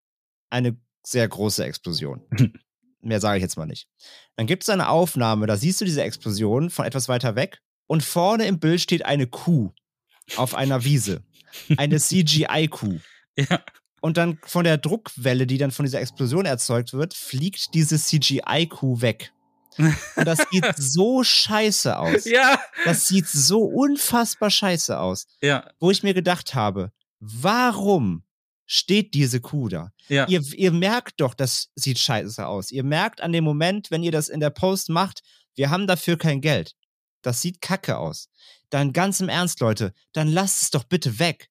[0.50, 2.22] Eine sehr große Explosion.
[3.02, 3.88] Mehr sage ich jetzt mal nicht.
[4.36, 8.04] Dann gibt es eine Aufnahme, da siehst du diese Explosion von etwas weiter weg und
[8.04, 9.72] vorne im Bild steht eine Kuh
[10.36, 11.24] auf einer Wiese.
[11.78, 13.00] Eine CGI-Kuh.
[13.40, 13.64] Ja.
[14.02, 19.02] Und dann von der Druckwelle, die dann von dieser Explosion erzeugt wird, fliegt diese CGI-Kuh
[19.02, 19.32] weg.
[19.78, 22.26] Und das sieht so scheiße aus.
[22.26, 28.24] Ja, Das sieht so unfassbar scheiße aus, ja, wo ich mir gedacht habe, warum
[28.66, 29.92] steht diese Kuh da?
[30.10, 30.28] ja.
[30.28, 32.72] Ihr, ihr merkt doch, das sieht scheiße aus.
[32.72, 35.22] Ihr merkt an dem Moment, wenn ihr das in der Post macht,
[35.56, 36.74] wir haben dafür kein Geld.
[37.22, 38.30] Das sieht kacke aus.
[38.70, 41.50] Dann ganz im Ernst, Leute, dann lasst es doch bitte weg.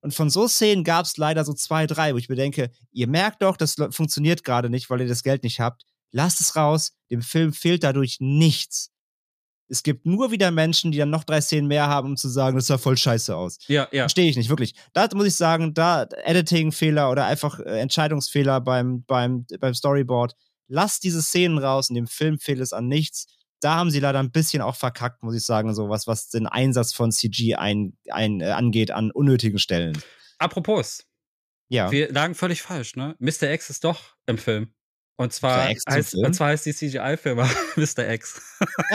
[0.00, 3.08] Und von so Szenen gab es leider so zwei, drei, wo ich mir denke, ihr
[3.08, 5.84] merkt doch, das funktioniert gerade nicht, weil ihr das Geld nicht habt.
[6.12, 6.92] Lasst es raus.
[7.10, 8.90] Dem Film fehlt dadurch nichts.
[9.70, 12.56] Es gibt nur wieder Menschen, die dann noch drei Szenen mehr haben, um zu sagen,
[12.56, 13.58] das sah voll scheiße aus.
[13.66, 14.04] Ja, ja.
[14.04, 14.74] Verstehe ich nicht, wirklich.
[14.94, 20.34] Da muss ich sagen, da Editing-Fehler oder einfach äh, Entscheidungsfehler beim, beim, beim Storyboard.
[20.68, 21.90] Lass diese Szenen raus.
[21.90, 23.26] In dem Film fehlt es an nichts.
[23.60, 26.46] Da haben sie leider ein bisschen auch verkackt, muss ich sagen, so was, was den
[26.46, 30.00] Einsatz von CG ein, ein, äh, angeht an unnötigen Stellen.
[30.38, 31.04] Apropos,
[31.68, 31.90] Ja.
[31.90, 33.16] wir lagen völlig falsch, ne?
[33.18, 33.50] Mr.
[33.52, 34.72] X ist doch im Film.
[35.20, 38.08] Und zwar, heißt, und zwar heißt die CGI-Firma Mr.
[38.08, 38.40] X.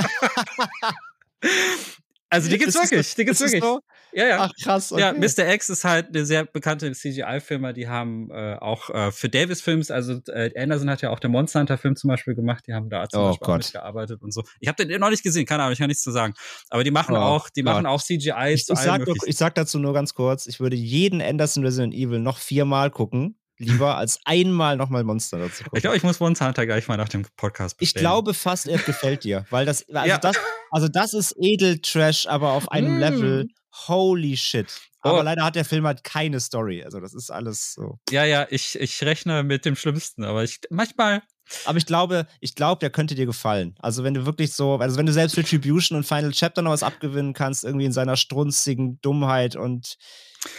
[2.29, 3.63] also die gibt's Ist das wirklich, so- die gibt's das wirklich.
[3.63, 3.79] so?
[4.15, 4.37] Ja, ja.
[4.41, 5.01] Ach krass, okay.
[5.01, 5.51] Ja, Mr.
[5.53, 7.73] X ist halt eine sehr bekannte CGI-Firma.
[7.73, 11.59] Die haben äh, auch äh, für Davis-Films, also äh, Anderson hat ja auch den Monster
[11.59, 12.63] Hunter-Film zum Beispiel gemacht.
[12.67, 13.57] Die haben da zum Oh Beispiel auch Gott.
[13.63, 14.43] mitgearbeitet und so.
[14.59, 16.35] Ich habe den noch nicht gesehen, keine Ahnung, ich kann nichts zu sagen.
[16.69, 17.73] Aber die machen Oh auch, die Gott.
[17.73, 19.27] machen auch CGI ich, zu ich, sag möglichen.
[19.27, 23.35] ich sag dazu nur ganz kurz, ich würde jeden Anderson Resident Evil noch viermal gucken,
[23.63, 25.77] lieber als einmal nochmal Monster dazu gucken.
[25.77, 28.03] Ich glaube, ich muss Monster Hunter gleich mal nach dem Podcast Ich bestellen.
[28.05, 30.17] glaube fast, er gefällt dir, weil das, also Ja.
[30.17, 30.35] das,
[30.71, 32.99] also das ist Edeltrash, aber auf einem Mm.
[32.99, 33.47] Level.
[33.87, 34.67] Holy shit.
[35.01, 35.21] Aber Oh.
[35.23, 36.83] leider hat der Film halt keine Story.
[36.83, 37.99] Also das ist alles so.
[38.09, 41.23] Ja, ja, ich, ich rechne mit dem Schlimmsten, aber ich manchmal.
[41.65, 43.75] Aber ich glaube, ich glaube, der könnte dir gefallen.
[43.79, 46.83] Also wenn du wirklich so, also wenn du selbst Retribution und Final Chapter noch was
[46.83, 49.97] abgewinnen kannst, irgendwie in seiner strunzigen Dummheit und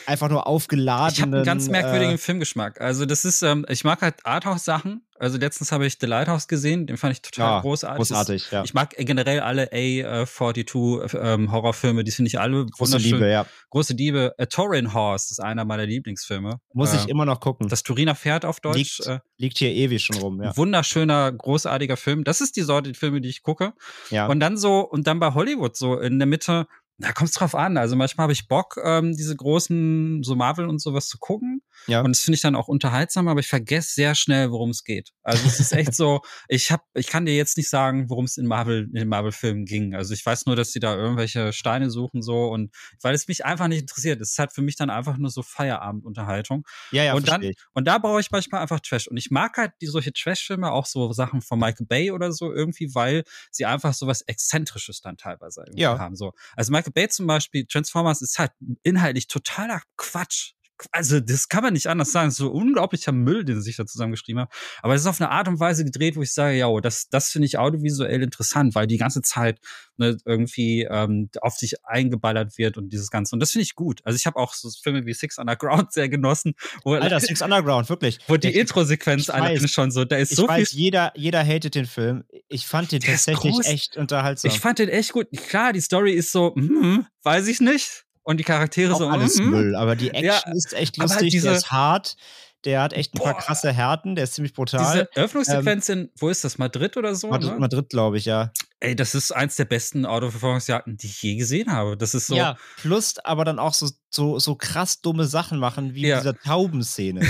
[0.06, 1.12] einfach nur aufgeladenen.
[1.12, 2.80] Ich habe einen ganz merkwürdigen Äh, Filmgeschmack.
[2.80, 5.06] Also das ist, ähm, ich mag halt Arthouse-Sachen.
[5.16, 7.96] Also letztens habe ich The Lighthouse gesehen, den fand ich total ja, großartig.
[7.98, 8.64] großartig, ja.
[8.64, 12.98] Ich mag generell alle A42 ähm, Horrorfilme, die finde ich alle Große.
[12.98, 13.46] Liebe, ja.
[13.70, 14.34] Große Liebe.
[14.38, 16.58] A Torin Horse ist einer meiner Lieblingsfilme.
[16.72, 17.68] Muss äh, ich immer noch gucken.
[17.68, 18.98] Das Turiner Pferd auf Deutsch.
[18.98, 20.56] liegt, Äh, liegt hier ewig schon rum, ja.
[20.56, 22.24] Wunderschöner, großartiger Film.
[22.24, 23.72] Das ist die Sorte die Filme, die ich gucke.
[24.10, 24.26] ja.
[24.26, 26.66] Und dann so, und dann bei Hollywood so in der Mitte,
[26.98, 27.76] da kommt es drauf an.
[27.76, 31.62] Also manchmal habe ich Bock, ähm, diese großen, so Marvel und sowas zu gucken.
[31.86, 32.00] Ja.
[32.00, 35.12] Und das finde ich dann auch unterhaltsam, aber ich vergesse sehr schnell, worum es geht.
[35.22, 38.36] Also es ist echt so, ich hab, ich kann dir jetzt nicht sagen, worum es
[38.36, 39.94] in Marvel, in den Marvel-Filmen ging.
[39.94, 42.72] Also ich weiß nur, dass sie da irgendwelche Steine suchen so und
[43.02, 44.20] weil es mich einfach nicht interessiert.
[44.20, 46.64] Es ist halt für mich dann einfach nur so Feierabendunterhaltung.
[46.90, 47.56] ja, ja, und dann- ich.
[47.72, 49.08] Und da brauche ich manchmal einfach Trash.
[49.08, 52.52] Und ich mag halt die solche Trash-Filme, auch so Sachen von Michael Bay oder so
[52.52, 55.98] irgendwie, weil sie einfach so was Exzentrisches dann teilweise irgendwie Ja.
[55.98, 56.16] haben.
[56.16, 56.32] So.
[56.56, 58.52] Also Michael Bay zum Beispiel, Transformers ist halt
[58.82, 60.52] inhaltlich totaler Quatsch.
[60.90, 62.28] Also, das kann man nicht anders sagen.
[62.28, 64.50] Es ist so unglaublicher Müll, den sie sich da zusammengeschrieben haben.
[64.82, 67.30] Aber es ist auf eine Art und Weise gedreht, wo ich sage, ja, das, das
[67.30, 69.60] finde ich audiovisuell interessant, weil die ganze Zeit
[69.96, 73.34] ne, irgendwie ähm, auf sich eingeballert wird und dieses Ganze.
[73.36, 74.00] Und das finde ich gut.
[74.04, 76.54] Also ich habe auch so Filme wie Six Underground sehr genossen,
[76.84, 78.18] wo, Alter, Six Underground, wirklich.
[78.26, 80.80] wo die Intro-Sequenz alleine schon so, da ist Ich so weiß, viel.
[80.80, 82.24] jeder, jeder hatet den Film.
[82.48, 84.50] Ich fand den tatsächlich echt unterhaltsam.
[84.50, 85.28] Ich fand den echt gut.
[85.48, 88.04] Klar, die Story ist so, hm, weiß ich nicht.
[88.24, 91.10] Und die Charaktere auch so, alles hm, Müll, aber die Action Ja, ist echt halt
[91.10, 92.16] lustig, diese- der ist hart,
[92.64, 93.40] der hat echt ein paar Boah.
[93.40, 94.80] krasse Härten, der ist ziemlich brutal.
[94.80, 97.28] Diese Eröffnungssequenz in, wo ist das, Madrid oder so?
[97.28, 97.58] Madrid, ne?
[97.58, 98.50] Madrid glaube ich, ja.
[98.80, 101.96] Ey, das ist eins der besten Autoverfolgungsjagden, die ich je gesehen habe.
[101.98, 105.94] Das ist so, Ja, plus aber dann auch so, so, so krass dumme Sachen machen,
[105.94, 106.16] wie Ja.
[106.18, 107.20] in dieser Taubenszene,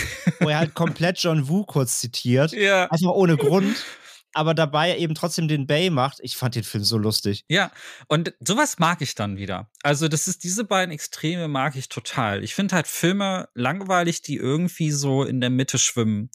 [0.40, 2.88] wo er halt komplett John Woo kurz zitiert, ja.
[2.90, 3.74] einfach ohne Grund,
[4.34, 6.18] aber dabei eben trotzdem den Bay macht.
[6.22, 7.44] Ich fand den Film so lustig.
[7.48, 7.70] Ja,
[8.08, 9.70] und sowas mag ich dann wieder.
[9.82, 12.42] Also, das ist diese beiden Extreme mag ich total.
[12.44, 16.30] Ich finde halt Filme langweilig, die irgendwie so in der Mitte schwimmen.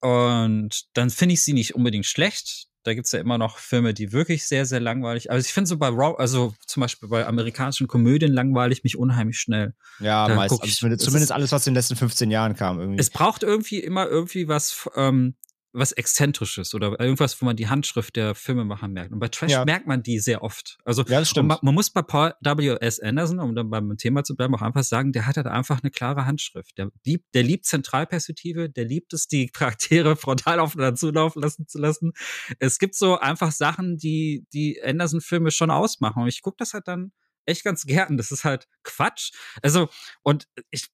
[0.00, 2.66] Und dann finde ich sie nicht unbedingt schlecht.
[2.84, 5.30] Da gibt's ja immer noch Filme, die wirklich sehr, sehr langweilig.
[5.30, 8.96] Also ich finde so bei Raw, also zum Beispiel bei amerikanischen Komödien langweile ich mich
[8.98, 9.74] unheimlich schnell.
[10.00, 12.80] Ja, Da meist, ich- zumindest, zumindest alles, was in den letzten 15 Jahren kam.
[12.80, 12.98] Irgendwie.
[12.98, 15.36] Es braucht irgendwie immer irgendwie was, ähm,
[15.72, 19.12] was Exzentrisches oder irgendwas, wo man die Handschrift der Filmemacher merkt.
[19.12, 19.64] Und bei Trash Ja.
[19.64, 20.78] merkt man die sehr oft.
[20.84, 23.00] Also ja, man, man muss bei Paul W.S.
[23.00, 25.90] Anderson, um dann beim Thema zu bleiben, auch einfach sagen, der hat halt einfach eine
[25.90, 26.76] klare Handschrift.
[26.78, 31.78] Der liebt, der liebt Zentralperspektive, der liebt es, die Charaktere frontal aufeinander zulaufen lassen zu
[31.78, 32.12] lassen.
[32.58, 36.22] Es gibt so einfach Sachen, die die Anderson-Filme schon ausmachen.
[36.22, 37.12] Und ich gucke das halt dann
[37.46, 38.16] echt ganz gern.
[38.16, 39.32] Das ist halt Quatsch.
[39.62, 39.88] Also,
[40.22, 40.88] und ich,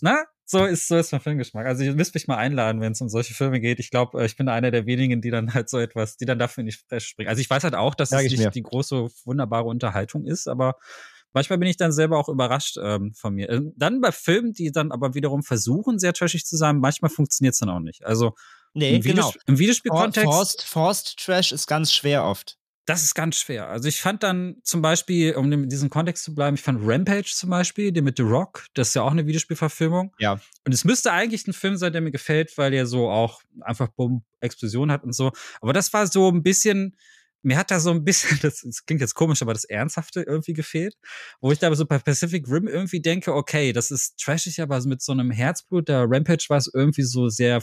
[0.00, 1.66] na, so ist, so ist mein Filmgeschmack.
[1.66, 3.78] Also, ihr müsst mich mal einladen, wenn es um solche Filme geht.
[3.78, 6.64] Ich glaube, ich bin einer der wenigen, die dann halt so etwas, die dann dafür
[6.64, 7.28] nicht fresh springen.
[7.28, 8.50] Also, ich weiß halt auch, dass Sag es ich nicht mir.
[8.50, 10.76] die große, wunderbare Unterhaltung ist, aber
[11.32, 13.48] manchmal bin ich dann selber auch überrascht ähm, von mir.
[13.48, 17.54] Ähm, Dann bei Filmen, die dann aber wiederum versuchen, sehr trashig zu sein, manchmal funktioniert
[17.54, 18.04] es dann auch nicht.
[18.04, 18.34] Also,
[18.74, 19.28] nee, im, genau.
[19.28, 20.28] Videosp im Videospielkontext.
[20.28, 22.59] Forced, Forced Trash ist ganz schwer oft.
[22.90, 23.68] Das ist ganz schwer.
[23.68, 27.30] Also ich fand dann zum Beispiel, um in diesem Kontext zu bleiben, ich fand Rampage
[27.32, 30.12] zum Beispiel, den mit The Rock, das ist ja auch eine Videospielverfilmung.
[30.18, 30.40] Ja.
[30.64, 33.86] Und es müsste eigentlich ein Film sein, der mir gefällt, weil er so auch einfach
[33.90, 35.30] Bumm, Explosion hat und so.
[35.60, 36.96] Aber das war so ein bisschen,
[37.42, 40.54] mir hat da so ein bisschen, das, das klingt jetzt komisch, aber das Ernsthafte irgendwie
[40.54, 40.96] gefehlt.
[41.40, 45.00] Wo ich da so bei Pacific Rim irgendwie denke, okay, das ist trashig, aber mit
[45.00, 47.60] so einem Herzblut, der Rampage war es irgendwie so sehr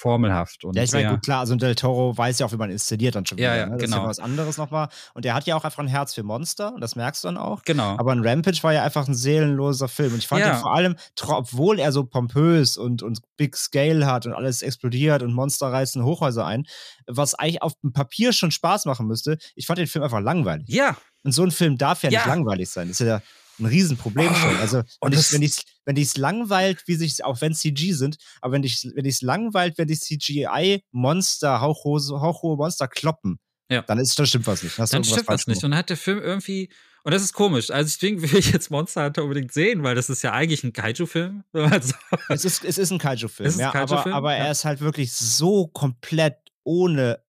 [0.00, 0.64] formelhaft.
[0.64, 3.14] Und Ja, ich meine, gut, klar, also Del Toro weiß ja auch, wie man inszeniert
[3.14, 3.56] dann schon Ja, wieder.
[3.58, 3.72] ja, ne?
[3.72, 4.02] Das ist genau.
[4.02, 4.88] ja was anderes nochmal.
[5.14, 7.36] Und er hat ja auch einfach ein Herz für Monster, und das merkst du dann
[7.36, 7.62] auch.
[7.64, 7.96] Genau.
[7.98, 10.12] Aber ein Rampage war ja einfach ein seelenloser Film.
[10.14, 10.54] Und ich fand Ja.
[10.54, 10.96] ihn vor allem,
[11.28, 16.02] obwohl er so pompös und, und Big Scale hat und alles explodiert und Monster reißen
[16.04, 16.66] Hochhäuser ein,
[17.06, 20.68] was eigentlich auf dem Papier schon Spaß machen müsste, ich fand den Film einfach langweilig.
[20.68, 22.20] ja, Und so ein Film darf ja, Ja.
[22.20, 22.88] nicht langweilig sein.
[22.88, 23.20] Das ist ja
[23.60, 24.56] ein Riesenproblem schon.
[24.56, 28.54] Also, und ich, wenn ich, wenn dich's langweilt, wie sich, auch wenn CG sind, aber
[28.54, 33.38] wenn ich, wenn ich's langweilt, wenn die CGI-Monster, hauchhohe, hauchhohe Monster kloppen,
[33.70, 33.82] Ja.
[33.82, 34.78] dann ist, da stimmt was nicht.
[34.78, 35.62] Hast dann stimmt das nicht.
[35.64, 36.70] Und hat der Film irgendwie,
[37.02, 37.70] und das ist komisch.
[37.70, 40.72] Also deswegen will ich jetzt Monster Hunter unbedingt sehen, weil das ist ja eigentlich ein
[40.72, 41.44] Kaiju-Film.
[41.52, 41.94] Also,
[42.28, 44.50] Es ist, es ist ein Kaiju-Film, ja, aber, Kaiju-Film, aber er ja.
[44.50, 47.20] ist halt wirklich so komplett ohne,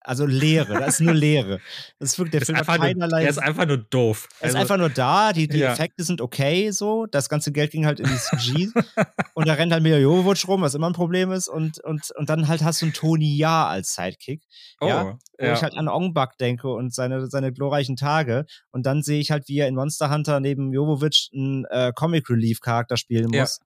[0.00, 0.74] also Leere.
[0.74, 1.60] Da ist nur Leere.
[1.98, 3.24] Das ist wirklich, der ist Film hat einfach nur, keinerlei.
[3.24, 4.28] er ist einfach nur doof.
[4.40, 5.72] Er ist Also, einfach nur da, die, die Ja.
[5.72, 8.68] Effekte sind okay so, das ganze Geld ging halt in die CG
[9.34, 12.28] und da rennt halt Mila Jovovich rum, was immer ein Problem ist und, und, und
[12.30, 14.42] dann halt hast du einen Tony Ja als Sidekick,
[14.80, 15.18] oh, ja, ja,
[15.50, 19.20] wo ich halt an Ong Bak denke und seine, seine glorreichen Tage und dann sehe
[19.20, 23.32] ich halt, wie er in Monster Hunter neben Jovovich einen äh, Comic Relief Charakter spielen
[23.32, 23.42] Ja.
[23.42, 23.58] muss.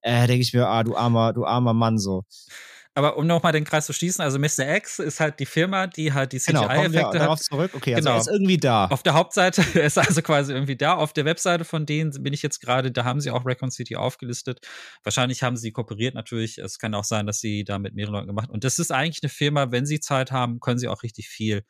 [0.00, 2.22] Äh, denke ich mir, ah, du armer, du armer Mann so.
[2.98, 4.74] Aber um nochmal den Kreis zu schließen, also Mr.
[4.76, 7.44] X ist halt die Firma, die halt die Genau, CGI-Effekte darauf hat.
[7.44, 7.70] zurück.
[7.74, 8.16] Okay, also Genau.
[8.16, 8.86] er ist irgendwie da.
[8.86, 10.94] Auf der Hauptseite, ist also quasi irgendwie da.
[10.96, 13.94] Auf der Webseite von denen bin ich jetzt gerade, da haben sie auch Recon City
[13.94, 14.66] aufgelistet.
[15.04, 16.58] Wahrscheinlich haben sie kooperiert natürlich.
[16.58, 18.50] Es kann auch sein, dass sie da mit mehreren Leuten gemacht.
[18.50, 21.62] Und das ist eigentlich eine Firma, wenn sie Zeit haben, können sie auch richtig viel.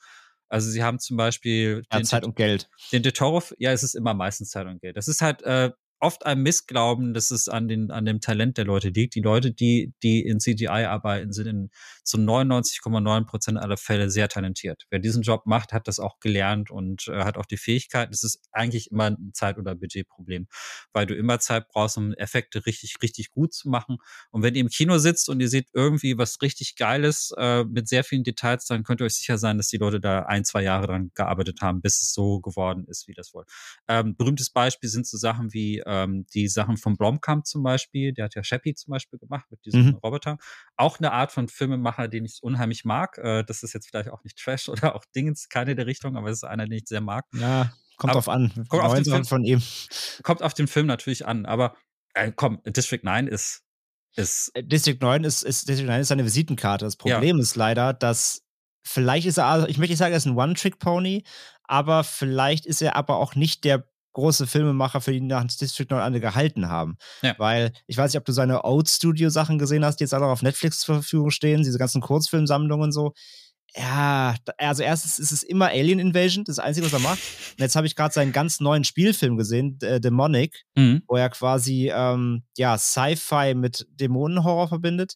[0.49, 2.71] Also sie haben zum Beispiel Ja, Zeit und Geld.
[2.91, 4.97] den De Toro, ja, es ist immer meistens Zeit und Geld.
[4.97, 8.65] Das ist halt äh, oft ein Missglauben, dass es an, den, an dem Talent der
[8.65, 9.15] Leute liegt.
[9.15, 11.71] Die Leute, die, die in CGI arbeiten, sind in
[12.05, 14.85] zu 99,9 Prozent aller Fälle sehr talentiert.
[14.91, 18.09] Wer diesen Job macht, hat das auch gelernt und äh, hat auch die Fähigkeit.
[18.13, 20.47] Es ist eigentlich immer ein Zeit- oder Budgetproblem,
[20.93, 23.99] weil du immer Zeit brauchst, um Effekte richtig, richtig gut zu machen.
[24.31, 27.89] Und wenn ihr im Kino sitzt und ihr seht irgendwie was richtig Geiles äh, mit
[27.89, 30.63] sehr vielen Details, dann könnt ihr euch sicher sein, dass die Leute da ein, zwei
[30.63, 33.49] Jahre dran gearbeitet haben, bis es so geworden ist, wie das wollt.
[33.89, 38.13] Ähm, berühmtes Beispiel sind so Sachen wie ähm, die Sachen von Blomkamp zum Beispiel.
[38.13, 39.95] Der hat ja Chappie zum Beispiel gemacht mit diesem Mhm.
[39.97, 40.37] Roboter.
[40.77, 43.19] Auch eine Art von Filmemacher, den ich unheimlich mag.
[43.19, 46.29] Äh, das ist jetzt vielleicht auch nicht Trash oder auch Dingens, keine der Richtung, aber
[46.29, 47.25] es ist einer, den ich sehr mag.
[47.35, 48.53] Ja, kommt Aber- drauf an.
[48.69, 49.63] kommt auf den Film- von ihm.
[50.23, 51.75] Kommt auf den Film natürlich an, aber
[52.15, 53.63] äh, komm, District 9 ist,
[54.17, 56.85] ist Äh, District 9 ist, ist, District 9 ist seine Visitenkarte.
[56.85, 58.43] Das Problem ist leider, dass
[58.85, 61.25] vielleicht ist er, also ich möchte nicht sagen, er ist ein One-Trick-Pony,
[61.65, 66.01] aber vielleicht ist er aber auch nicht der große Filmemacher, für die nach District 9
[66.01, 66.97] alle gehalten haben.
[67.23, 67.35] Ja.
[67.39, 70.43] Weil, ich weiß nicht, ob du seine Old Studio-Sachen gesehen hast, die jetzt alle auf
[70.43, 73.13] Netflix zur Verfügung stehen, diese ganzen Kurzfilmsammlungen und so.
[73.77, 77.19] Ja, also erstens ist es immer Alien Invasion, das das Einzige, was er macht.
[77.53, 81.03] Und jetzt habe ich gerade seinen ganz neuen Spielfilm gesehen, äh, Demonic, mhm.
[81.07, 85.15] wo er quasi ähm, ja Sci-Fi mit Dämonenhorror verbindet.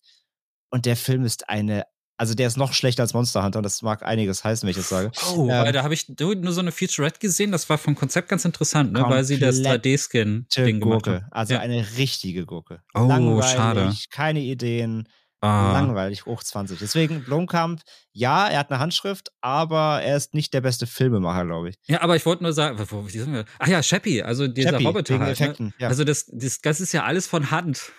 [0.70, 1.84] Und der Film ist eine,
[2.22, 3.58] also der ist noch schlechter als Monster Hunter.
[3.58, 5.10] Und das mag einiges heißen, wenn ich das sage.
[5.34, 7.50] Oh, Ähm, weil da habe ich nur so eine Featurette gesehen.
[7.50, 9.02] Das war vom Konzept ganz interessant, ne?
[9.08, 11.32] weil sie das Komplett 3D-Skin-Ding gemacht Gurke, haben.
[11.32, 11.60] also Ja.
[11.60, 12.80] eine richtige Gurke.
[12.94, 13.92] Oh, Langweilig, schade.
[14.10, 15.08] keine Ideen,
[15.44, 15.72] Ah.
[15.72, 16.78] langweilig, hoch 20.
[16.78, 17.80] Deswegen Blomkamp,
[18.12, 21.76] ja, er hat eine Handschrift, aber er ist nicht der beste Filmemacher, glaube ich.
[21.88, 23.44] Ja, aber ich wollte nur sagen, wo, wie sind wir?
[23.58, 25.72] Ach ja, Chappie, also dieser Chappie, Roboter halt, ne?
[25.78, 25.88] Ja.
[25.88, 27.90] Also das, das, das ist ja alles von Hand,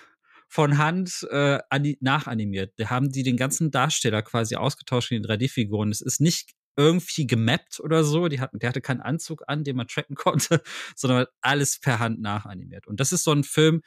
[0.54, 2.74] von Hand äh, ani- nachanimiert.
[2.78, 5.90] Da haben die den ganzen Darsteller quasi ausgetauscht in 3D-Figuren.
[5.90, 8.28] Es ist nicht irgendwie gemappt oder so.
[8.28, 10.62] Die hatten, der hatte keinen Anzug an, den man tracken konnte,
[10.96, 12.86] sondern alles per Hand nachanimiert.
[12.86, 13.82] Und das ist so ein Film,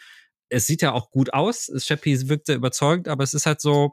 [0.48, 1.70] es sieht ja auch gut aus.
[1.78, 3.92] Chappie wirkt sehr überzeugend, aber es ist halt so,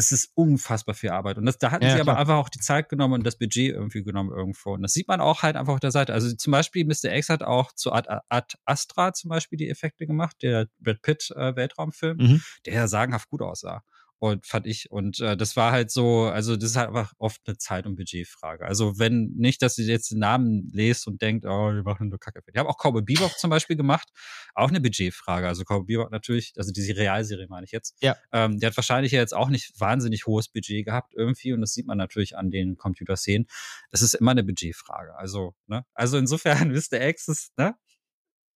[0.00, 1.38] es ist unfassbar viel Arbeit.
[1.38, 2.18] Und das, da hatten Ja, sie aber klar.
[2.18, 4.72] einfach auch die Zeit genommen und das Budget irgendwie genommen irgendwo.
[4.74, 6.12] Und das sieht man auch halt einfach auf der Seite.
[6.14, 7.12] Also zum Beispiel Mr.
[7.14, 11.30] X hat auch zu Ad, Ad Astra zum Beispiel die Effekte gemacht, der Brad Pitt
[11.36, 12.42] äh, Weltraumfilm, Mhm.
[12.66, 13.82] der ja sagenhaft gut aussah.
[14.20, 14.90] Und fand ich.
[14.90, 17.96] Und äh, das war halt so, also das ist halt einfach oft eine Zeit- und
[17.96, 18.66] Budgetfrage.
[18.66, 22.20] Also wenn nicht, dass ihr jetzt den Namen lest und denkt, oh, die machen nur
[22.20, 22.42] Kacke.
[22.54, 24.10] Die haben auch Cowboy Bebop zum Beispiel gemacht.
[24.54, 25.48] Auch eine Budgetfrage.
[25.48, 27.96] Also Cowboy Bebop natürlich, also diese Realserie meine ich jetzt.
[28.02, 28.14] Ja.
[28.30, 31.54] Ähm, der hat wahrscheinlich ja jetzt auch nicht wahnsinnig hohes Budget gehabt irgendwie.
[31.54, 33.46] Und das sieht man natürlich an den Computerszenen.
[33.90, 35.16] Das ist immer eine Budgetfrage.
[35.16, 35.86] Also, ne?
[35.94, 37.00] Also insofern, Mr.
[37.00, 37.74] X ist, ne?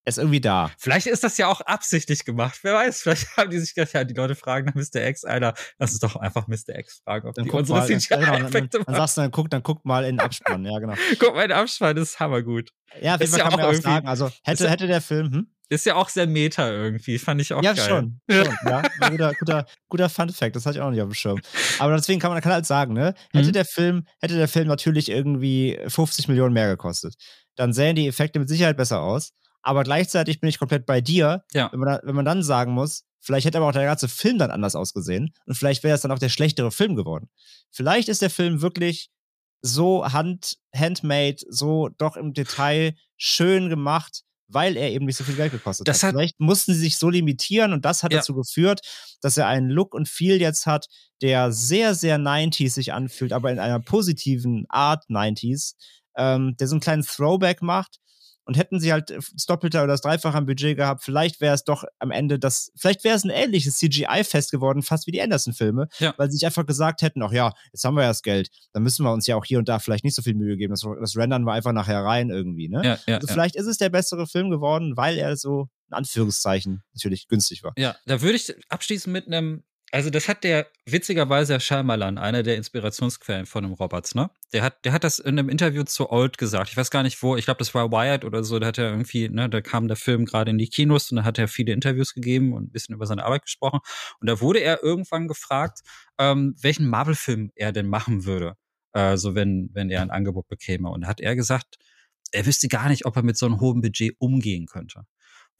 [0.05, 0.71] Er ist irgendwie da.
[0.77, 2.59] Vielleicht ist das ja auch absichtlich gemacht.
[2.61, 5.03] Wer weiß, vielleicht haben die sich gedacht, ja, die Leute fragen nach Mr.
[5.07, 6.77] X, Alter, lass uns doch einfach Mr.
[6.77, 9.31] X fragen, ob Dann die unsere mal, ja, genau, dann, dann, dann sagst du, dann
[9.31, 10.93] guck, dann guck mal in den Abspann, ja, genau.
[11.19, 12.69] Guck mal, der Abspann ist hammergut.
[13.01, 14.87] Ja, auf Ist jeden Fall ja kann man auch ja auch sagen, also hätte, hätte
[14.87, 15.47] der Film, hm?
[15.67, 17.87] Ist ja auch sehr meta irgendwie, fand ich auch ja, geil.
[17.87, 18.83] schon, schon, ja.
[19.09, 21.39] Guter, guter, guter Fun Fact, das hatte ich auch nicht auf dem Schirm.
[21.79, 23.53] Aber deswegen kann man kann halt sagen, ne, hätte Mhm.
[23.53, 27.15] der Film, hätte der Film natürlich irgendwie 50 Millionen mehr gekostet,
[27.55, 29.31] dann sähen die Effekte mit Sicherheit besser aus.
[29.65, 31.69] Aber gleichzeitig bin ich komplett bei dir, Ja.
[31.71, 34.37] wenn, man da, wenn man dann sagen muss, Vielleicht hätte aber auch der ganze Film
[34.37, 37.27] dann anders ausgesehen und vielleicht wäre es dann auch der schlechtere Film geworden.
[37.71, 39.09] Vielleicht ist der Film wirklich
[39.63, 45.33] so hand, handmade, so doch im Detail schön gemacht, weil er eben nicht so viel
[45.35, 46.09] Geld gekostet Das hat.
[46.09, 48.19] hat- Vielleicht mussten sie sich so limitieren und das hat Ja.
[48.19, 48.81] dazu geführt,
[49.21, 50.85] dass er einen Look und Feel jetzt hat,
[51.23, 55.73] der sehr, sehr 90s sich anfühlt, aber in einer positiven Art 90s,
[56.15, 57.97] ähm, der so einen kleinen Throwback macht.
[58.45, 61.63] Und hätten sie halt das Doppelte oder das Dreifache am Budget gehabt, vielleicht wäre es
[61.63, 65.87] doch am Ende das, vielleicht wäre es ein ähnliches CGI-Fest geworden, fast wie die Anderson-Filme,
[65.99, 66.13] Ja.
[66.17, 68.83] weil sie sich einfach gesagt hätten, ach ja, jetzt haben wir ja das Geld, dann
[68.83, 70.85] müssen wir uns ja auch hier und da vielleicht nicht so viel Mühe geben, das,
[70.99, 72.81] das rendern wir einfach nachher rein irgendwie, ne?
[72.83, 73.33] Ja, ja, also ja.
[73.33, 77.73] vielleicht ist es der bessere Film geworden, weil er so, in Anführungszeichen, natürlich günstig war.
[77.77, 82.43] Ja, da würde ich abschließen mit einem, also das hat der witzigerweise Herr Schallmalan, einer
[82.43, 84.29] der Inspirationsquellen von dem Roberts, ne?
[84.51, 86.69] Der hat, der hat das in einem Interview zu Old gesagt.
[86.69, 88.89] Ich weiß gar nicht wo, ich glaube, das war Wired oder so, da hat er
[88.89, 91.71] irgendwie, ne, da kam der Film gerade in die Kinos und da hat er viele
[91.71, 93.79] Interviews gegeben und ein bisschen über seine Arbeit gesprochen.
[94.19, 95.79] Und da wurde er irgendwann gefragt,
[96.17, 98.55] ähm, welchen Marvel-Film er denn machen würde,
[98.93, 100.89] äh, so wenn, wenn er ein Angebot bekäme.
[100.89, 101.77] Und da hat er gesagt,
[102.31, 105.05] er wüsste gar nicht, ob er mit so einem hohen Budget umgehen könnte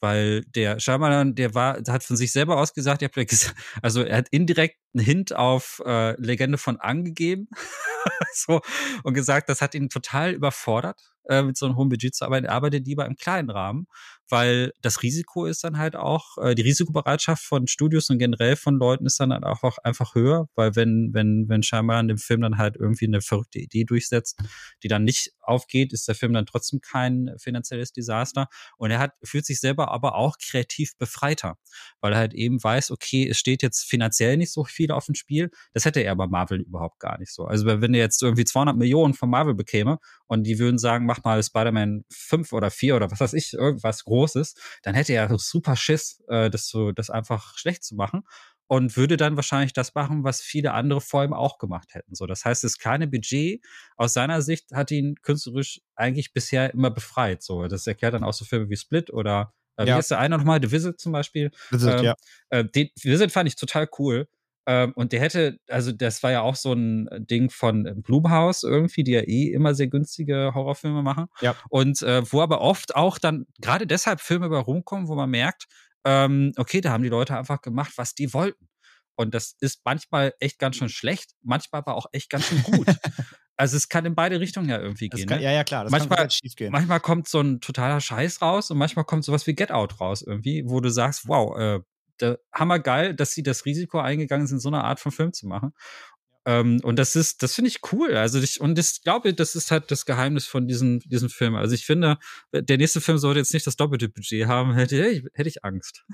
[0.00, 3.56] weil der Shyamalan, der war, hat von sich selber aus gesagt, ich hab ja gesagt,
[3.82, 7.48] also er hat indirekt einen Hint auf äh, Legende von angegeben
[8.32, 8.60] so,
[9.02, 12.46] und gesagt, das hat ihn total überfordert, äh, mit so einem hohen Budget zu arbeiten.
[12.46, 13.86] Arbeitet lieber im kleinen Rahmen,
[14.28, 18.76] weil das Risiko ist dann halt auch, äh, die Risikobereitschaft von Studios und generell von
[18.76, 22.40] Leuten ist dann halt auch, einfach höher, weil wenn, wenn, wenn scheinbar in dem Film
[22.40, 24.40] dann halt irgendwie eine verrückte Idee durchsetzt,
[24.82, 28.48] die dann nicht aufgeht, ist der Film dann trotzdem kein finanzielles Desaster.
[28.76, 31.56] Und er hat, fühlt sich selber aber auch kreativ befreiter,
[32.00, 35.14] weil er halt eben weiß, okay, es steht jetzt finanziell nicht so viel auf dem
[35.14, 35.50] Spiel.
[35.72, 37.44] Das hätte er bei Marvel überhaupt gar nicht so.
[37.44, 41.22] Also wenn er jetzt irgendwie 200 Millionen von Marvel bekäme und die würden sagen, mach
[41.24, 45.76] mal Spider-Man 5 oder 4 oder was weiß ich, irgendwas Großes, dann hätte er super
[45.76, 48.22] Schiss, äh, das, so, das einfach schlecht zu machen
[48.68, 52.14] und würde dann wahrscheinlich das machen, was viele andere vor ihm auch gemacht hätten.
[52.14, 53.64] So, das heißt, das kleine Budget
[53.96, 57.42] aus seiner Sicht hat ihn künstlerisch eigentlich bisher immer befreit.
[57.42, 59.98] So, das erklärt dann auch so Filme wie Split oder äh, wie Ja.
[59.98, 61.50] ist der eine nochmal, The Visit zum Beispiel.
[61.70, 62.14] Visit, Ähm, ja.
[62.50, 64.26] Äh, den Visit fand ich total cool.
[64.68, 68.64] Ähm, und der hätte, also das war ja auch so ein Ding von äh, Blumhouse
[68.64, 71.26] irgendwie, die ja eh immer sehr günstige Horrorfilme machen.
[71.40, 71.54] Ja.
[71.68, 75.66] Und äh, wo aber oft auch dann gerade deshalb Filme bei rumkommen, wo man merkt,
[76.04, 78.68] ähm, okay, da haben die Leute einfach gemacht, was die wollten.
[79.16, 82.86] Und das ist manchmal echt ganz schön schlecht, manchmal aber auch echt ganz schön gut.
[83.56, 85.28] also es kann in beide Richtungen ja irgendwie Das gehen.
[85.28, 85.44] kann, ne?
[85.44, 86.72] ja, ja, klar, das Manchmal- kann schief gehen.
[86.72, 90.22] Manchmal kommt so ein totaler Scheiß raus und manchmal kommt sowas wie Get Out raus
[90.22, 91.80] irgendwie, wo du sagst, wow, äh,
[92.18, 95.72] da, hammergeil, dass sie das Risiko eingegangen sind, so eine Art von Film zu machen.
[96.46, 98.16] Ähm, und das ist, das finde ich cool.
[98.16, 101.56] Also ich, und ich glaube, das ist halt das Geheimnis von diesem, diesem Film.
[101.56, 102.18] Also ich finde,
[102.52, 106.04] der nächste Film sollte jetzt nicht das doppelte Budget haben, hätte ich, hätte ich Angst.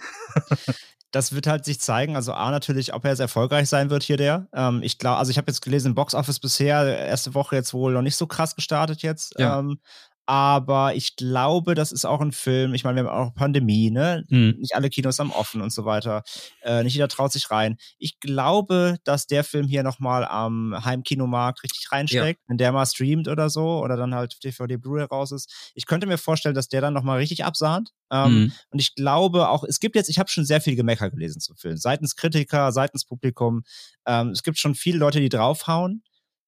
[1.11, 2.17] das wird halt sich zeigen.
[2.17, 4.49] Also A natürlich, ob er jetzt erfolgreich sein wird hier der.
[4.55, 7.75] Ähm, ich glaube, also ich habe jetzt gelesen, im Box Office bisher erste Woche jetzt
[7.75, 9.39] wohl noch nicht so krass gestartet jetzt.
[9.39, 9.59] Ja.
[9.59, 9.81] Ähm,
[10.27, 12.75] aber ich glaube, das ist auch ein Film.
[12.75, 14.25] Ich meine, wir haben auch Pandemie, ne?
[14.29, 14.57] Mhm.
[14.59, 16.23] Nicht alle Kinos haben offen und so weiter.
[16.63, 17.77] Äh, nicht jeder traut sich rein.
[17.99, 23.27] Ich glaube, dass der Film hier nochmal am Heimkinomarkt richtig reinsteckt, wenn der mal streamt
[23.29, 25.73] oder so oder dann halt DVD Blu-ray raus ist.
[25.75, 27.91] Ich könnte mir vorstellen, dass der dann nochmal richtig absahnt.
[28.13, 28.53] Ähm, Mhm.
[28.71, 31.57] und ich glaube auch, es gibt jetzt, ich habe schon sehr viel Gemecker gelesen zum
[31.57, 31.77] Film.
[31.79, 33.63] Seitens Kritiker, seitens Publikum.
[34.07, 36.05] Ähm, es gibt schon viele Leute, die draufhauen.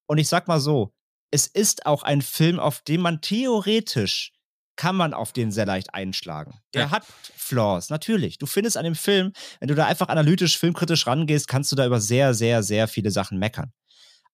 [0.07, 0.93] Und ich sag mal so,
[1.35, 4.31] es ist auch ein Film, auf dem man theoretisch
[4.77, 6.55] kann man auf den sehr leicht einschlagen.
[6.75, 6.91] Der Ja.
[6.93, 7.05] hat
[7.37, 8.39] Flaws, natürlich.
[8.39, 11.87] Du findest an dem Film, wenn du da einfach analytisch, filmkritisch rangehst, kannst du da
[11.87, 13.73] über sehr, sehr, sehr viele Sachen meckern.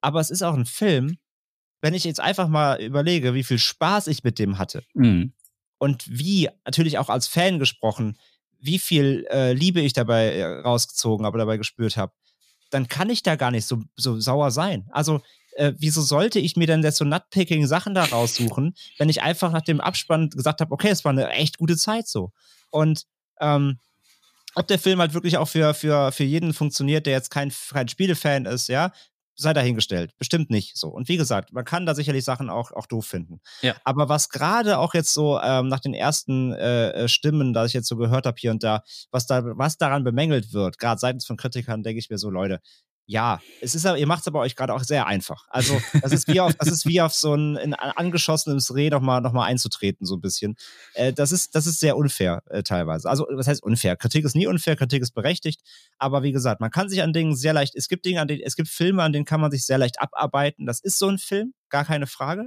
[0.03, 1.17] Aber es ist auch ein Film,
[1.81, 5.33] wenn ich jetzt einfach mal überlege, wie viel Spaß ich mit dem hatte, Mhm.
[5.79, 8.19] und wie, natürlich auch als Fan gesprochen,
[8.59, 12.13] wie viel äh, Liebe ich dabei äh, rausgezogen habe, dabei gespürt habe,
[12.71, 14.87] dann kann ich da gar nicht so, so sauer sein.
[14.93, 15.23] Also,
[15.61, 19.53] äh, wieso sollte ich mir denn jetzt so nutpicking Sachen da raussuchen, wenn ich einfach
[19.53, 22.33] nach dem Abspann gesagt habe, okay, es war eine echt gute Zeit so.
[22.71, 23.05] Und
[23.41, 23.79] ähm,
[24.55, 27.89] ob der Film halt wirklich auch für, für, für jeden funktioniert, der jetzt kein, kein
[27.89, 28.91] Spielefan ist, ja,
[29.37, 30.17] sei dahingestellt.
[30.19, 30.89] Bestimmt nicht so.
[30.89, 33.41] Und wie gesagt, man kann da sicherlich Sachen auch, auch doof finden.
[33.61, 33.75] Ja.
[33.85, 37.75] Aber was gerade auch jetzt so ähm, nach den ersten äh, äh, Stimmen, da ich
[37.75, 41.27] jetzt so gehört habe hier und da, was da, was daran bemängelt wird, gerade seitens
[41.27, 42.61] von Kritikern, denke ich mir so, Leute,
[43.11, 45.45] ja, es ist ihr macht es aber euch gerade auch sehr einfach.
[45.51, 49.21] Also, das ist wie auf, das ist wie auf so ein, ein angeschossenes Reh nochmal
[49.21, 50.55] noch mal einzutreten, so ein bisschen.
[50.95, 53.11] Äh, das, ist, das ist sehr unfair äh, teilweise.
[53.11, 53.97] Also, was heißt unfair?
[53.97, 55.61] Kritik ist nie unfair, Kritik ist berechtigt.
[55.99, 58.43] Aber wie gesagt, man kann sich an Dingen sehr leicht, es gibt Dinge, an denen,
[58.45, 60.65] es gibt Filme, an denen kann man sich sehr leicht abarbeiten.
[60.65, 62.47] Das ist so ein Film, gar keine Frage.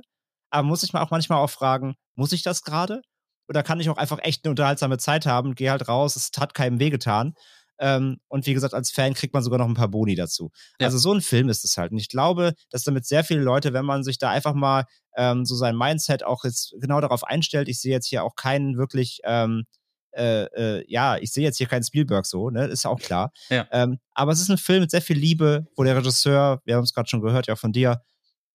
[0.49, 3.01] Aber muss ich mal auch manchmal auch fragen, muss ich das gerade?
[3.49, 6.53] Oder kann ich auch einfach echt eine unterhaltsame Zeit haben, gehe halt raus, es hat
[6.53, 7.33] keinem wehgetan.
[7.79, 10.51] Ähm, und wie gesagt, als Fan kriegt man sogar noch ein paar Boni dazu.
[10.79, 10.87] Ja.
[10.87, 11.91] Also so ein Film ist es halt.
[11.91, 14.85] Und ich glaube, dass damit sehr viele Leute, wenn man sich da einfach mal
[15.17, 18.77] ähm, so sein Mindset auch jetzt genau darauf einstellt, ich sehe jetzt hier auch keinen
[18.77, 19.65] wirklich, ähm,
[20.11, 23.31] äh, äh, ja, ich sehe jetzt hier keinen Spielberg so, ne, ist auch klar.
[23.49, 23.67] Ja.
[23.71, 26.83] Ähm, aber es ist ein Film mit sehr viel Liebe, wo der Regisseur, wir haben
[26.83, 28.01] es gerade schon gehört, ja von dir,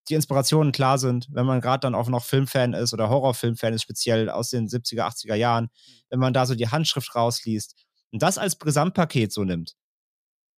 [0.08, 3.82] die Inspirationen klar sind, wenn man gerade dann auch noch Filmfan ist oder Horrorfilmfan ist,
[3.82, 5.68] speziell aus den 70er, 80er Jahren,
[6.08, 7.74] wenn man da so die Handschrift rausliest
[8.12, 9.74] und das als Gesamtpaket so nimmt.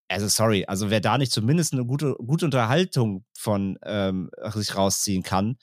[0.09, 5.23] Also sorry, also wer da nicht zumindest eine gute, gute Unterhaltung von ähm, sich rausziehen
[5.23, 5.57] kann,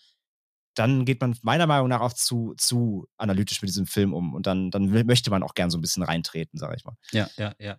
[0.74, 4.48] dann geht man meiner Meinung nach auch zu, zu analytisch mit diesem Film um und
[4.48, 6.96] dann, dann möchte man auch gern so ein bisschen reintreten, sage ich mal.
[7.12, 7.78] Ja, ja, ja.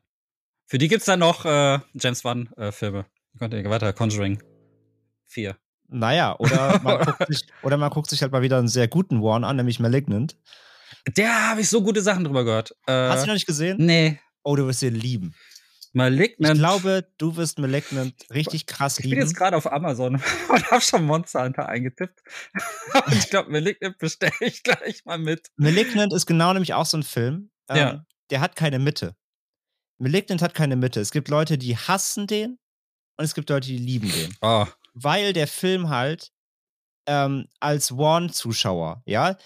[0.67, 3.07] Für die gibt's dann noch äh, James Wan-Filme.
[3.41, 4.43] weiter, Conjuring
[5.27, 5.57] 4.
[5.89, 9.21] Naja, oder man, guckt sich, oder man guckt sich halt mal wieder einen sehr guten
[9.21, 10.37] One an, nämlich Malignant.
[11.17, 12.73] Der habe ich so gute Sachen drüber gehört.
[12.87, 13.77] Äh, Hast du ihn noch nicht gesehen?
[13.79, 14.19] Nee.
[14.43, 15.35] Oh, du wirst ihn lieben.
[15.95, 16.55] Malignant.
[16.57, 19.23] Ich glaube, du wirst Malignant richtig krass Ich bin lieben.
[19.23, 20.15] jetzt gerade auf Amazon
[20.49, 22.21] und habe schon Monster Hunter eingetippt.
[23.07, 25.49] und ich glaube, Malignant bestelle ich gleich mal mit.
[25.57, 27.51] Malignant ist genau nämlich auch so ein Film.
[27.69, 28.05] Ähm, Ja.
[28.31, 29.17] Der hat keine Mitte.
[29.99, 31.01] Malignant hat keine Mitte.
[31.01, 32.59] Es gibt Leute, die hassen den
[33.17, 34.37] und es gibt Leute, die lieben den.
[34.43, 34.67] Oh.
[34.93, 36.31] Weil der Film halt
[37.07, 39.37] ähm, als Warn-Zuschauer, ja,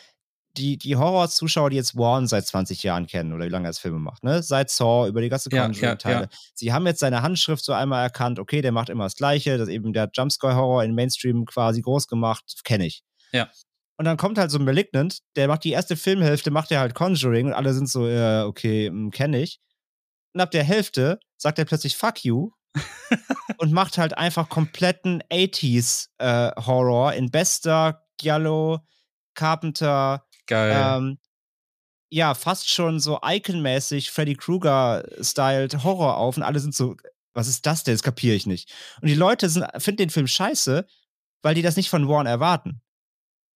[0.56, 3.78] die, die Horror-Zuschauer, die jetzt Warn seit 20 Jahren kennen oder wie lange er das
[3.78, 4.42] Filme macht, ne?
[4.42, 6.14] Seit Saw, über die ganze Ja, Conjuring-Teile.
[6.14, 6.28] ja, ja.
[6.54, 9.68] Sie haben jetzt seine Handschrift so einmal erkannt, okay, der macht immer das Gleiche, das
[9.68, 13.02] eben der Jumpscare-Horror in Mainstream quasi groß gemacht, kenne ich.
[13.32, 13.48] Ja.
[13.96, 16.94] Und dann kommt halt so ein Malignant, der macht die erste Filmhälfte, macht er halt
[16.94, 19.60] Conjuring und alle sind so, ja, okay, kenne ich.
[20.34, 22.50] Und ab der Hälfte sagt er plötzlich Fuck you
[23.58, 28.80] und macht halt einfach kompletten 80s äh, Horror in bester Giallo,
[29.34, 30.98] Carpenter, Geil.
[30.98, 31.18] ähm,
[32.10, 36.96] ja, fast schon so Icon-mäßig Freddy Krueger-styled Horror auf und alle sind so,
[37.34, 37.94] was ist das denn?
[37.94, 38.70] Das kapiere ich nicht.
[39.00, 40.86] Und die Leute sind, finden den Film scheiße,
[41.42, 42.82] weil die das nicht von Warren erwarten.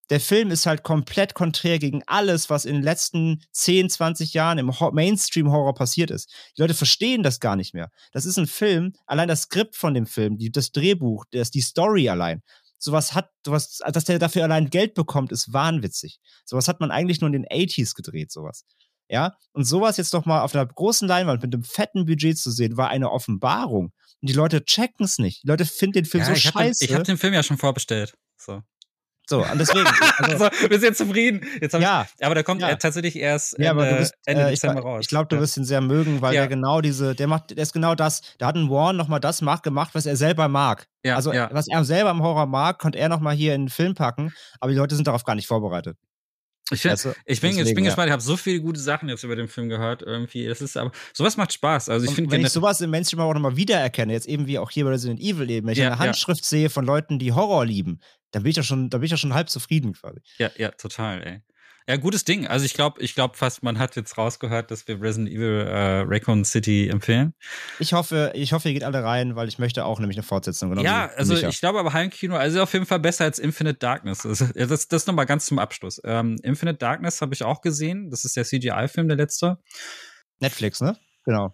[0.09, 4.57] Der Film ist halt komplett konträr gegen alles, was in den letzten 10, 20 Jahren
[4.59, 6.33] im Ho- Mainstream-Horror passiert ist.
[6.57, 7.91] Die Leute verstehen das gar nicht mehr.
[8.13, 11.61] Das ist ein Film, allein das Skript von dem Film, die, das Drehbuch, das, die
[11.61, 12.43] Story allein.
[12.87, 16.21] Sowas hat, sowas, dass der dafür allein Geld bekommt, ist wahnwitzig.
[16.45, 18.65] Sowas hat man eigentlich nur in den 80s gedreht, sowas.
[19.09, 22.53] Ja, und sowas jetzt noch mal auf einer großen Leinwand mit einem fetten Budget zu
[22.53, 23.87] sehen, war eine Offenbarung.
[24.21, 25.43] Und die Leute checken es nicht.
[25.43, 26.85] Die Leute finden den Film ja, so ich habe den, scheiße.
[26.85, 28.17] ich hab den Film ja schon vorbestellt.
[28.37, 28.63] So.
[29.29, 29.85] So, und deswegen.
[30.19, 31.45] Also, Also, wir sind zufrieden.
[31.61, 32.71] Jetzt ja, ich, aber der kommt Ja.
[32.71, 35.01] äh, tatsächlich erst ja, Ende, bist, Ende äh, ich, Dezember raus.
[35.03, 35.43] ich glaube, du ja.
[35.43, 36.43] wirst ihn sehr mögen, weil Ja.
[36.43, 38.23] der genau diese, der macht, der ist genau das.
[38.39, 40.87] Da hat ein Warren noch mal das macht, gemacht, was er selber mag.
[41.05, 41.49] ja, also ja.
[41.53, 44.33] was er selber im Horror mag, konnte er noch mal hier in den Film packen.
[44.61, 45.97] Aber die Leute sind darauf gar nicht vorbereitet.
[46.73, 47.15] Ich, find, du?
[47.27, 47.91] ich bin, ich Deswegen, bin ja.
[47.91, 48.09] gespannt.
[48.09, 50.03] Ich habe so viele gute Sachen jetzt über den Film gehört.
[50.03, 51.89] Irgendwie, das ist aber sowas macht Spaß.
[51.91, 54.71] Also ich finde wenn ich sowas im Mainstream auch nochmal wiedererkenne, jetzt eben wie auch
[54.71, 55.99] hier bei Resident Evil eben, wenn ich Ja, eine ja.
[56.01, 58.01] Handschrift sehe von Leuten, die Horror lieben,
[58.37, 60.21] dann bin ich ja schon, dann bin ich ja schon halb zufrieden quasi.
[60.37, 61.41] Ja, ja, total, ey.
[61.89, 62.47] Ja, gutes Ding.
[62.47, 66.01] Also ich glaube, ich glaube fast, man hat jetzt rausgehört, dass wir Resident Evil äh,
[66.07, 67.33] Raccoon City empfehlen.
[67.79, 70.69] Ich hoffe, ich hoffe, ihr geht alle rein, weil ich möchte auch nämlich eine Fortsetzung.
[70.69, 71.49] Genau ja, also Micha.
[71.49, 74.27] ich glaube aber Heimkino, also auf jeden Fall besser als Infinite Darkness.
[74.27, 75.99] Also, ja, das, das nochmal ganz zum Abschluss.
[76.05, 78.11] Ähm, Infinite Darkness habe ich auch gesehen.
[78.11, 79.59] Das ist der CGI-Film, der letzte.
[80.41, 80.99] Netflix, ne?
[81.25, 81.53] Genau.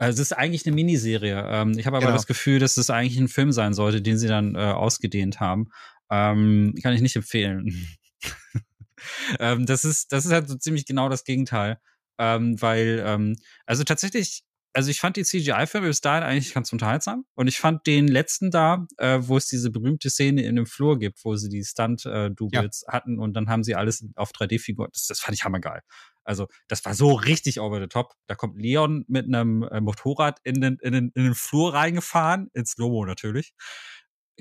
[0.00, 1.46] Also es ist eigentlich eine Miniserie.
[1.48, 2.16] Ähm, ich habe aber Genau.
[2.16, 5.68] das Gefühl, dass es eigentlich ein Film sein sollte, den sie dann äh, ausgedehnt haben.
[6.10, 7.86] Ähm, kann ich nicht empfehlen.
[9.38, 11.78] ähm, das ist, das ist halt so ziemlich genau das Gegenteil.
[12.18, 13.36] Ähm, weil, ähm,
[13.66, 17.24] also tatsächlich, also ich fand die CGI-Filme bis dahin eigentlich ganz unterhaltsam.
[17.34, 20.98] Und ich fand den letzten da, äh, wo es diese berühmte Szene in dem Flur
[20.98, 24.88] gibt, wo sie die Stunt-Doubles hatten und dann haben sie alles auf 3D-Figur.
[24.92, 25.80] Das, das fand ich hammergeil.
[26.24, 28.14] Also, das war so richtig over the top.
[28.26, 32.48] Da kommt Leon mit einem äh, Motorrad in den, in, den, in den Flur reingefahren,
[32.54, 33.52] ins Slow-Mo natürlich.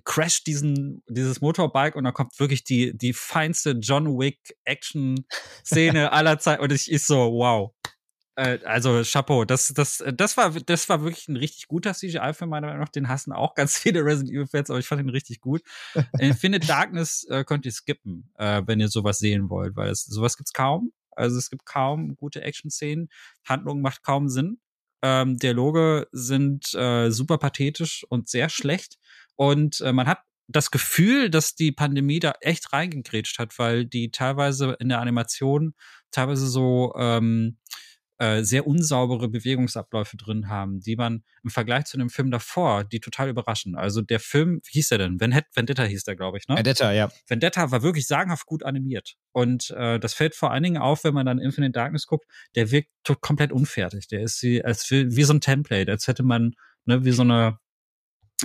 [0.06, 6.40] Crasht diesen, dieses Motorbike und dann kommt wirklich die, die feinste John Wick Action-Szene aller
[6.40, 6.64] Zeiten.
[6.64, 7.74] Und ich ist so, wow.
[8.36, 9.46] Äh, also, Chapeau.
[9.46, 12.90] Das, das, das war, das war wirklich ein richtig guter CGI-Film, meiner Meinung nach.
[12.90, 15.62] Den hassen auch ganz viele Resident Evil-Fans, aber ich fand ihn richtig gut.
[16.20, 20.38] Infinite Darkness äh, könnt ihr skippen, äh, wenn ihr sowas sehen wollt, weil es, sowas
[20.38, 20.92] gibt's kaum.
[21.12, 23.10] Also es gibt kaum gute Action-Szenen.
[23.46, 24.60] Handlung macht kaum Sinn.
[25.04, 28.98] Ähm, Dialoge sind äh, super pathetisch und sehr schlecht.
[29.36, 34.12] Und äh, man hat das Gefühl, dass die Pandemie da echt reingegrätscht hat, weil die
[34.12, 35.74] teilweise in der Animation
[36.12, 37.58] teilweise so ähm,
[38.20, 43.00] äh, sehr unsaubere Bewegungsabläufe drin haben, die man im Vergleich zu einem Film davor, die
[43.00, 43.76] total überraschen.
[43.76, 45.20] Also der Film, wie hieß der denn?
[45.20, 46.56] Vendetta hieß der, glaube ich, ne?
[46.56, 47.10] Vendetta, ja.
[47.28, 49.16] Vendetta war wirklich sagenhaft gut animiert.
[49.32, 52.72] Und äh, das fällt vor allen Dingen auf, wenn man dann Infinite Darkness guckt, der
[52.72, 52.90] wirkt
[53.22, 54.08] komplett unfertig.
[54.08, 56.54] Der ist wie, als wie, wie so ein Template, als hätte man,
[56.86, 57.58] ne, wie so eine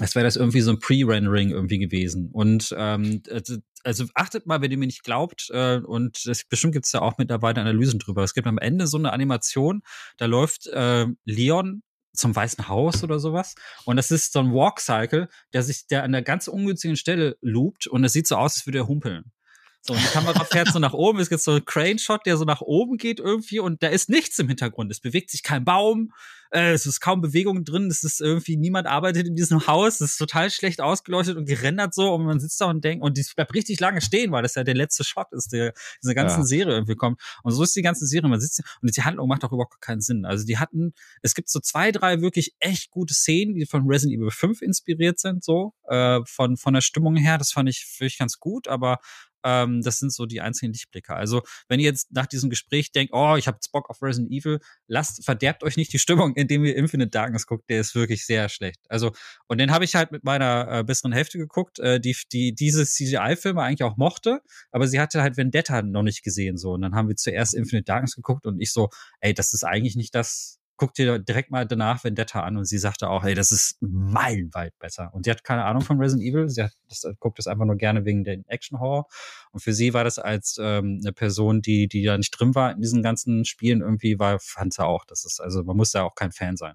[0.01, 2.31] als wäre das irgendwie so ein Pre-Rendering irgendwie gewesen.
[2.33, 6.75] Und ähm, also, also achtet mal, wenn ihr mir nicht glaubt, äh, und das, bestimmt
[6.75, 8.23] gibt es da auch mittlerweile Analysen drüber.
[8.23, 9.83] Es gibt am Ende so eine Animation,
[10.17, 13.55] da läuft äh, Leon zum Weißen Haus oder sowas.
[13.85, 17.87] Und das ist so ein Walk-Cycle, der sich, der an der ganz ungünstigen Stelle loopt
[17.87, 19.33] und es sieht so aus, als würde er humpeln.
[19.83, 21.21] So, und die Kamera fährt so nach oben.
[21.21, 24.39] Es gibt so einen Crane-Shot, der so nach oben geht irgendwie und da ist nichts
[24.39, 24.91] im Hintergrund.
[24.91, 26.13] Es bewegt sich kein Baum,
[26.51, 30.13] äh, es ist kaum Bewegung drin, es ist irgendwie, niemand arbeitet in diesem Haus, es
[30.13, 33.25] ist total schlecht ausgeleuchtet und gerendert so und man sitzt da und denkt, und die
[33.35, 36.47] bleibt richtig lange stehen, weil das ja der letzte Shot ist, der diese ganzen ja.
[36.47, 37.21] Serie irgendwie kommt.
[37.43, 40.01] Und so ist die ganze Serie, man sitzt und die Handlung macht auch überhaupt keinen
[40.01, 40.25] Sinn.
[40.25, 44.19] Also die hatten, es gibt so zwei, drei wirklich echt gute Szenen, die von Resident
[44.19, 48.19] Evil 5 inspiriert sind, so, äh, von, von der Stimmung her, das fand ich wirklich
[48.19, 48.99] ganz gut, aber
[49.45, 51.15] ähm, das sind so die einzigen Lichtblicke.
[51.15, 54.61] Also, wenn ihr jetzt nach diesem Gespräch denkt, oh, ich habe Bock auf Resident Evil,
[54.87, 58.49] lasst, verderbt euch nicht die Stimmung, indem ihr Infinite Darkness guckt, der ist wirklich sehr
[58.49, 58.81] schlecht.
[58.89, 59.13] Also,
[59.47, 62.85] und den habe ich halt mit meiner äh, besseren Hälfte geguckt, äh, die, die diese
[62.87, 64.41] CGI-Filme eigentlich auch mochte,
[64.71, 66.73] aber sie hatte halt Vendetta noch nicht gesehen, so.
[66.73, 68.89] Und dann haben wir zuerst Infinite Darkness geguckt und ich so,
[69.21, 72.79] ey, das ist eigentlich nicht das, guck dir direkt mal danach Vendetta an und sie
[72.79, 75.13] sagte auch, hey, das ist meilenweit besser.
[75.13, 77.67] Und sie hat keine Ahnung von Resident Evil, sie hat, das, äh, guckt das einfach
[77.67, 79.07] nur gerne wegen den Action-Horror.
[79.51, 82.73] Und für sie war das als ähm, eine Person, die, die da nicht drin war
[82.73, 85.05] in diesen ganzen Spielen irgendwie, war, fand sie auch.
[85.05, 86.75] Das ist, also man muss da auch kein Fan sein.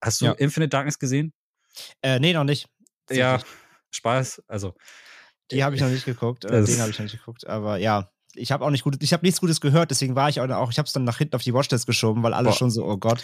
[0.00, 0.32] Hast du ja.
[0.32, 1.32] Infinite Darkness gesehen?
[2.02, 2.68] Äh, nee, noch nicht.
[3.10, 3.40] Ja,
[3.90, 4.74] Spaß, also.
[5.50, 8.12] Die habe ich noch nicht geguckt, äh, den habe ich noch nicht geguckt, aber ja,
[8.34, 10.78] ich habe auch nicht gut, ich habe nichts Gutes gehört, deswegen war ich auch, ich
[10.78, 12.56] habe es dann nach hinten auf die Watchlist geschoben, weil alle Boah.
[12.56, 13.22] schon so, oh Gott.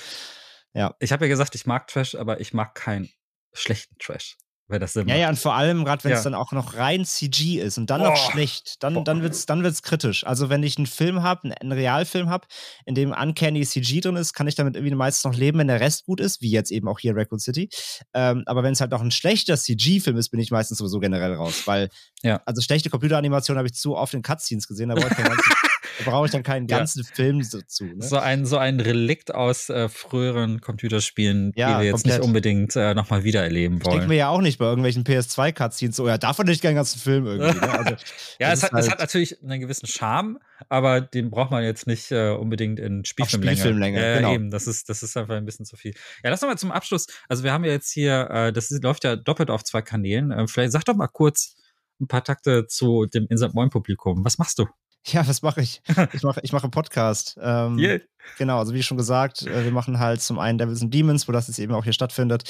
[0.74, 0.94] Ja.
[1.00, 3.08] Ich habe ja gesagt, ich mag Trash, aber ich mag keinen
[3.52, 4.36] schlechten Trash.
[4.68, 6.24] Weil das ja, ja, und vor allem, gerade wenn es ja.
[6.24, 8.10] dann auch noch rein CG ist und dann Boah.
[8.10, 10.26] noch schlecht, dann, dann wird es dann wird's kritisch.
[10.26, 12.48] Also, wenn ich einen Film habe, einen, Realfilm habe,
[12.84, 15.80] in dem Uncanny CG drin ist, kann ich damit irgendwie meistens noch leben, wenn der
[15.80, 17.68] Rest gut ist, wie jetzt eben auch hier Record City.
[18.12, 21.34] Ähm, aber wenn es halt noch ein schlechter CG-Film ist, bin ich meistens sowieso generell
[21.34, 21.62] raus.
[21.66, 21.88] Weil,
[22.22, 22.42] ja.
[22.44, 25.52] also schlechte Computeranimation habe ich zu oft in Cutscenes gesehen, da brauche ich keinen ganzen
[25.98, 27.14] Da brauche ich dann keinen ganzen ja.
[27.14, 27.84] Film dazu.
[27.84, 28.02] Ne?
[28.02, 32.18] So, ein, so ein Relikt aus äh, früheren Computerspielen, ja, die wir jetzt komplett.
[32.18, 33.96] nicht unbedingt äh, nochmal wiedererleben wollen.
[33.98, 37.26] Denken wir ja auch nicht bei irgendwelchen PS2-Cutscenes so, ja, davon nicht keinen ganzen Film
[37.26, 37.58] irgendwie.
[37.58, 37.70] Ne?
[37.70, 37.90] Also,
[38.38, 41.86] ja, es hat, halt es hat natürlich einen gewissen Charme, aber den braucht man jetzt
[41.86, 43.56] nicht äh, unbedingt in Spielfilmlänge.
[43.56, 44.34] Spielfilmlänge, äh, genau.
[44.34, 45.94] Eben, das ist, das ist einfach ein bisschen zu viel.
[46.22, 47.06] Ja, lass doch mal zum Abschluss.
[47.28, 50.30] Also wir haben ja jetzt hier, äh, das ist, läuft ja doppelt auf zwei Kanälen.
[50.30, 51.56] Äh, vielleicht sag doch mal kurz
[52.00, 54.24] ein paar Takte zu dem Insert Moin Publikum.
[54.24, 54.66] Was machst du?
[55.06, 55.82] Ja, was mache ich?
[56.12, 57.38] Ich mache ich mach einen Podcast.
[57.40, 58.00] Ähm, yeah.
[58.38, 61.32] Genau, also wie schon gesagt, äh, wir machen halt zum einen Devils and Demons, wo
[61.32, 62.42] das jetzt eben auch hier stattfindet.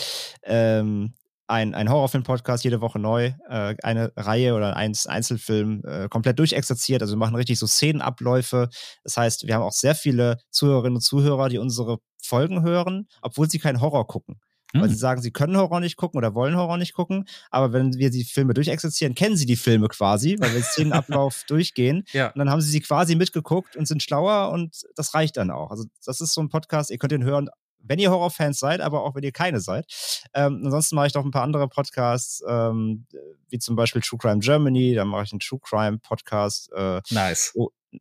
[0.43, 1.13] Ähm,
[1.49, 3.33] ein, ein Horrorfilm-Podcast, jede Woche neu.
[3.49, 7.03] Äh, eine Reihe oder ein Einzelfilm äh, komplett durchexerziert.
[7.03, 8.69] Also wir machen richtig so Szenenabläufe.
[9.05, 13.49] Das heißt, wir haben auch sehr viele Zuhörerinnen und Zuhörer, die unsere Folgen hören, obwohl
[13.49, 14.41] sie keinen Horror gucken.
[14.77, 14.83] Hm.
[14.83, 17.27] Weil sie sagen, sie können Horror nicht gucken oder wollen Horror nicht gucken.
[17.51, 21.45] Aber wenn wir die Filme durchexerzieren, kennen sie die Filme quasi, weil wir den Ablauf
[21.49, 22.05] durchgehen.
[22.13, 22.29] Ja.
[22.29, 25.71] Und dann haben sie sie quasi mitgeguckt und sind schlauer und das reicht dann auch.
[25.71, 27.49] Also das ist so ein Podcast, ihr könnt ihn hören,
[27.89, 29.87] wenn ihr Horrorfans seid, aber auch wenn ihr keine seid.
[30.35, 33.07] Ähm, ansonsten mache ich noch ein paar andere Podcasts, ähm,
[33.49, 36.71] wie zum Beispiel True Crime Germany, da mache ich einen True Crime Podcast.
[36.73, 37.53] Äh, nice.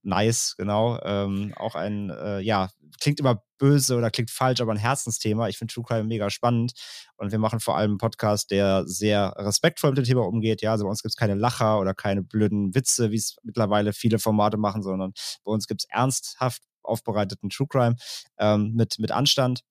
[0.03, 0.99] Nice, genau.
[1.03, 2.69] Ähm, auch ein, äh, ja,
[2.99, 5.47] klingt immer böse oder klingt falsch, aber ein Herzensthema.
[5.47, 6.73] Ich finde True Crime mega spannend
[7.17, 10.61] und wir machen vor allem einen Podcast, der sehr respektvoll mit dem Thema umgeht.
[10.61, 13.93] Ja, also bei uns gibt es keine Lacher oder keine blöden Witze, wie es mittlerweile
[13.93, 15.13] viele Formate machen, sondern
[15.43, 17.95] bei uns gibt es ernsthaft aufbereiteten True Crime
[18.37, 19.61] ähm, mit, mit Anstand.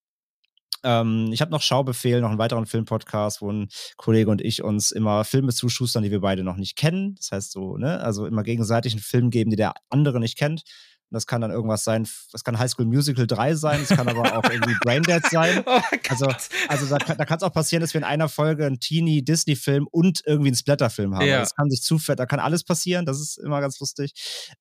[0.85, 4.91] Ähm, ich habe noch Schaubefehl, noch einen weiteren Filmpodcast, wo ein Kollege und ich uns
[4.93, 7.15] immer Filme zuschustern, die wir beide noch nicht kennen.
[7.17, 10.63] Das heißt so, ne, also immer gegenseitig einen Film geben, die der andere nicht kennt.
[11.15, 14.37] Das kann dann irgendwas sein, das kann High School Musical 3 sein, es kann aber
[14.37, 15.65] auch irgendwie Braindead sein.
[15.75, 15.81] Oh
[16.11, 16.27] also,
[16.69, 20.23] also da, da kann es auch passieren, dass wir in einer Folge einen Teenie-Disney-Film und
[20.27, 21.27] irgendwie einen Splatter-Film haben.
[21.27, 21.41] Ja.
[21.41, 24.13] Das kann sich zufällig, da kann alles passieren, das ist immer ganz lustig.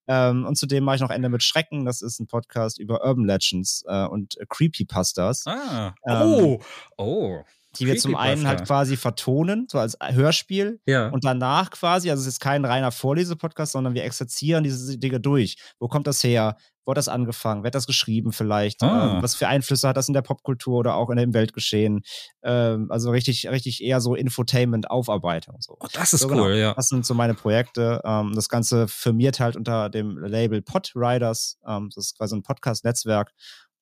[0.08, 3.26] Ähm, und zudem mache ich noch Ende mit Schrecken, das ist ein Podcast über Urban
[3.26, 5.46] Legends äh, und Creepypastas.
[5.46, 5.94] Ah.
[6.08, 6.60] Ähm, oh,
[6.98, 7.44] oh
[7.80, 10.80] die wir zum einen halt quasi vertonen, so als Hörspiel.
[10.86, 11.10] Ja.
[11.10, 15.58] Und danach quasi, also es ist kein reiner Vorlesepodcast, sondern wir exerzieren diese Dinge durch.
[15.80, 16.58] Wo kommt das her?
[16.86, 17.64] Wo hat das angefangen?
[17.64, 18.84] Wer hat das geschrieben vielleicht?
[18.84, 19.16] Ah.
[19.16, 22.02] Ähm, was für Einflüsse hat das in der Popkultur oder auch in dem Weltgeschehen?
[22.44, 25.58] Ähm, also richtig, richtig eher so Infotainment, Aufarbeitung.
[25.62, 25.78] So.
[25.80, 26.48] Oh, das ist so, cool, genau.
[26.50, 26.74] ja.
[26.74, 28.02] Das sind so meine Projekte.
[28.04, 31.58] Ähm, das Ganze firmiert halt unter dem Label Podriders.
[31.66, 33.32] Ähm, das ist quasi ein Podcast-Netzwerk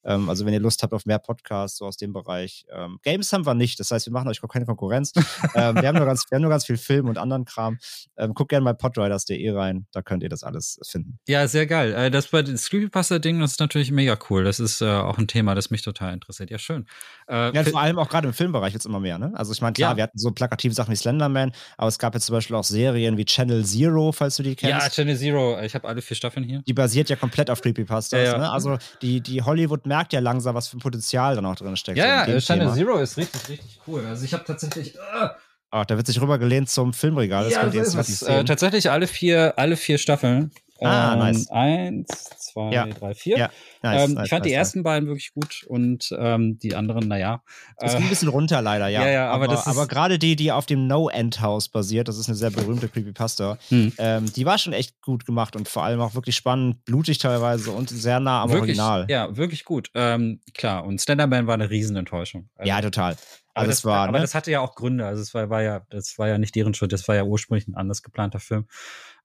[0.03, 2.65] Ähm, also wenn ihr Lust habt auf mehr Podcasts, so aus dem Bereich.
[2.73, 5.13] Ähm, Games haben wir nicht, das heißt, wir machen euch keine Konkurrenz.
[5.55, 7.77] ähm, wir, haben nur ganz, wir haben nur ganz viel Film und anderen Kram.
[8.17, 11.19] Ähm, guckt gerne bei podriders.de rein, da könnt ihr das alles finden.
[11.27, 11.93] Ja, sehr geil.
[11.93, 14.43] Äh, das bei das Creepypasta-Ding, das ist natürlich mega cool.
[14.43, 16.49] Das ist äh, auch ein Thema, das mich total interessiert.
[16.49, 16.85] Ja, schön.
[17.27, 19.31] Äh, ja, vor allem auch gerade im Filmbereich es immer mehr, ne?
[19.35, 19.97] Also ich meine, klar, ja.
[19.97, 23.17] wir hatten so plakative Sachen wie Slenderman, aber es gab jetzt zum Beispiel auch Serien
[23.17, 24.83] wie Channel Zero, falls du die kennst.
[24.83, 25.61] Ja, Channel Zero.
[25.61, 26.61] Ich habe alle vier Staffeln hier.
[26.65, 28.37] Die basiert ja komplett auf Creepypastas, ja, ja.
[28.37, 28.51] Ne?
[28.51, 31.97] Also die, die Hollywood merkt ja langsam, was für ein Potenzial da noch drin steckt.
[31.97, 34.05] Ja, so ja, Channel Zero ist richtig, richtig cool.
[34.07, 34.95] Also ich habe tatsächlich.
[34.95, 35.27] Uh,
[35.69, 37.43] Ach, da wird sich rübergelehnt zum Filmregal.
[37.43, 40.51] Das ja, das ist äh, tatsächlich alle vier, alle vier Staffeln.
[40.81, 41.49] Ah, nice.
[41.51, 42.07] Eins,
[42.39, 42.87] zwei, ja.
[42.87, 43.37] drei, vier.
[43.37, 43.49] Ja.
[43.83, 47.43] Nice, ähm, nice, ich fand die ersten beiden wirklich gut und ähm, die anderen, naja.
[47.77, 49.01] Es ging ein bisschen runter leider, ja.
[49.05, 52.35] ja, ja aber, aber, aber gerade die, die auf dem No-End-House basiert, das ist eine
[52.35, 53.93] sehr berühmte Creepypasta, hm.
[53.99, 57.71] ähm, die war schon echt gut gemacht und vor allem auch wirklich spannend, blutig teilweise
[57.71, 59.05] und sehr nah am wirklich, Original.
[59.07, 59.91] Ja, wirklich gut.
[59.93, 62.49] Ähm, klar, und Slenderman war eine Riesenenttäuschung.
[62.55, 63.17] Also, ja, total.
[63.53, 64.21] Aber, das, war, aber ne?
[64.21, 65.05] das hatte ja auch Gründe.
[65.05, 67.67] Also es war, war, ja, das war ja nicht deren Schuld, das war ja ursprünglich
[67.67, 68.65] ein anders geplanter Film.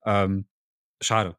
[0.05, 0.47] Ähm,
[1.01, 1.37] schade.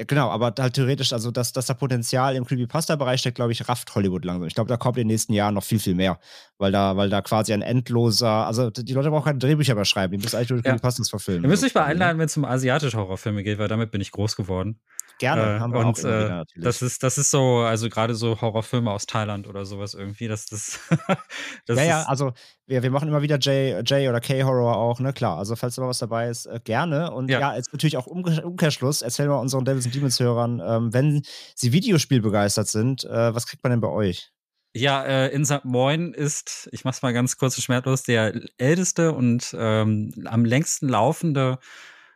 [0.00, 3.68] Ja, genau, aber halt theoretisch, also dass, dass da Potenzial im Creepypasta-Bereich steckt, glaube ich,
[3.68, 4.48] rafft Hollywood langsam.
[4.48, 6.18] Ich glaube, da kommt in den nächsten Jahren noch viel, viel mehr.
[6.56, 10.12] Weil da, weil da quasi ein endloser, also die Leute brauchen keine Drehbücher mehr schreiben,
[10.12, 11.42] die müssen eigentlich nur Creepypastas verfilmen.
[11.42, 14.10] Wir müssen mich mal einladen, wenn es um asiatische Horrorfilme geht, weil damit bin ich
[14.10, 14.80] groß geworden.
[15.18, 18.14] Gerne, äh, haben wir und, auch äh, wieder, Das ist, das ist so, also gerade
[18.14, 20.80] so Horrorfilme aus Thailand oder sowas irgendwie, das, das,
[21.66, 22.32] das Ja, ja, also
[22.70, 25.36] wir, wir machen immer wieder J, J oder K-Horror auch, ne, klar.
[25.38, 27.10] Also falls da mal was dabei ist, äh, gerne.
[27.10, 30.62] Und ja, ja jetzt natürlich auch Umkehr, Umkehrschluss, erzähl mal unseren Devils and Demons Hörern,
[30.64, 31.22] ähm, wenn
[31.56, 34.30] sie Videospiel begeistert sind, äh, was kriegt man denn bei euch?
[34.72, 35.64] Ja, äh, in St.
[35.64, 40.88] Moin ist, ich mach's mal ganz kurz und schmerzlos, der älteste und ähm, am längsten
[40.88, 41.58] laufende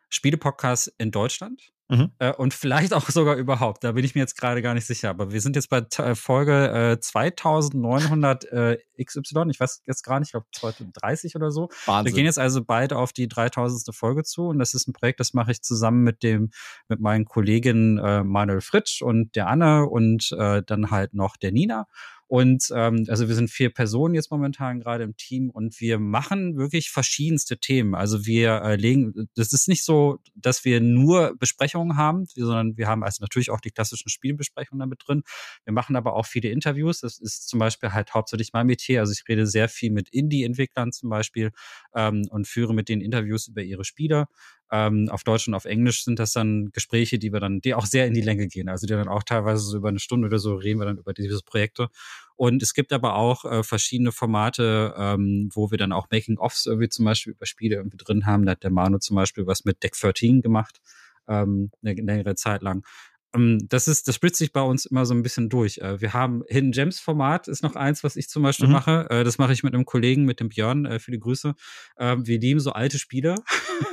[0.09, 1.74] Spielepodcast in Deutschland.
[1.95, 2.11] Mhm.
[2.19, 3.85] Äh, und vielleicht auch sogar überhaupt.
[3.85, 5.11] Da bin ich mir jetzt gerade gar nicht sicher.
[5.11, 9.45] Aber wir sind jetzt bei äh, Folge äh, 2900 äh, XY.
[9.51, 11.69] Ich weiß jetzt gar nicht, ich glaube 2030 oder so.
[11.87, 12.07] Wahnsinn.
[12.07, 13.95] Wir gehen jetzt also beide auf die 3000.
[13.95, 14.49] Folge zu.
[14.49, 16.51] Und das ist ein Projekt, das mache ich zusammen mit dem,
[16.89, 21.53] mit meinen Kolleginnen äh, Manuel Fritsch und der Anne und äh, dann halt noch der
[21.53, 21.87] Nina.
[22.27, 26.57] Und ähm, also wir sind vier Personen jetzt momentan gerade im Team und wir machen
[26.57, 27.95] wirklich verschiedenste Themen.
[27.95, 32.89] Also wir äh, legen, das ist nicht so, dass wir nur Besprechungen haben, sondern wir
[32.89, 35.23] haben also natürlich auch die klassischen Spielbesprechungen damit drin.
[35.65, 37.01] Wir machen aber auch viele Interviews.
[37.01, 39.01] Das ist zum Beispiel halt hauptsächlich mein Metier.
[39.01, 41.51] Also ich rede sehr viel mit Indie-Entwicklern zum Beispiel
[41.95, 44.27] ähm, und führe mit denen Interviews über ihre Spiele.
[44.73, 47.87] Ähm, auf Deutsch und auf Englisch sind das dann Gespräche, die wir dann, die auch
[47.87, 48.69] sehr in die Länge gehen.
[48.69, 51.13] Also die dann auch teilweise so über eine Stunde oder so reden wir dann über
[51.13, 51.89] diese Projekte.
[52.37, 56.89] Und es gibt aber auch äh, verschiedene Formate, ähm, wo wir dann auch Making-ofs irgendwie
[56.89, 58.47] zum Beispiel über Spiele irgendwie drin haben.
[58.47, 60.81] Da hat der Manu zum Beispiel was mit Deck 13 gemacht,
[61.29, 62.85] ähm, eine längere Zeit lang.
[63.35, 65.79] Ähm, das ist, das spritzt sich bei uns immer so ein bisschen durch.
[65.79, 68.73] Äh, wir haben Hidden Gems Format ist noch eins, was ich zum Beispiel mhm.
[68.73, 69.07] mache.
[69.11, 70.85] Äh, das mache ich mit einem Kollegen, mit dem Björn.
[70.87, 71.55] Äh, viele Grüße.
[71.99, 73.35] Ähm, wir lieben so alte Spiele.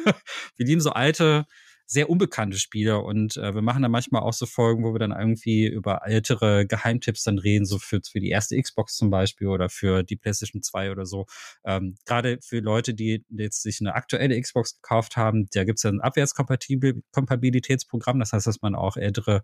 [0.56, 1.46] wir lieben so alte
[1.92, 5.12] sehr unbekannte Spiele und äh, wir machen da manchmal auch so Folgen, wo wir dann
[5.12, 9.68] irgendwie über ältere Geheimtipps dann reden, so für, für die erste Xbox zum Beispiel oder
[9.68, 11.26] für die PlayStation 2 oder so.
[11.66, 15.84] Ähm, Gerade für Leute, die jetzt sich eine aktuelle Xbox gekauft haben, da gibt es
[15.84, 19.44] ja ein Abwärtskompatibilitätsprogramm, das heißt, dass man auch ältere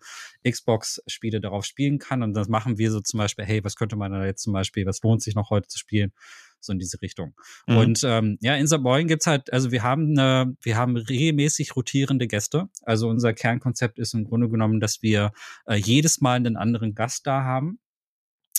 [0.49, 4.13] Xbox-Spiele darauf spielen kann und das machen wir so zum Beispiel, hey, was könnte man
[4.13, 6.13] da jetzt zum Beispiel, was lohnt sich noch heute zu spielen?
[6.59, 7.33] So in diese Richtung.
[7.67, 7.77] Mhm.
[7.77, 8.67] Und ähm, ja, in.
[8.79, 12.69] Moin gibt's halt, also wir haben eine, wir haben regelmäßig rotierende Gäste.
[12.83, 15.31] Also unser Kernkonzept ist im Grunde genommen, dass wir
[15.65, 17.79] äh, jedes Mal einen anderen Gast da haben.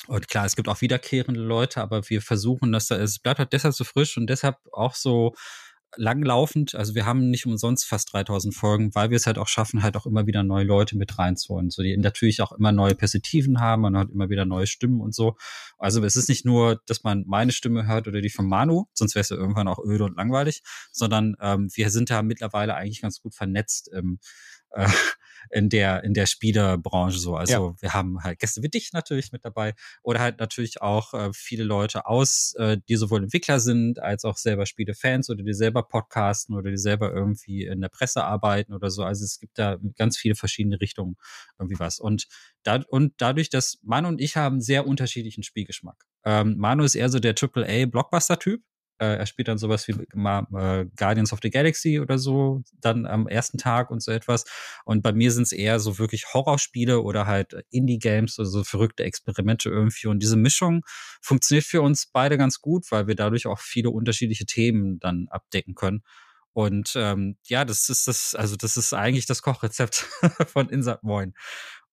[0.07, 3.53] Und klar, es gibt auch wiederkehrende Leute, aber wir versuchen, dass da, es bleibt halt
[3.53, 5.35] deshalb so frisch und deshalb auch so
[5.97, 6.75] langlaufend.
[6.75, 9.97] Also wir haben nicht umsonst fast 3000 Folgen, weil wir es halt auch schaffen, halt
[9.97, 11.71] auch immer wieder neue Leute mit reinzuholen.
[11.71, 15.15] So die natürlich auch immer neue Perspektiven haben, man hat immer wieder neue Stimmen und
[15.15, 15.37] so.
[15.79, 19.15] Also es ist nicht nur, dass man meine Stimme hört oder die von Manu, sonst
[19.15, 20.63] wäre es ja irgendwann auch öde und langweilig,
[20.93, 23.91] sondern ähm, wir sind da mittlerweile eigentlich ganz gut vernetzt.
[23.95, 24.19] Ähm,
[24.71, 24.89] äh,
[25.51, 27.37] in der, in der Spielerbranche so.
[27.37, 27.75] Also ja.
[27.81, 31.65] wir haben halt Gäste wie dich natürlich mit dabei oder halt natürlich auch äh, viele
[31.65, 36.55] Leute aus, äh, die sowohl Entwickler sind, als auch selber Spielefans oder die selber podcasten
[36.55, 39.03] oder die selber irgendwie in der Presse arbeiten oder so.
[39.03, 41.17] Also es gibt da ganz viele verschiedene Richtungen
[41.59, 41.99] irgendwie was.
[41.99, 42.27] Und,
[42.63, 46.05] da, und dadurch, dass Manu und ich haben sehr unterschiedlichen Spielgeschmack.
[46.25, 48.63] Ähm, Manu ist eher so der AAA-Blockbuster-Typ.
[48.99, 53.29] Äh, er spielt dann sowas wie äh, Guardians of the Galaxy oder so, dann am
[53.29, 54.45] ersten Tag und so etwas.
[54.85, 59.05] Und bei mir sind es eher so wirklich Horrorspiele oder halt Indie-Games oder so verrückte
[59.05, 60.09] Experimente irgendwie.
[60.09, 60.85] Und diese Mischung
[61.21, 65.75] funktioniert für uns beide ganz gut, weil wir dadurch auch viele unterschiedliche Themen dann abdecken
[65.75, 66.03] können.
[66.59, 69.95] Und ähm, ja, das ist das, also das ist eigentlich das Kochrezept
[70.53, 71.35] von Insert Moin.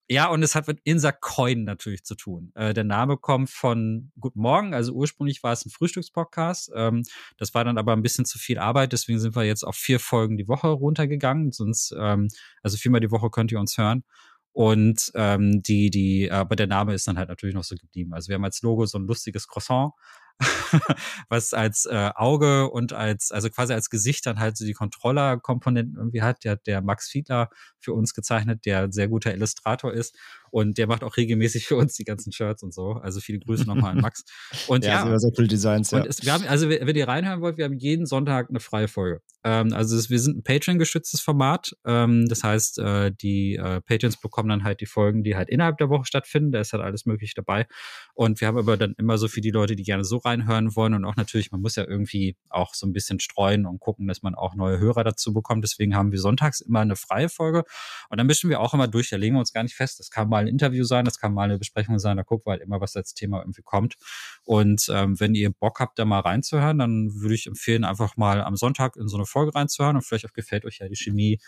[0.08, 2.52] Ja, und es hat mit Insa Coin natürlich zu tun.
[2.54, 6.72] Äh, der Name kommt von Guten Morgen, also ursprünglich war es ein Frühstückspodcast.
[6.76, 7.02] Ähm,
[7.38, 10.00] das war dann aber ein bisschen zu viel Arbeit, deswegen sind wir jetzt auf vier
[10.00, 11.52] Folgen die Woche runtergegangen.
[11.52, 12.28] Sonst, ähm,
[12.62, 14.04] also viermal die Woche könnt ihr uns hören.
[14.52, 18.14] Und ähm, die, die, aber der Name ist dann halt natürlich noch so geblieben.
[18.14, 19.92] Also wir haben als Logo so ein lustiges Croissant
[21.30, 25.98] was als äh, Auge und als, also quasi als Gesicht dann halt so die Controller-Komponenten
[25.98, 26.44] irgendwie hat.
[26.44, 27.50] Der hat der Max Fiedler
[27.80, 30.18] für uns gezeichnet, der ein sehr guter Illustrator ist.
[30.56, 32.94] Und der macht auch regelmäßig für uns die ganzen Shirts und so.
[32.94, 34.24] Also viele Grüße nochmal an Max.
[34.70, 35.98] Und ja, ja sehr cool Designs, ja.
[35.98, 38.88] Und es, wir haben, also wenn ihr reinhören wollt, wir haben jeden Sonntag eine freie
[38.88, 39.22] Folge.
[39.44, 41.76] Ähm, also es, wir sind ein Patreon-gestütztes Format.
[41.86, 45.78] Ähm, das heißt, äh, die äh, Patreons bekommen dann halt die Folgen, die halt innerhalb
[45.78, 46.54] der Woche stattfinden.
[46.54, 47.68] Da ist halt alles möglich dabei.
[48.14, 50.94] Und wir haben aber dann immer so für die Leute, die gerne so reinhören wollen
[50.94, 54.24] und auch natürlich, man muss ja irgendwie auch so ein bisschen streuen und gucken, dass
[54.24, 55.66] man auch neue Hörer dazu bekommt.
[55.66, 57.66] Deswegen haben wir sonntags immer eine freie Folge.
[58.10, 59.10] Und dann mischen wir auch immer durch.
[59.10, 60.00] Da legen wir uns gar nicht fest.
[60.00, 62.52] Das kann mal ein Interview sein, das kann mal eine Besprechung sein, da gucken wir
[62.52, 63.96] halt immer, was als Thema irgendwie kommt.
[64.44, 68.42] Und ähm, wenn ihr Bock habt, da mal reinzuhören, dann würde ich empfehlen, einfach mal
[68.42, 71.40] am Sonntag in so eine Folge reinzuhören und vielleicht auch gefällt euch ja die Chemie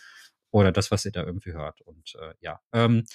[0.51, 1.81] oder das, was ihr da irgendwie hört.
[1.81, 2.59] Und äh, ja.
[2.73, 3.05] Ähm,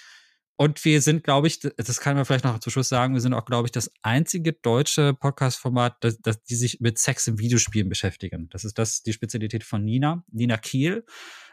[0.56, 3.34] und wir sind, glaube ich, das kann man vielleicht noch zum Schluss sagen, wir sind
[3.34, 7.88] auch, glaube ich, das einzige deutsche Podcast-Format, das, das, die sich mit Sex im Videospielen
[7.88, 8.48] beschäftigen.
[8.50, 11.04] Das ist das die Spezialität von Nina, Nina Kiel.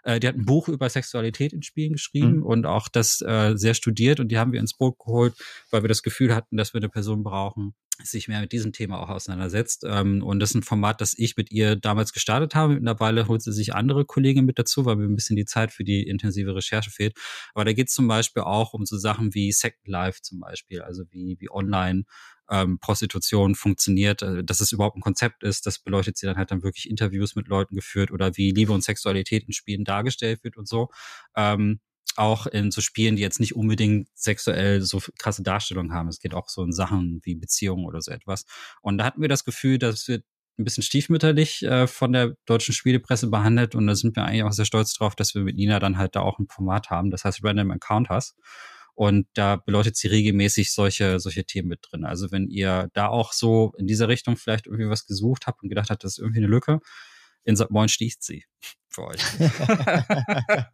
[0.03, 2.45] Äh, die hat ein Buch über Sexualität in Spielen geschrieben mhm.
[2.45, 5.33] und auch das äh, sehr studiert und die haben wir ins Boot geholt,
[5.71, 7.73] weil wir das Gefühl hatten, dass wir eine Person brauchen,
[8.03, 9.83] sich mehr mit diesem Thema auch auseinandersetzt.
[9.87, 12.75] Ähm, und das ist ein Format, das ich mit ihr damals gestartet habe.
[12.75, 15.83] Mittlerweile holt sie sich andere Kollegen mit dazu, weil mir ein bisschen die Zeit für
[15.83, 17.17] die intensive Recherche fehlt.
[17.53, 20.81] Aber da geht es zum Beispiel auch um so Sachen wie Second Life zum Beispiel,
[20.81, 22.05] also wie, wie online
[22.49, 25.65] ähm, Prostitution funktioniert, äh, dass es überhaupt ein Konzept ist.
[25.65, 28.83] Das beleuchtet sie dann halt dann wirklich Interviews mit Leuten geführt oder wie Liebe und
[28.83, 30.89] Sexualität in Spielen dargestellt wird und so.
[31.35, 31.79] Ähm,
[32.15, 36.09] auch in so Spielen, die jetzt nicht unbedingt sexuell so krasse Darstellungen haben.
[36.09, 38.45] Es geht auch so in Sachen wie Beziehungen oder so etwas.
[38.81, 40.21] Und da hatten wir das Gefühl, dass wir
[40.59, 44.51] ein bisschen stiefmütterlich äh, von der deutschen Spielepresse behandelt und da sind wir eigentlich auch
[44.51, 47.23] sehr stolz drauf, dass wir mit Nina dann halt da auch ein Format haben, das
[47.23, 48.35] heißt Random Encounters.
[48.93, 52.03] Und da beleuchtet sie regelmäßig solche, solche Themen mit drin.
[52.03, 55.69] Also wenn ihr da auch so in dieser Richtung vielleicht irgendwie was gesucht habt und
[55.69, 56.81] gedacht habt, das ist irgendwie eine Lücke,
[57.49, 57.69] in St.
[57.71, 58.43] Moin sticht sie
[58.89, 59.21] für euch.
[59.39, 60.69] ja.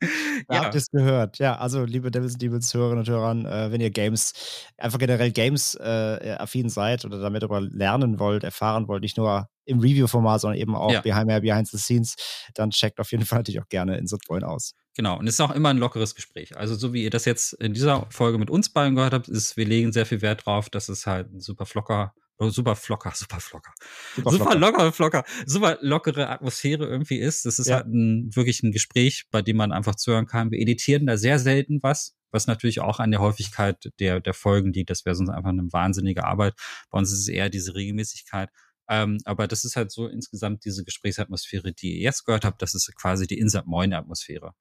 [0.50, 1.40] Habt ihr es gehört?
[1.40, 4.34] Ja, also liebe Devils Devils Hörerinnen und Hörer, äh, wenn ihr Games,
[4.78, 9.48] einfach generell Games äh, affin seid oder damit darüber lernen wollt, erfahren wollt, nicht nur
[9.66, 11.02] im Review-Format, sondern eben auch ja.
[11.02, 12.16] behind, behind the scenes,
[12.54, 14.30] dann checkt auf jeden Fall natürlich auch gerne in St.
[14.30, 14.74] Moin aus.
[14.96, 16.56] Genau, und es ist auch immer ein lockeres Gespräch.
[16.56, 19.58] Also, so wie ihr das jetzt in dieser Folge mit uns beiden gehört habt, ist,
[19.58, 23.12] wir legen sehr viel Wert drauf, dass es halt ein super flocker Oh, super flocker,
[23.16, 23.72] super flocker.
[24.16, 24.60] Super, super flocker.
[24.60, 27.46] locker, flocker, super lockere Atmosphäre irgendwie ist.
[27.46, 27.78] Das ist ja.
[27.78, 30.52] halt ein, wirklich ein Gespräch, bei dem man einfach zuhören kann.
[30.52, 34.74] Wir editieren da sehr selten was, was natürlich auch an der Häufigkeit der, der Folgen
[34.74, 34.90] liegt.
[34.90, 36.56] Das wäre sonst einfach eine wahnsinnige Arbeit.
[36.90, 38.50] Bei uns ist es eher diese Regelmäßigkeit.
[38.90, 42.62] Ähm, aber das ist halt so insgesamt diese Gesprächsatmosphäre, die ihr jetzt gehört habt.
[42.62, 44.54] Das ist quasi die Insert Moin Atmosphäre.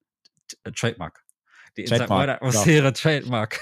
[0.76, 1.23] Trademark.
[1.76, 2.90] Die Atmosphäre, ja.
[2.92, 3.60] Trademark.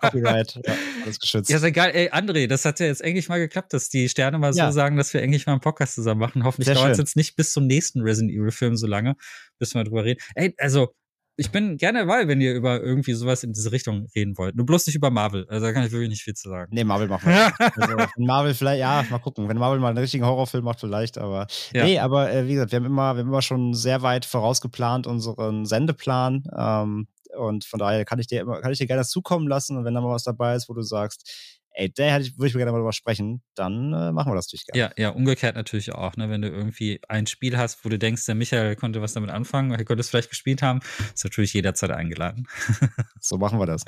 [0.00, 1.50] Copyright, ja, alles geschützt.
[1.50, 1.92] Ja, sehr geil.
[1.94, 4.66] Ey, André, das hat ja jetzt endlich mal geklappt, dass die Sterne mal ja.
[4.66, 6.44] so sagen, dass wir endlich mal einen Podcast zusammen machen.
[6.44, 9.16] Hoffentlich dauert es jetzt nicht bis zum nächsten Resident Evil Film so lange,
[9.58, 10.20] bis wir drüber reden.
[10.34, 10.94] Ey, also,
[11.36, 14.54] ich bin gerne dabei, wenn ihr über irgendwie sowas in diese Richtung reden wollt.
[14.54, 15.46] Nur bloß nicht über Marvel.
[15.48, 16.70] Also da kann ich wirklich nicht viel zu sagen.
[16.72, 17.52] Nee, Marvel machen wir.
[17.76, 19.48] also, Marvel vielleicht, ja, mal gucken.
[19.48, 21.46] Wenn Marvel mal einen richtigen Horrorfilm macht, vielleicht, aber.
[21.72, 21.84] Ja.
[21.84, 25.06] Nee, aber äh, wie gesagt, wir haben immer, wir haben immer schon sehr weit vorausgeplant
[25.06, 26.44] unseren Sendeplan.
[26.56, 29.76] Ähm, und von daher kann ich dir kann ich dir gerne das zukommen lassen.
[29.76, 32.58] Und wenn da mal was dabei ist, wo du sagst, ey, der würde ich mir
[32.58, 34.92] gerne mal drüber sprechen, dann äh, machen wir das natürlich gerne.
[34.96, 36.30] Ja, ja, umgekehrt natürlich auch, ne?
[36.30, 39.72] Wenn du irgendwie ein Spiel hast, wo du denkst, der Michael konnte was damit anfangen,
[39.72, 40.80] er könnte es vielleicht gespielt haben,
[41.14, 42.46] ist natürlich jederzeit eingeladen.
[43.20, 43.84] so machen wir das.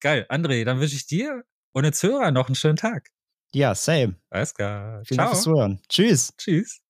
[0.00, 0.26] Geil.
[0.28, 3.08] André, dann wünsche ich dir und den Zuhörern noch einen schönen Tag.
[3.52, 4.14] Ja, same.
[4.30, 5.02] Alles klar.
[5.04, 5.26] Vielen Ciao.
[5.26, 5.80] Dank fürs Zuhören.
[5.88, 6.32] Tschüss.
[6.36, 6.78] Tschüss.